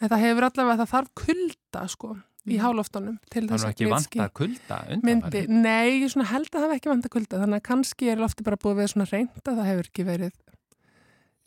en 0.00 0.08
það 0.08 0.24
hefur 0.24 0.48
allavega, 0.48 0.80
það 0.82 0.92
þarf 0.94 1.14
kulda 1.20 1.84
sko 1.92 2.16
í 2.46 2.58
hálóftunum 2.62 3.18
til 3.30 3.44
Það 3.46 3.50
er 3.50 3.52
þess 3.52 3.62
nú 3.62 3.68
að 3.68 3.74
ekki 3.74 3.86
glitski 3.90 4.18
vanta 4.22 4.34
kulda 4.40 4.80
myndi. 4.88 5.12
undanfæri. 5.16 5.60
Nei, 5.66 6.00
ég 6.02 6.10
svona 6.12 6.28
held 6.30 6.50
að 6.52 6.58
það 6.60 6.66
hef 6.70 6.76
ekki 6.80 6.92
vanta 6.92 7.08
kulda, 7.16 7.40
þannig 7.42 7.60
að 7.62 7.68
kannski 7.70 8.10
er 8.12 8.20
lofti 8.22 8.46
bara 8.46 8.60
búið 8.62 8.76
við 8.82 8.92
svona 8.94 9.08
reynd 9.10 9.40
að 9.42 9.56
það 9.56 9.70
hefur 9.72 9.90
ekki 9.90 10.06
verið 10.06 10.36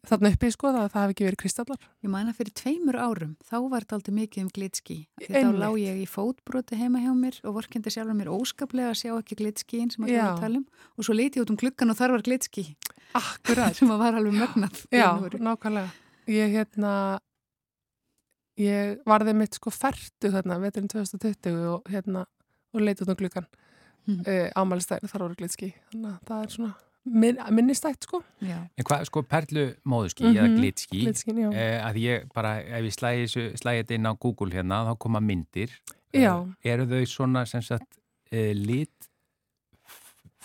þarna 0.09 0.29
uppi 0.33 0.49
sko, 0.49 0.69
það, 0.73 0.85
það 0.93 1.03
hef 1.03 1.11
ekki 1.13 1.25
verið 1.27 1.39
kristallar. 1.43 1.81
Ég 2.05 2.09
man 2.13 2.29
að 2.31 2.37
fyrir 2.39 2.53
tveimur 2.55 2.97
árum, 2.97 3.33
þá 3.45 3.55
var 3.69 3.83
þetta 3.83 3.97
aldrei 3.99 4.13
mikið 4.15 4.43
um 4.45 4.51
glitski. 4.55 4.95
Því 5.19 5.27
þá 5.29 5.37
Einmitt. 5.41 5.59
lá 5.59 5.69
ég 5.83 5.99
í 5.99 6.05
fótbroti 6.09 6.79
heima 6.79 7.01
hjá 7.03 7.11
mér 7.19 7.39
og 7.43 7.57
vorkendi 7.59 7.93
sjálfur 7.93 8.17
mér 8.17 8.31
óskaplega 8.33 8.93
að 8.93 8.99
sjá 9.03 9.11
ekki 9.19 9.37
glitskiin 9.41 9.91
sem 9.93 10.07
að 10.07 10.13
Já. 10.13 10.15
við 10.15 10.29
að 10.31 10.41
tala 10.45 10.61
um. 10.61 10.65
Og 10.97 11.05
svo 11.05 11.13
leiti 11.19 11.37
ég 11.37 11.45
út 11.45 11.51
um 11.53 11.59
klukkan 11.59 11.91
og 11.93 11.99
þar 11.99 12.15
var 12.15 12.25
glitski 12.25 12.65
Akkurat. 13.19 13.75
sem 13.77 13.91
að 13.91 14.01
var 14.05 14.17
alveg 14.21 14.39
mögnað. 14.39 14.81
Já, 14.95 15.09
nákvæmlega. 15.35 15.91
Ég 16.31 16.55
hérna, 16.55 16.93
ég 18.59 18.99
varði 19.07 19.33
mitt 19.39 19.55
sko 19.57 19.71
færtu 19.73 20.31
þarna 20.33 20.59
veturinn 20.61 20.89
2020 20.91 21.65
og 21.73 21.89
hérna 21.89 22.25
og 22.73 22.81
leiti 22.85 23.03
út 23.05 23.13
á 23.15 23.19
glukkan 23.19 23.47
Mm. 24.07 24.21
uh, 24.25 24.47
ámælistæðin 24.57 25.09
þar 25.11 25.21
voru 25.21 25.35
glitski 25.37 25.67
þannig 25.91 26.13
að 26.15 26.21
það 26.29 26.43
er 26.45 26.51
svona 26.53 26.69
min, 27.05 27.37
minnistætt 27.53 28.05
sko 28.07 28.21
Já. 28.41 28.55
En 28.79 28.85
hvað, 28.87 29.03
sko, 29.05 29.21
perlu 29.21 29.65
móðuski 29.85 30.23
Mhm, 30.23 30.37
eða 30.39 30.53
glitski, 30.55 31.01
glitskin, 31.03 31.37
já. 31.43 31.49
eh, 31.53 31.83
að 31.85 31.99
ég 32.01 32.25
bara, 32.33 32.53
ef 32.63 32.87
ég 32.87 32.95
slæði 32.95 33.83
þetta 33.83 33.93
inn 33.99 34.07
á 34.09 34.13
Google 34.17 34.49
hérna, 34.55 34.79
þá 34.87 34.97
koma 34.97 35.19
myndir. 35.19 35.69
Já. 36.13 36.33
Eh, 36.63 36.71
eru 36.73 36.85
þau 36.87 37.03
svona, 37.05 37.45
sem 37.45 37.61
sagt, 37.61 37.99
eh, 38.31 38.53
lit 38.55 39.08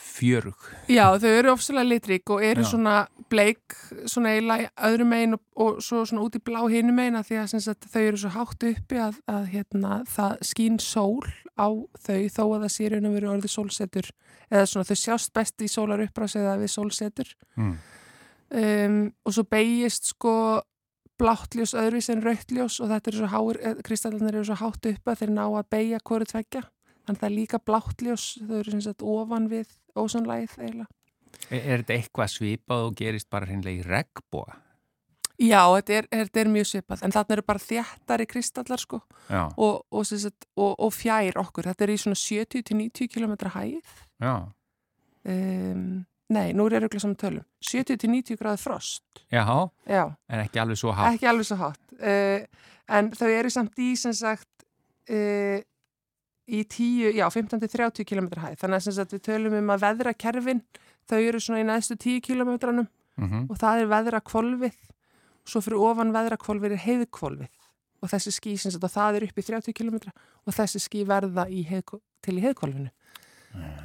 fjörug? 0.05 0.67
Já, 0.93 1.07
þau 1.21 1.31
eru 1.31 1.53
ofsalega 1.55 1.89
litrík 1.89 2.31
og 2.35 2.45
eru 2.45 2.65
Já. 2.65 2.69
svona 2.71 2.97
bleik, 3.33 3.77
svona 4.11 4.35
eiginlega 4.35 4.71
öðrum 4.89 5.11
megin 5.11 5.37
og, 5.39 5.43
og 5.57 5.81
svo 5.85 6.03
svona 6.07 6.27
út 6.27 6.37
í 6.39 6.43
blá 6.45 6.61
hinum 6.71 6.99
megin 7.01 7.19
að 7.19 7.31
því 7.31 7.39
að 7.41 7.55
sagt, 7.65 7.89
þau 7.93 8.03
eru 8.03 8.21
svo 8.21 8.33
hátt 8.37 8.67
uppi 8.69 9.01
að, 9.01 9.19
að 9.31 9.49
hérna, 9.55 10.03
það 10.11 10.37
skín 10.51 10.79
sól 10.83 11.25
á 11.57 11.67
þau 12.05 12.21
þó 12.35 12.45
að 12.45 12.61
það 12.67 12.71
sé 12.77 12.91
raun 12.93 13.09
og 13.09 13.17
veru 13.17 13.33
orðið 13.33 13.55
sólsetur 13.55 14.11
eða 14.51 14.69
svona 14.71 14.89
þau 14.91 14.99
sjást 15.01 15.33
best 15.35 15.65
í 15.65 15.71
sólar 15.71 16.03
uppbrás 16.05 16.37
eða 16.41 16.57
við 16.61 16.73
sólsetur 16.77 17.35
Mm. 17.57 17.75
um, 18.51 19.01
og 19.25 19.35
svo 19.37 19.45
beigist 19.47 20.09
sko 20.11 20.35
bláttljós 21.21 21.75
öðruvis 21.79 22.11
en 22.11 22.23
rauttljós 22.25 22.81
og 22.83 22.91
þetta 22.91 23.11
eru 23.13 23.21
svo 23.21 23.29
háir, 23.31 23.59
kristallarnir 23.87 24.35
eru 24.41 24.49
svo 24.49 24.57
hátt 24.59 24.89
uppi 24.91 25.13
að 25.13 25.21
þeir 25.23 25.33
ná 25.37 25.45
að 25.47 25.69
beigja 25.71 26.01
hverju 26.03 26.27
tveggja 26.33 26.63
þannig 27.05 27.17
að 27.19 27.23
það 27.23 27.31
er 27.31 27.37
líka 27.39 27.59
bláttljós 27.69 28.27
þau 28.49 28.59
eru 28.61 28.75
sem 28.75 28.83
sagt 28.89 29.03
ofan 29.15 29.49
við 29.53 29.73
ósonlægið 29.97 30.59
eiginlega 30.59 30.91
Er, 31.51 31.59
er 31.61 31.81
þetta 31.83 31.95
eitthvað 31.99 32.31
svipað 32.31 32.85
og 32.89 32.95
gerist 32.97 33.27
bara 33.31 33.47
hreinlega 33.49 33.81
í 33.83 33.87
regnbóa? 33.89 34.55
Já, 35.43 35.61
þetta 35.75 35.95
er, 35.99 36.07
þetta 36.15 36.41
er 36.45 36.51
mjög 36.55 36.69
svipað, 36.71 37.01
en 37.03 37.13
þarna 37.17 37.35
eru 37.35 37.43
bara 37.49 37.59
þjættari 37.65 38.27
kristallar 38.31 38.79
sko 38.81 39.01
og, 39.59 39.81
og, 39.91 40.05
sagt, 40.07 40.47
og, 40.55 40.77
og 40.79 40.93
fjær 40.95 41.41
okkur. 41.43 41.67
Þetta 41.73 41.85
er 41.89 41.91
í 41.91 41.97
svona 41.99 42.21
70-90 42.21 43.11
km 43.11 43.35
hæð. 43.57 43.97
já, 44.23 44.35
Um, 45.25 46.05
nei, 46.29 46.51
nú 46.53 46.67
er 46.69 46.85
ég 46.85 47.01
saman 47.01 47.17
tölum. 47.17 47.45
70-90 47.65 48.37
gráð 48.37 48.59
frost. 48.61 49.03
já, 49.33 49.45
Já, 49.89 50.15
en 50.29 50.41
ekki 50.45 50.61
alveg 50.61 50.77
svo 50.77 50.93
hátt. 50.93 51.15
ekki 51.15 51.27
alveg 51.27 51.47
svo 51.49 51.57
hátt. 51.57 51.81
Uh, 51.97 52.45
en 52.89 53.11
þau 53.11 53.29
eru 53.33 53.51
samt 53.51 53.79
í 53.81 53.95
sem 53.97 54.13
sagt 54.13 54.67
uh, 55.09 55.63
í 56.49 56.65
10, 56.65 57.15
já, 57.17 57.25
15-30 57.33 58.05
km 58.09 58.29
hæð. 58.41 58.57
Þannig 58.61 58.89
að 58.91 59.15
við 59.17 59.23
tölum 59.29 59.57
um 59.59 59.71
að 59.75 59.85
veðra 59.87 60.13
kerfin, 60.15 60.61
þau 61.09 61.19
eru 61.21 61.41
svona 61.41 61.61
í 61.63 61.67
næstu 61.69 61.97
10 61.97 62.21
km 62.21 62.51
Mm 63.15 63.47
og 63.49 63.57
það 63.61 63.81
er 63.81 63.87
veðra 63.87 64.19
kvolfið 64.27 64.75
svo 65.47 65.61
fyrir 65.63 65.79
ofan 65.87 66.09
veðra 66.11 66.35
kvolfið 66.37 66.73
er 66.75 66.81
heiðkvolfið 66.83 67.53
og 68.03 68.11
þessi 68.11 68.33
skí 68.35 68.55
sem 68.59 68.73
sagt 68.75 68.83
og 68.85 68.91
það 68.91 69.19
er 69.21 69.27
upp 69.29 69.39
í 69.39 69.45
30 69.47 69.73
km 69.73 69.97
og 70.11 70.53
þessi 70.57 70.81
skí 70.83 71.05
verða 71.07 71.45
í 71.47 71.63
heiðk- 71.69 72.01
til 72.27 72.35
í 72.39 72.43
heiðkvolfinu 72.43 72.91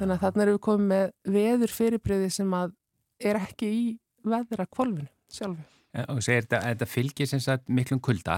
þannig 0.00 0.16
að 0.16 0.22
þarna 0.24 0.42
erum 0.42 0.56
við 0.58 0.64
komið 0.66 0.86
með 0.90 1.12
veður 1.36 1.74
fyrirbriði 1.76 2.30
sem 2.40 2.50
að 2.58 2.72
er 3.22 3.38
ekki 3.38 3.68
í 3.70 3.84
veðra 4.26 4.66
kvolfinu 4.66 5.06
sjálfu. 5.30 5.62
Og 5.90 6.20
þú 6.20 6.22
segir 6.22 6.44
þetta, 6.46 6.60
þetta 6.68 6.86
fylgir 6.86 7.26
sem 7.26 7.40
sagt 7.42 7.70
miklum 7.72 7.98
kulda, 8.04 8.36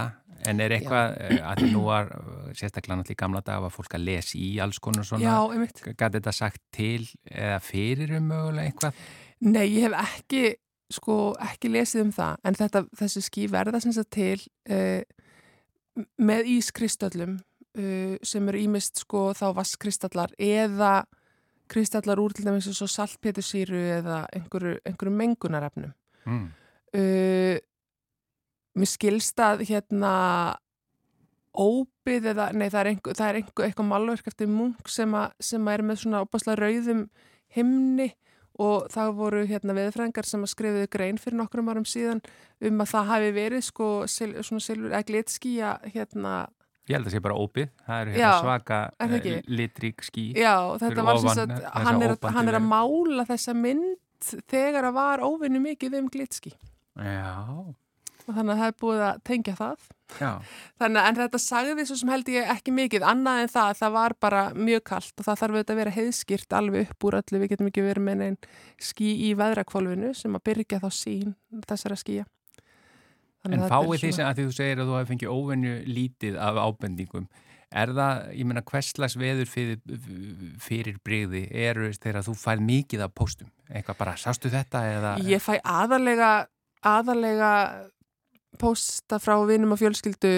en 0.48 0.60
er 0.62 0.74
eitthvað, 0.76 1.16
eh, 1.20 1.40
að 1.44 1.60
því 1.60 1.68
nú 1.74 1.84
var 1.86 2.08
eh, 2.16 2.52
sérstaklega 2.58 2.98
náttúrulega 2.98 3.14
í 3.16 3.20
gamla 3.22 3.42
dag 3.46 3.62
var 3.62 3.74
fólk 3.74 3.96
að 3.98 4.06
lesa 4.08 4.38
í 4.40 4.48
alls 4.64 4.80
konar 4.82 5.06
svona, 5.06 5.22
Já, 5.22 5.68
gæti 5.92 6.18
þetta 6.18 6.34
sagt 6.34 6.62
til 6.74 7.06
eða 7.28 7.60
fyrir 7.62 8.16
um 8.18 8.28
mögulega 8.32 8.72
eitthvað? 8.72 9.06
Nei, 9.42 9.66
ég 9.68 9.86
hef 9.86 9.96
ekki 10.00 10.42
sko 10.92 11.16
ekki 11.40 11.70
lesið 11.72 12.06
um 12.06 12.12
það 12.14 12.48
en 12.48 12.58
þetta, 12.58 12.84
þessi 13.00 13.24
skí 13.24 13.46
verða 13.52 13.80
sem 13.82 13.94
sagt 13.96 14.12
til 14.12 14.42
uh, 14.68 15.00
með 16.20 16.50
ískristöllum 16.52 17.38
uh, 17.38 18.16
sem 18.24 18.48
eru 18.52 18.60
ímist 18.60 19.04
sko 19.04 19.30
þá 19.36 19.46
vasskristallar 19.56 20.34
eða 20.36 21.02
kristallar 21.72 22.20
úr 22.20 22.34
til 22.36 22.44
dæmis 22.44 22.68
eins 22.68 22.82
og 22.84 22.90
saltpétusýru 22.92 23.78
eða 23.98 24.24
einhverju, 24.36 24.74
einhverju 24.84 25.14
mengunarefnum. 25.16 25.94
Mm. 26.28 26.50
Uh, 26.92 27.56
mér 28.76 28.88
skilst 28.88 29.40
að 29.40 29.64
hérna 29.68 30.12
óbyð 31.52 32.30
eða, 32.32 32.48
nei 32.56 32.68
það 32.72 32.80
er, 32.80 32.90
einhver, 32.94 33.16
það 33.18 33.28
er 33.28 33.38
einhver, 33.40 33.66
eitthvað 33.66 33.88
málverk 33.90 34.28
eftir 34.30 34.48
munk 34.48 34.88
sem, 34.88 35.12
a, 35.16 35.26
sem 35.40 35.68
að 35.68 35.76
er 35.76 35.84
með 35.88 36.00
svona 36.02 36.22
opaslega 36.24 36.62
rauðum 36.62 37.02
himni 37.52 38.08
og 38.62 38.88
það 38.92 39.12
voru 39.16 39.42
hérna 39.48 39.76
veðfrængar 39.76 40.28
sem 40.28 40.44
að 40.44 40.52
skrifuðu 40.52 40.88
grein 40.92 41.20
fyrir 41.20 41.38
nokkrum 41.40 41.68
árum 41.72 41.86
síðan 41.88 42.22
um 42.64 42.82
að 42.84 42.90
það 42.92 43.12
hafi 43.12 43.30
verið 43.36 43.64
sko 43.68 43.90
sil, 44.08 44.32
svona 44.44 44.64
silfur 44.64 44.92
eða 44.92 45.06
glitskýja 45.08 45.76
hérna 45.92 46.34
Ég 46.90 46.96
held 46.96 47.06
að 47.06 47.12
það 47.12 47.14
sé 47.14 47.22
bara 47.22 47.38
ópið, 47.38 47.68
það 47.86 48.00
eru 48.02 48.12
Já, 48.12 48.16
hérna 48.18 48.38
svaka 48.42 48.78
er 49.04 49.12
eh, 49.14 49.44
litrík 49.46 50.02
ský. 50.02 50.24
Já, 50.34 50.54
þetta 50.82 51.04
var 51.06 51.20
ofan 51.20 51.36
sagt, 51.38 51.52
þessa 51.54 51.84
hann 51.86 52.02
er, 52.02 52.14
óbandi 52.16 52.34
hann 52.34 52.50
er 52.50 52.58
að 52.58 52.66
mála 52.72 53.26
þessa 53.28 53.54
mynd 53.54 54.32
þegar 54.50 54.88
að 54.88 54.96
var 54.96 55.22
óvinni 55.22 55.62
mikið 55.62 56.00
um 56.00 56.08
glitski 56.10 56.50
Já, 56.98 57.72
og 58.22 58.36
þannig 58.36 58.52
að 58.52 58.60
það 58.60 58.68
er 58.68 58.76
búið 58.82 59.02
að 59.06 59.22
tengja 59.28 59.54
það. 59.58 59.86
já. 60.18 60.32
Þannig 60.82 61.00
að 61.00 61.08
en 61.08 61.18
þetta 61.18 61.40
sagði 61.42 61.86
svo 61.88 61.96
sem 61.98 62.12
held 62.12 62.28
ég 62.30 62.52
ekki 62.52 62.74
mikið 62.76 63.06
annað 63.08 63.40
en 63.42 63.50
það 63.54 63.70
að 63.70 63.80
það 63.80 63.96
var 63.96 64.14
bara 64.26 64.42
mjög 64.54 64.84
kallt 64.90 65.14
og 65.16 65.26
það 65.26 65.40
þarf 65.40 65.56
auðvitað 65.56 65.74
að 65.74 65.80
vera 65.80 65.96
heiðskýrt 65.96 66.58
alveg 66.58 66.92
upp 66.92 67.08
úr 67.08 67.18
öllu, 67.22 67.40
við 67.40 67.54
getum 67.54 67.70
ekki 67.72 67.86
verið 67.86 68.06
með 68.06 68.26
einn 68.28 68.38
skí 68.90 69.10
í 69.26 69.32
veðrakvolfinu 69.40 70.12
sem 70.18 70.38
að 70.38 70.44
byrja 70.50 70.82
þá 70.84 70.88
sín 70.92 71.34
þessara. 71.66 71.98
Þannig 73.42 73.64
En 73.64 73.70
fáið 73.72 74.04
því 74.04 74.12
sem 74.14 74.28
að 74.28 74.36
því 74.38 74.44
þú 74.46 74.54
segir 74.54 74.82
að 74.82 74.90
þú 74.90 74.98
hefði 74.98 75.10
fengið 75.10 75.32
óvenju 75.34 75.72
lítið 75.90 76.36
af 76.38 76.60
ábendingum, 76.62 77.24
er 77.72 77.92
það, 77.96 78.20
ég 78.38 78.46
meina, 78.48 78.62
hverslags 78.68 79.16
veður 79.18 79.50
fyrir, 79.50 79.80
fyrir 80.62 81.00
breyði 81.02 81.42
eru 81.64 81.90
þegar 81.96 82.26
þú 82.28 82.36
fær 82.38 82.62
mikið 82.62 83.02
af 83.08 83.14
póstum? 83.18 83.50
Eitthvað 83.72 83.98
bara, 83.98 84.14
sástu 84.20 84.52
þetta 84.52 84.84
eða? 84.92 85.14
Ég 85.26 85.42
fæ 85.42 85.56
aðalega, 85.58 86.30
aðalega 86.82 87.52
pósta 88.60 89.18
frá 89.22 89.38
vinum 89.48 89.74
og 89.74 89.80
fjölskyldu 89.80 90.34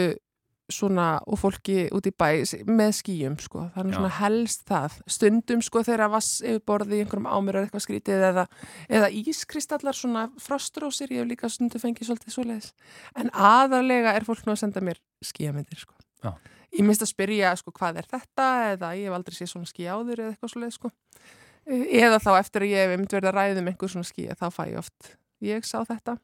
svona 0.72 1.18
og 1.28 1.36
fólki 1.38 1.88
út 1.92 2.06
í 2.08 2.12
bæ 2.14 2.44
með 2.64 2.92
skýjum 3.00 3.34
sko, 3.42 3.66
það 3.74 3.82
er 3.82 3.90
Já. 3.90 3.96
svona 3.98 4.12
helst 4.16 4.64
það. 4.68 4.96
Stundum 5.16 5.62
sko 5.64 5.82
þegar 5.84 6.12
vass 6.14 6.40
yfir 6.40 6.62
borði 6.64 6.96
í 6.96 7.04
einhverjum 7.04 7.28
ámur 7.28 7.58
er 7.58 7.66
eitthvað 7.66 7.84
skrítið 7.84 8.24
eða, 8.30 8.46
eða 8.88 9.10
ískristallar 9.20 9.98
svona 9.98 10.24
frostrósir 10.40 11.12
ég 11.12 11.20
hef 11.20 11.28
líka 11.28 11.52
stundum 11.52 11.82
fengið 11.82 12.08
svolítið 12.08 12.36
svoleiðis. 12.36 12.72
En 13.20 13.30
aðalega 13.34 14.16
er 14.16 14.24
fólk 14.24 14.48
nú 14.48 14.56
að 14.56 14.62
senda 14.64 14.84
mér 14.84 15.00
skýjamyndir 15.24 15.84
sko. 15.84 15.96
Já. 16.24 16.32
ég 16.72 16.86
minnst 16.86 17.04
að 17.04 17.12
spyrja 17.12 17.52
sko 17.60 17.74
hvað 17.76 18.00
er 18.00 18.06
þetta? 18.08 18.50
Eða 18.72 18.94
ég 18.96 19.10
hef 19.10 19.18
aldrei 19.18 19.36
séð 19.36 19.52
svona 19.52 19.68
ský 19.68 19.84
áður 19.84 20.22
eða 20.22 20.32
eitthvað 20.32 20.54
svoleið 20.54 20.76
sko. 20.78 20.94
Eða 21.68 22.20
þá 22.24 22.30
eftir 22.38 22.64
að 22.64 22.72
ég 22.72 22.88
hef 22.88 23.04
verið 23.12 23.28
að 23.28 23.36
ræða 23.36 23.60
um 23.60 23.68
einhver 23.68 23.92
svona 23.92 24.08
ský 24.08 24.30
þá 24.32 24.48
fæ 24.48 24.64
ég 24.72 24.80
oft, 24.80 25.12
ég 25.44 25.68
sá 25.68 25.84
þetta 25.84 26.16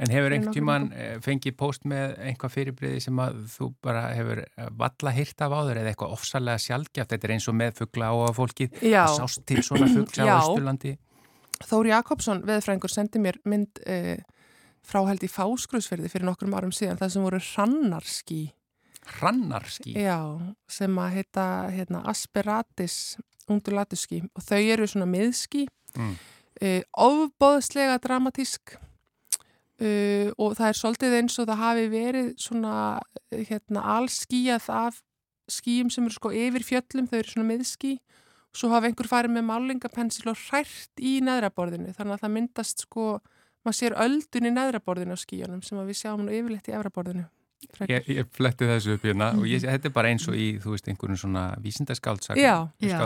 En 0.00 0.08
hefur 0.08 0.32
einhvern 0.32 0.54
tíman 0.56 0.86
eh, 0.96 1.16
fengið 1.20 1.54
póst 1.60 1.82
með 1.84 2.14
einhvað 2.24 2.54
fyrirbriði 2.54 3.00
sem 3.04 3.18
að 3.20 3.40
þú 3.52 3.66
bara 3.84 4.06
hefur 4.16 4.38
eh, 4.46 4.68
valla 4.80 5.12
hýrt 5.12 5.44
af 5.44 5.52
áður 5.52 5.80
eða 5.82 5.92
eitthvað 5.92 6.14
ofsalega 6.16 6.62
sjálfgjaft, 6.64 7.10
þetta 7.12 7.28
er 7.28 7.34
eins 7.36 7.48
og 7.52 7.56
með 7.60 7.74
fuggla 7.82 8.08
á 8.08 8.14
að 8.30 8.36
fólkið, 8.38 8.78
Já. 8.80 9.02
það 9.04 9.16
sást 9.18 9.42
til 9.50 9.64
svona 9.66 9.88
fuggla 9.92 10.24
á 10.24 10.26
Já. 10.30 10.36
Östurlandi. 10.40 10.94
Þór 11.60 11.90
Jakobsson, 11.92 12.40
veðfrængur, 12.48 12.88
sendi 12.94 13.20
mér 13.20 13.36
mynd 13.44 13.82
uh, 13.84 14.16
frá 14.88 15.02
held 15.10 15.26
í 15.26 15.28
fáskrusferði 15.28 16.08
fyrir 16.08 16.24
nokkrum 16.30 16.56
árum 16.56 16.72
síðan, 16.72 16.96
það 17.02 17.12
sem 17.18 17.26
voru 17.28 17.42
hrannarski 17.50 18.40
Hrannarski? 19.18 19.94
Já, 19.96 20.16
sem 20.70 20.96
að 21.00 21.14
heita 21.18 21.44
hérna, 21.72 22.00
asperatis 22.08 23.16
undulatuski 23.50 24.22
og 24.36 24.44
þau 24.46 24.60
eru 24.62 24.88
svona 24.88 25.08
miðski 25.10 25.66
Mm. 25.98 26.12
uh, 26.62 26.82
ofbóðslega 27.02 27.96
dramatísk 28.04 28.76
uh, 29.80 30.28
og 30.36 30.56
það 30.58 30.68
er 30.68 30.78
svolítið 30.80 31.16
eins 31.18 31.38
og 31.40 31.48
það 31.50 31.62
hafi 31.64 31.86
verið 31.92 32.30
svona 32.40 32.74
eh, 33.32 33.44
hérna, 33.48 33.84
allskíjað 33.96 34.68
af 34.76 35.00
skíum 35.50 35.90
sem 35.90 36.06
eru 36.06 36.14
sko 36.14 36.32
yfir 36.36 36.66
fjöllum, 36.66 37.08
þau 37.10 37.18
eru 37.18 37.32
svona 37.32 37.48
miðskí 37.48 37.96
svo 38.54 38.70
hafa 38.72 38.90
einhver 38.90 39.08
farið 39.10 39.36
með 39.36 39.46
málingapensil 39.48 40.30
og 40.30 40.38
hrært 40.48 41.02
í 41.02 41.18
neðraborðinu 41.26 41.94
þannig 41.94 42.16
að 42.16 42.24
það 42.24 42.34
myndast 42.36 42.86
sko, 42.86 43.10
maður 43.64 43.78
sér 43.78 43.98
öldun 44.04 44.48
í 44.48 44.54
neðraborðinu 44.54 45.14
á 45.14 45.18
skíunum 45.22 45.62
sem 45.66 45.78
við 45.86 46.00
sjáum 46.02 46.24
nú 46.26 46.34
yfirleitt 46.34 46.70
í 46.70 46.74
efraborðinu 46.74 47.28
Ég, 47.88 48.06
ég 48.08 48.28
fletti 48.32 48.64
þessu 48.68 48.94
upp 48.96 49.02
hérna 49.04 49.30
og 49.36 49.44
ég, 49.48 49.60
þetta 49.64 49.88
er 49.90 49.92
bara 49.92 50.10
eins 50.12 50.24
og 50.28 50.36
í, 50.36 50.46
þú 50.60 50.74
veist, 50.74 50.86
einhverjum 50.88 51.18
svona 51.20 51.42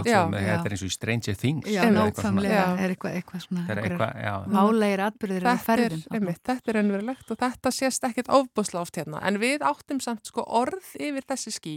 já. 0.06 0.20
Þetta 0.30 0.68
er 0.68 0.74
eins 0.76 0.84
og 0.84 0.90
í 0.90 0.94
Stranger 0.94 1.38
Things. 1.38 1.70
Já, 1.70 1.80
eða 1.88 2.04
eitthvað 2.04 2.28
svona. 2.28 2.44
Já. 2.46 2.62
er 2.84 2.94
eitthvað, 2.94 3.16
eitthvað 3.18 3.42
svona 3.44 3.64
er 3.66 3.80
eitthvað, 3.82 4.12
málegir 4.54 5.02
atbyrðir 5.08 5.46
eða 5.46 5.56
þetta 5.64 5.86
er, 5.88 5.96
einmitt, 6.18 6.42
þetta 6.50 6.72
er 6.72 6.78
ennverulegt 6.82 7.34
og 7.34 7.40
þetta 7.42 7.74
sést 7.74 8.06
ekkert 8.10 8.30
ofbúsla 8.38 8.82
oft 8.84 9.00
hérna. 9.00 9.22
En 9.26 9.40
við 9.42 9.66
áttum 9.66 10.02
samt 10.04 10.30
sko 10.30 10.46
orð 10.46 10.92
yfir 10.98 11.26
þessi 11.34 11.54
skí 11.54 11.76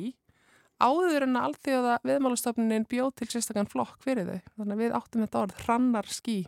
áður 0.77 1.25
en 1.25 1.39
að 1.39 1.49
alþjóða 1.49 1.97
viðmálastofnunin 2.05 2.85
bjóð 2.89 3.15
til 3.17 3.31
sérstakann 3.33 3.69
flokk 3.71 3.97
fyrir 4.05 4.29
þau. 4.29 4.53
Þannig 4.59 4.77
að 4.77 4.83
við 4.85 4.99
áttum 5.01 5.25
þetta 5.25 5.43
orð 5.47 5.65
hrannar 5.65 6.13
skí 6.13 6.43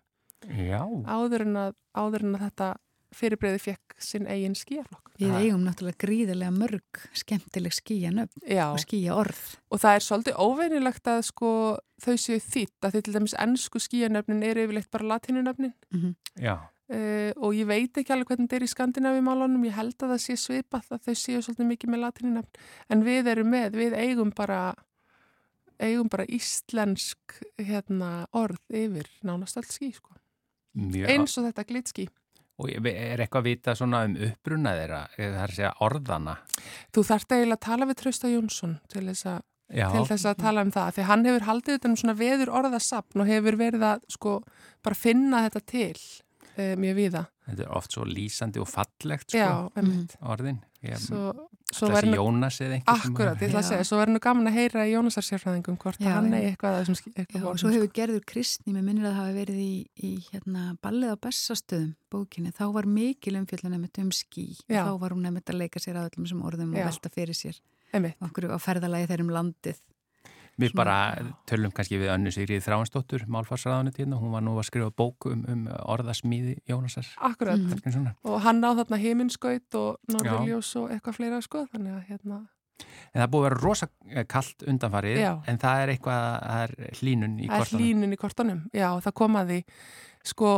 Já, 0.47 0.85
áður 1.09 1.43
en 1.43 1.57
að, 1.59 1.73
áður 1.99 2.23
en 2.23 2.37
að 2.37 2.43
þetta 2.45 2.67
fyrirbreiði 3.15 3.59
fekk 3.63 3.95
sinn 3.99 4.27
eigin 4.29 4.55
skíaflokk. 4.57 5.11
Við 5.19 5.35
eigum 5.35 5.63
náttúrulega 5.65 5.99
gríðarlega 6.03 6.55
mörg 6.55 7.03
skemmtileg 7.17 7.75
skíjanöfn 7.75 8.45
Já. 8.47 8.65
og 8.69 8.79
skíja 8.83 9.17
orð. 9.17 9.39
Og 9.73 9.81
það 9.81 9.97
er 9.97 10.05
svolítið 10.05 10.41
óveinilegt 10.45 11.11
að 11.11 11.21
sko 11.29 11.51
þau 11.99 12.15
séu 12.21 12.41
þýtt 12.43 12.87
að 12.87 12.95
því 12.95 13.03
til 13.05 13.15
dæmis 13.17 13.37
ennsku 13.45 13.81
skíjanöfnin 13.83 14.43
eru 14.47 14.65
yfirleitt 14.65 14.91
bara 14.93 15.09
latínunöfnin 15.15 15.73
Já, 16.39 16.55
uh, 16.93 17.31
og 17.35 17.57
ég 17.57 17.67
veit 17.69 17.97
ekki 17.99 18.13
alveg 18.15 18.31
hvernig 18.31 18.47
þetta 18.47 18.59
er 18.59 18.65
í 18.65 18.71
skandinavimálunum, 18.73 19.65
ég 19.67 19.75
held 19.75 19.97
að 19.97 20.13
það 20.13 20.21
sé 20.25 20.37
svipað 20.39 20.93
að 20.95 21.09
þau 21.09 21.15
séu 21.15 21.41
svolítið 21.43 21.71
mikið 21.73 21.93
með 21.93 22.03
latínunöfn 22.05 22.63
en 22.95 23.03
við 23.07 23.31
erum 23.33 23.51
með, 23.51 23.81
við 23.81 23.97
eigum 23.99 24.31
bara 24.37 24.61
eigum 25.79 26.09
bara 26.11 26.27
íslensk 26.27 27.37
hérna, 27.59 28.27
orð 28.35 28.59
yfir 28.75 29.07
nánast 29.25 29.59
öll 29.59 29.69
skí 29.69 29.91
sko. 29.95 30.15
mjög 30.75 31.11
eins 31.13 31.37
og 31.39 31.47
þetta 31.47 31.67
glitski. 31.69 32.07
Og 32.59 32.71
er 32.91 33.21
eitthvað 33.23 33.39
að 33.39 33.47
vita 33.47 33.75
svona 33.77 34.01
um 34.07 34.17
uppruna 34.27 34.73
þeirra, 34.75 35.03
það 35.15 35.37
er 35.43 35.53
að 35.69 35.83
orðana? 35.87 36.33
Þú 36.91 37.03
þarft 37.07 37.35
eiginlega 37.35 37.55
að 37.55 37.65
tala 37.69 37.87
við 37.87 37.99
Trausta 38.01 38.31
Jónsson 38.33 38.75
til 38.91 39.05
þess 39.07 39.39
Já, 39.69 39.85
til 39.93 40.01
þess 40.09 40.25
að 40.25 40.39
tala 40.41 40.63
um 40.65 40.71
það, 40.73 40.95
því 40.95 41.03
hann 41.05 41.25
hefur 41.27 41.43
haldið 41.45 41.75
þetta 41.75 41.89
um 41.91 41.97
svona 42.01 42.13
veður 42.17 42.51
orðasapn 42.57 43.21
og 43.21 43.27
hefur 43.29 43.57
verið 43.59 43.83
að 43.85 44.07
sko 44.09 44.31
bara 44.85 44.97
finna 44.97 45.43
þetta 45.45 45.61
til 45.69 45.99
e, 46.59 46.75
mjög 46.79 46.95
viða. 46.99 47.21
þetta 47.49 47.63
er 47.65 47.71
oft 47.79 47.95
svo 47.95 48.03
lýsandi 48.05 48.59
og 48.61 48.67
fallegt 48.69 49.29
sko, 49.31 49.37
Já, 49.39 49.53
einmitt. 49.79 50.15
orðin. 50.21 50.59
Ég, 50.79 50.95
Svo, 50.95 51.33
svo 51.73 51.87
þessi 51.89 51.95
verður 51.97 52.09
nú, 52.13 52.17
Jónas 52.21 52.57
eða 52.63 52.75
einhver 52.77 53.01
sem- 53.01 53.11
akkurat, 53.13 53.41
ég 53.41 53.49
ætla 53.49 53.59
að 53.59 53.65
segja, 53.67 53.83
svo 53.89 53.97
verður 53.99 54.13
nú 54.15 54.19
gaman 54.23 54.47
að 54.47 54.53
heyra 54.59 54.85
í 54.87 54.93
Jónasar 54.93 55.25
sérfræðingum 55.27 55.77
hvort 55.81 55.99
Já, 55.99 56.13
hann 56.13 56.29
eigi 56.33 56.53
eitthvað 56.53 56.77
að 56.77 56.85
þessum 56.87 57.13
eitthvað 57.19 57.47
og 57.49 57.57
svo 57.59 57.67
sko. 57.67 57.73
hefur 57.75 57.91
gerður 57.99 58.23
kristni, 58.31 58.73
mér 58.77 58.85
minnir 58.87 59.09
að 59.09 59.11
það 59.11 59.19
hafi 59.19 59.35
verið 59.39 59.59
í, 59.59 59.73
í 60.07 60.11
hérna, 60.31 60.63
ballið 60.81 61.11
á 61.11 61.17
Bessastöðum 61.19 61.91
bókinni, 62.09 62.53
þá 62.55 62.63
var 62.77 62.85
mikil 62.87 63.35
umfjöldun 63.41 63.75
nefnt 63.75 63.99
um 64.05 64.09
skí 64.15 64.45
Já. 64.69 64.85
og 64.85 64.87
þá 64.87 64.99
var 65.03 65.09
hún 65.17 65.21
nefnt 65.27 65.51
að 65.51 65.59
leika 65.59 65.79
sér 65.83 65.99
að 65.99 66.07
öllum 66.13 66.27
sem 66.31 66.41
orðum 66.47 66.71
Já. 66.75 66.79
og 66.85 66.91
velta 66.93 67.09
fyrir 67.11 67.35
sér 67.35 67.59
Einmitt. 67.93 68.15
okkur 68.23 68.47
á 68.55 68.57
ferðalagi 68.57 69.07
þeir 69.11 69.21
um 69.27 69.33
landið 69.35 69.81
Við 70.59 70.75
bara 70.75 70.95
tölum 71.47 71.71
kannski 71.75 71.97
við 72.01 72.11
önnu 72.13 72.31
Sigrið 72.35 72.65
Þráinsdóttur, 72.65 73.23
málfarsraðanit 73.31 73.99
hérna, 74.01 74.19
hún 74.19 74.33
var 74.35 74.43
nú 74.43 74.57
að 74.59 74.67
skrifa 74.67 74.91
bóku 74.91 75.31
um, 75.31 75.43
um 75.47 75.65
orðasmíði 75.95 76.57
Jónasar. 76.69 77.07
Akkurat, 77.17 77.59
Mm. 77.59 78.11
Og 78.27 78.41
hann 78.43 78.59
á 78.63 78.71
þarna 78.75 78.97
heiminskaut 78.99 79.75
og 79.79 79.97
norðurljós 80.11 80.69
og 80.81 80.91
eitthvað 80.93 81.15
fleira 81.15 81.39
sko, 81.41 81.65
þannig 81.71 81.95
að 81.95 82.07
hérna, 82.09 82.39
En 83.13 83.21
það 83.23 83.31
búið 83.33 83.41
að 83.41 83.47
vera 83.47 83.61
rosa 83.63 83.87
kallt 84.31 84.63
undanfarið, 84.71 85.17
Já. 85.19 85.31
en 85.51 85.57
það 85.61 85.81
er 85.83 85.91
eitthvað, 85.93 86.27
það 86.43 86.61
er 86.63 86.99
hlínun 86.99 87.33
í 87.39 87.47
það 87.49 87.63
er 87.63 87.71
hlínun 87.79 88.13
í 88.15 88.19
kortunum, 88.21 88.61
já, 88.75 88.87
það 89.03 89.15
kom 89.19 89.39
að 89.39 89.49
því, 89.53 89.57
sko, 90.31 90.51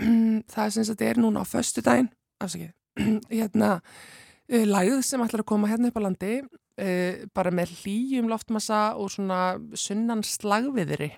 það 0.52 0.62
er 0.64 0.74
sem 0.76 0.86
sagt 0.88 1.02
er 1.04 1.20
núna 1.20 1.42
á 1.42 1.46
föstu 1.48 1.84
daginn, 1.84 2.08
afsakið, 2.40 2.72
hérna, 3.40 3.72
uh, 3.82 4.64
lægð 4.70 5.02
sem 5.08 5.26
ætlar 5.26 5.44
að 5.44 5.50
koma 5.52 5.68
hérna 5.72 5.90
upp 5.92 6.00
á 6.00 6.06
landi, 6.06 6.32
uh, 6.80 7.26
bara 7.36 7.52
með 7.54 7.76
hlýjum 7.82 8.30
loftmassa 8.32 8.88
og 8.96 9.12
svona 9.14 9.56
sunnan 9.76 10.24
slagviðri. 10.26 11.12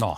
Nó, 0.00 0.14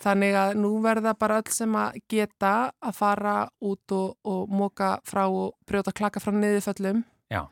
Þannig 0.00 0.36
að 0.38 0.54
nú 0.56 0.70
verða 0.80 1.12
bara 1.18 1.40
öll 1.42 1.52
sem 1.52 1.74
að 1.76 1.98
geta 2.08 2.72
að 2.80 2.94
fara 2.96 3.34
út 3.60 3.92
og, 3.92 4.14
og 4.24 4.48
móka 4.48 4.94
frá 5.04 5.26
og 5.28 5.58
brjóta 5.68 5.92
klaka 5.92 6.22
frá 6.24 6.32
niðurföllum. 6.32 7.02
Já. 7.28 7.42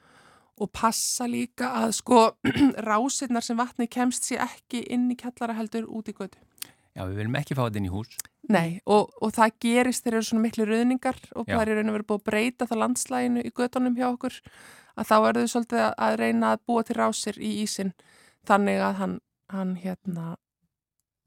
Og 0.59 0.71
passa 0.73 1.29
líka 1.29 1.69
að 1.83 1.93
sko 1.99 2.23
rásirnar 2.89 3.45
sem 3.45 3.59
vatni 3.59 3.87
kemst 3.93 4.25
sér 4.25 4.47
ekki 4.47 4.81
inn 4.89 5.11
í 5.13 5.19
kjallara 5.21 5.59
heldur 5.59 5.91
út 5.93 6.09
í 6.09 6.17
götu. 6.17 6.41
Já, 6.99 7.03
við 7.07 7.21
viljum 7.23 7.37
ekki 7.39 7.55
fá 7.57 7.63
þetta 7.69 7.79
inn 7.81 7.87
í 7.89 7.93
hús. 7.95 8.11
Nei, 8.49 8.81
og, 8.89 9.13
og 9.23 9.33
það 9.37 9.55
gerist 9.63 10.03
þegar 10.05 10.17
eru 10.19 10.27
svona 10.29 10.43
miklu 10.47 10.67
rauðningar 10.69 11.19
og 11.37 11.47
Já. 11.47 11.55
það 11.55 11.63
er 11.63 11.71
í 11.71 11.77
raun 11.79 11.93
og 11.93 11.97
verið 11.99 12.09
búið 12.11 12.21
að 12.21 12.27
breyta 12.31 12.67
það 12.71 12.81
landslæginu 12.83 13.43
í 13.45 13.53
göttunum 13.55 13.97
hjá 13.99 14.07
okkur 14.11 14.39
að 14.99 15.09
þá 15.11 15.17
verður 15.25 15.45
þau 15.47 15.53
svolítið 15.55 15.83
að- 15.85 15.97
að 16.09 16.17
reyna 16.23 16.53
að 16.57 16.63
búa 16.67 16.85
til 16.89 16.97
rásir 16.99 17.39
í 17.39 17.51
ísin 17.63 17.93
þannig 18.49 18.81
að 18.83 18.95
hann, 19.03 19.17
hann 19.53 19.75
hérna 19.77 20.37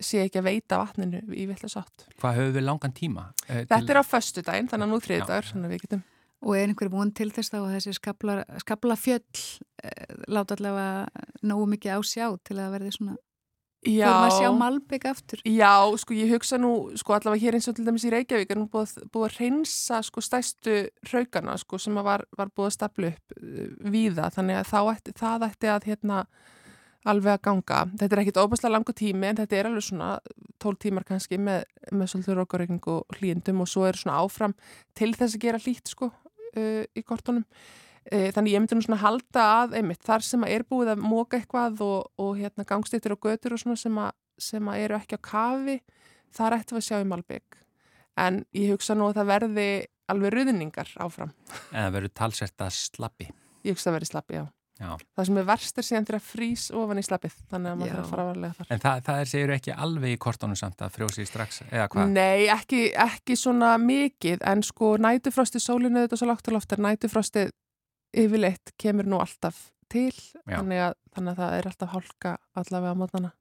sé 0.02 0.24
ekki 0.26 0.40
að 0.42 0.48
veita 0.50 0.80
vatninu 0.82 1.20
í 1.30 1.46
villis 1.46 1.78
átt. 1.78 2.08
Hvað 2.18 2.40
höfum 2.40 2.56
við 2.58 2.66
langan 2.66 2.94
tíma? 2.98 3.28
eh, 3.48 3.66
Þetta 3.66 3.80
til- 3.86 3.90
er 3.94 4.02
á 4.02 4.04
föstu 4.04 4.42
daginn, 4.44 4.68
þannig 4.68 4.88
að 4.88 4.94
nú 4.96 5.00
þriðdagur, 5.06 5.50
þannig 5.52 5.70
að 5.70 5.74
við 5.76 5.82
getum. 5.86 6.04
og 6.44 6.56
er 6.58 6.68
einhver 6.68 6.90
von 6.90 7.12
til 7.12 7.30
þess 7.30 7.52
þá 7.54 7.58
að 7.62 7.74
þessi 7.76 7.94
skabla, 7.94 8.46
skabla 8.66 8.96
fjöll 8.98 9.60
eh, 9.84 10.16
láta 10.28 10.56
allavega 10.58 11.08
nógu 11.46 11.68
mikið 11.70 11.94
á 11.94 12.00
sjá 12.02 12.26
til 12.44 12.56
að 12.58 12.64
það 12.66 12.72
verði 12.80 12.92
svona 12.98 13.16
Já, 13.82 14.06
Förum 14.06 14.28
að 14.28 14.36
sjá 14.38 14.50
Malbygg 14.54 15.06
aftur. 15.10 15.40
já, 15.42 15.74
sko 15.98 16.14
ég 16.14 16.30
hugsa 16.30 16.58
nú, 16.62 16.72
sko 17.02 17.16
allavega 17.16 17.42
hér 17.42 17.56
eins 17.58 17.68
og 17.72 17.76
til 17.76 17.86
dæmis 17.88 18.06
í 18.06 18.12
Reykjavík 18.14 18.52
er 18.54 18.60
nú 18.60 18.68
búið, 18.70 18.92
búið 19.10 19.26
að 19.26 19.38
reynsa 19.40 20.02
sko 20.06 20.22
stæstu 20.22 20.76
hraukana 21.10 21.56
sko 21.58 21.80
sem 21.82 21.98
var, 21.98 22.28
var 22.38 22.52
búið 22.54 22.70
að 22.70 22.76
stapla 22.76 23.10
upp 23.10 23.36
uh, 23.40 23.72
víða, 23.90 24.30
þannig 24.36 24.62
að 24.62 24.92
ætti, 24.94 25.16
það 25.18 25.48
ætti 25.50 25.72
að 25.74 25.90
hérna 25.90 26.20
alveg 27.10 27.34
að 27.40 27.44
ganga. 27.48 27.82
Þetta 27.98 28.16
er 28.16 28.22
ekkit 28.22 28.40
óbærslega 28.44 28.76
langu 28.76 28.94
tími 28.94 29.30
en 29.32 29.40
þetta 29.42 29.58
er 29.58 29.70
alveg 29.72 29.86
svona 29.88 30.10
12 30.62 30.82
tímar 30.86 31.08
kannski 31.08 31.40
með, 31.42 31.64
með 31.90 32.12
svolítið 32.14 32.38
rókareikning 32.38 32.90
og 32.94 33.18
hlýjendum 33.18 33.64
og 33.64 33.72
svo 33.72 33.88
er 33.90 33.98
svona 33.98 34.20
áfram 34.22 34.54
til 34.94 35.16
þess 35.18 35.40
að 35.40 35.46
gera 35.48 35.62
hlýtt 35.64 35.94
sko 35.96 36.12
uh, 36.12 36.84
í 36.86 37.02
kortunum. 37.02 37.48
Uh, 38.10 38.30
þannig 38.34 38.56
ég 38.56 38.64
myndi 38.64 38.78
nú 38.78 38.82
svona 38.82 39.02
halda 39.04 39.42
að 39.62 39.76
einmitt 39.78 40.02
þar 40.06 40.24
sem 40.26 40.42
að 40.42 40.56
er 40.56 40.64
búið 40.66 40.96
að 40.96 41.04
móka 41.06 41.38
eitthvað 41.38 41.84
og, 41.86 42.08
og 42.18 42.32
hérna 42.40 42.66
gangstýttir 42.66 43.14
og 43.14 43.28
götur 43.28 43.54
og 43.54 43.62
svona 43.62 43.78
sem 43.78 44.00
að, 44.02 44.16
sem 44.42 44.72
að 44.74 44.86
eru 44.88 44.98
ekki 44.98 45.20
á 45.20 45.28
kafi, 45.28 45.76
þar 46.34 46.58
ættum 46.58 46.80
við 46.80 46.82
að 46.82 46.88
sjá 46.88 46.98
í 46.98 47.10
Malbygg. 47.12 47.60
En 48.22 48.42
ég 48.58 48.74
hugsa 48.74 48.98
nú 48.98 49.12
að 49.12 49.20
það 49.20 49.30
verði 49.36 49.68
alveg 50.12 50.34
ruðningar 50.34 50.90
áfram. 50.98 51.36
Það 51.70 51.94
verður 52.00 52.16
talsert 52.18 52.66
að 52.66 52.74
slappi. 52.80 53.30
Ég 53.62 53.78
hugsa 53.78 53.92
að 53.92 54.00
verði 54.00 54.10
slappi, 54.10 54.40
já. 54.42 54.48
Já. 54.82 54.96
Það 55.14 55.28
sem 55.28 55.38
er 55.38 55.46
verst 55.46 55.78
er 55.78 55.86
síðan 55.86 56.06
til 56.08 56.16
að 56.18 56.24
frýs 56.26 56.64
ofan 56.74 56.98
í 56.98 57.04
slappið, 57.06 57.34
þannig 57.52 57.70
að 57.70 57.76
maður 57.78 57.92
þarf 57.92 58.02
að 58.02 58.14
fara 58.16 58.24
varlega 58.32 58.58
þar. 58.58 58.70
En 58.74 58.80
það, 58.82 59.02
það 59.06 59.20
er 59.22 59.30
segjur 59.30 59.52
ekki 59.56 59.76
alveg 59.86 60.16
í 60.16 60.20
kortunum 60.26 60.58
samt 60.58 60.82
að 60.82 60.96
frjósi 60.96 61.26
strax, 61.30 61.60
eða 61.68 61.86
hvað? 61.94 62.14
Nei, 62.16 62.48
ekki, 62.50 62.80
ekki 63.04 63.38
svona 63.38 63.76
mikið, 63.78 64.42
en 64.50 64.64
sko 64.66 64.96
nætufrostið, 65.06 65.64
sólinu 65.68 66.02
þetta 66.08 66.18
svo 66.18 66.32
lágt 66.32 66.48
til 66.48 66.56
loftar, 66.58 66.82
nætufrostið 66.82 67.54
yfirleitt 68.14 68.74
kemur 68.82 69.08
nú 69.08 69.20
alltaf 69.22 69.70
til, 69.92 70.12
þannig 70.48 70.82
að, 70.88 70.98
þannig 71.16 71.32
að 71.34 71.40
það 71.42 71.56
er 71.60 71.70
alltaf 71.72 71.94
hálka 71.96 72.34
allavega 72.56 72.94
á 72.96 73.00
mótnana. 73.02 73.32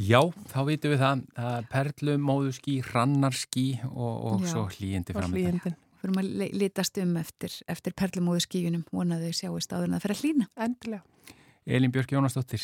Já, 0.00 0.20
þá 0.48 0.58
vitum 0.68 0.92
við 0.94 1.00
það, 1.02 1.22
það 1.36 1.54
er 1.58 1.66
perlu, 1.74 2.12
móðuskí, 2.24 2.74
hrannarskí 2.88 3.64
og, 3.90 4.12
og 4.30 4.44
Já. 4.46 4.50
svo 4.54 4.62
hlýjindi 4.72 5.16
fram 5.16 5.34
hlýjendin. 5.34 5.74
Fyrir 6.00 6.20
að 6.22 6.28
li- 6.40 6.52
litast 6.56 6.96
um 7.02 7.10
eftir, 7.20 7.56
eftir 7.68 7.92
perlumóðu 7.98 8.40
skíunum, 8.46 8.84
vonaðu 8.94 9.34
sjáist 9.36 9.74
áður 9.76 9.90
en 9.90 9.96
það 9.98 10.04
fyrir 10.06 10.16
að 10.16 10.22
hlýna. 10.24 10.46
Endilega. 10.56 11.34
Elin 11.68 11.92
Björk 11.92 12.14
Jónasdóttir, 12.14 12.62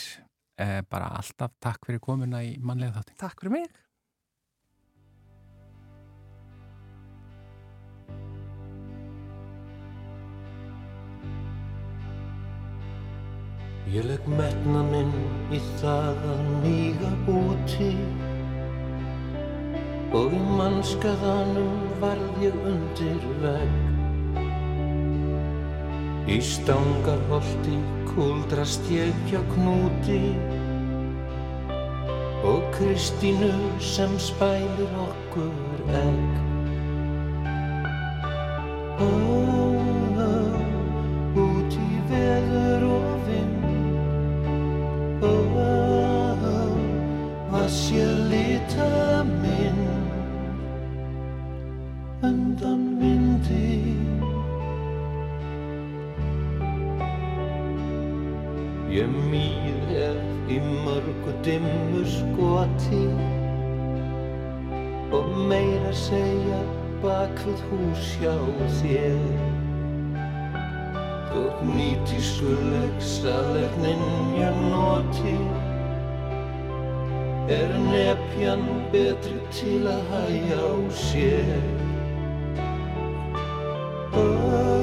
eh, 0.57 0.81
bara 0.89 1.11
alltaf 1.19 1.53
takk 1.61 1.85
fyrir 1.85 2.01
komuna 2.01 2.41
í 2.47 2.55
mannlega 2.57 3.03
þáttin. 3.03 3.19
Takk 3.21 3.43
fyrir 3.45 3.53
mig. 3.59 3.69
Ég 13.87 14.03
legg 14.03 14.25
metna 14.27 14.81
minn 14.83 15.13
í 15.55 15.59
það 15.79 16.25
að 16.27 16.41
míga 16.65 17.11
úti 17.31 17.93
og 20.19 20.35
í 20.35 20.41
mannskaðanum 20.59 21.85
varð 22.03 22.41
ég 22.43 22.57
undir 22.67 23.29
vegg. 23.45 23.77
Í 26.27 26.41
stangarholti 26.43 27.79
kúldrast 28.11 28.91
ég 28.91 29.15
hjá 29.31 29.39
knúti 29.53 30.19
og 32.43 32.67
Kristínu 32.75 33.55
sem 33.95 34.19
spælir 34.19 34.99
okkur 35.07 35.87
egg. 36.03 36.47
Hjá 67.95 68.35
þér. 68.81 69.21
Þótt 71.31 71.65
nýtískuleg 71.69 73.01
salernin 73.13 74.05
ég 74.39 74.61
noti 74.71 75.37
er 77.53 77.75
nepjan 77.87 78.65
betri 78.93 79.39
til 79.55 79.83
að 79.87 80.09
hæja 80.13 80.63
á 80.67 80.75
sér. 80.91 81.61
Oh, 84.17 84.76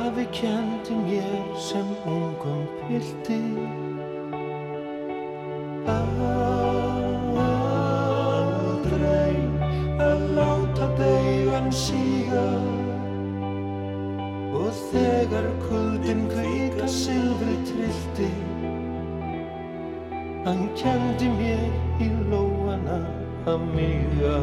Afi 0.00 0.24
kendi 0.32 0.94
mér 1.04 1.44
sem 1.68 1.88
ungum 2.06 2.62
pildi 2.80 3.40
Aldrei 8.40 9.36
að 10.08 10.20
láta 10.36 10.86
deigan 11.00 11.68
síga. 11.82 12.48
Og 14.56 14.72
þegar 14.88 15.48
kuldin 15.66 16.22
kvíka 16.32 16.86
silfri 16.88 17.56
trillti 17.68 18.30
Hann 20.46 20.62
kendi 20.80 21.28
mér 21.36 21.68
í 22.00 22.08
lóana 22.32 22.98
að 23.44 23.60
míga 23.76 24.38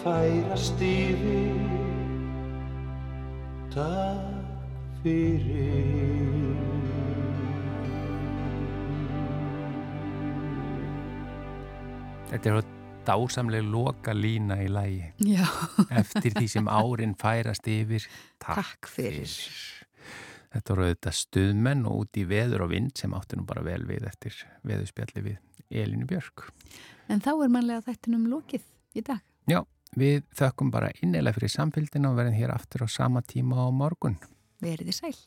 færast 0.00 0.80
yfir 0.80 1.58
Takk 3.70 5.02
fyrir 5.02 6.30
Þetta 12.30 12.50
er 12.50 12.68
dásamleg 13.08 13.64
loka 13.66 14.12
lína 14.14 14.60
í 14.62 14.68
lægi. 14.70 15.08
Já. 15.32 15.48
Eftir 15.98 16.36
því 16.36 16.46
sem 16.52 16.68
árin 16.70 17.16
færast 17.18 17.66
yfir, 17.66 18.04
takk, 18.38 18.60
Takk 18.60 18.90
fyrir. 18.92 19.32
Þetta 20.50 20.74
voru 20.74 20.86
auðvitað 20.86 21.16
stuðmenn 21.18 21.82
og 21.90 22.04
út 22.04 22.20
í 22.20 22.24
veður 22.30 22.66
og 22.66 22.72
vind 22.72 22.94
sem 22.98 23.12
áttu 23.18 23.38
nú 23.38 23.48
bara 23.48 23.64
vel 23.66 23.82
við 23.88 24.06
eftir 24.06 24.38
veðurspjalli 24.66 25.24
við 25.26 25.82
Elinu 25.82 26.06
Björk. 26.10 26.48
En 27.10 27.22
þá 27.22 27.32
er 27.34 27.52
mannlega 27.52 27.84
þættinum 27.90 28.30
lokið 28.30 28.64
í 28.94 29.04
dag. 29.06 29.22
Já, 29.50 29.62
við 29.96 30.22
þökkum 30.38 30.70
bara 30.70 30.92
innilega 31.02 31.38
fyrir 31.38 31.52
samfélgina 31.54 32.10
og 32.12 32.18
verðum 32.20 32.38
hér 32.38 32.54
aftur 32.54 32.86
á 32.86 32.88
sama 32.88 33.22
tíma 33.22 33.64
á 33.64 33.68
morgun. 33.74 34.18
Verið 34.62 34.90
þið 34.90 34.98
sæl. 35.00 35.18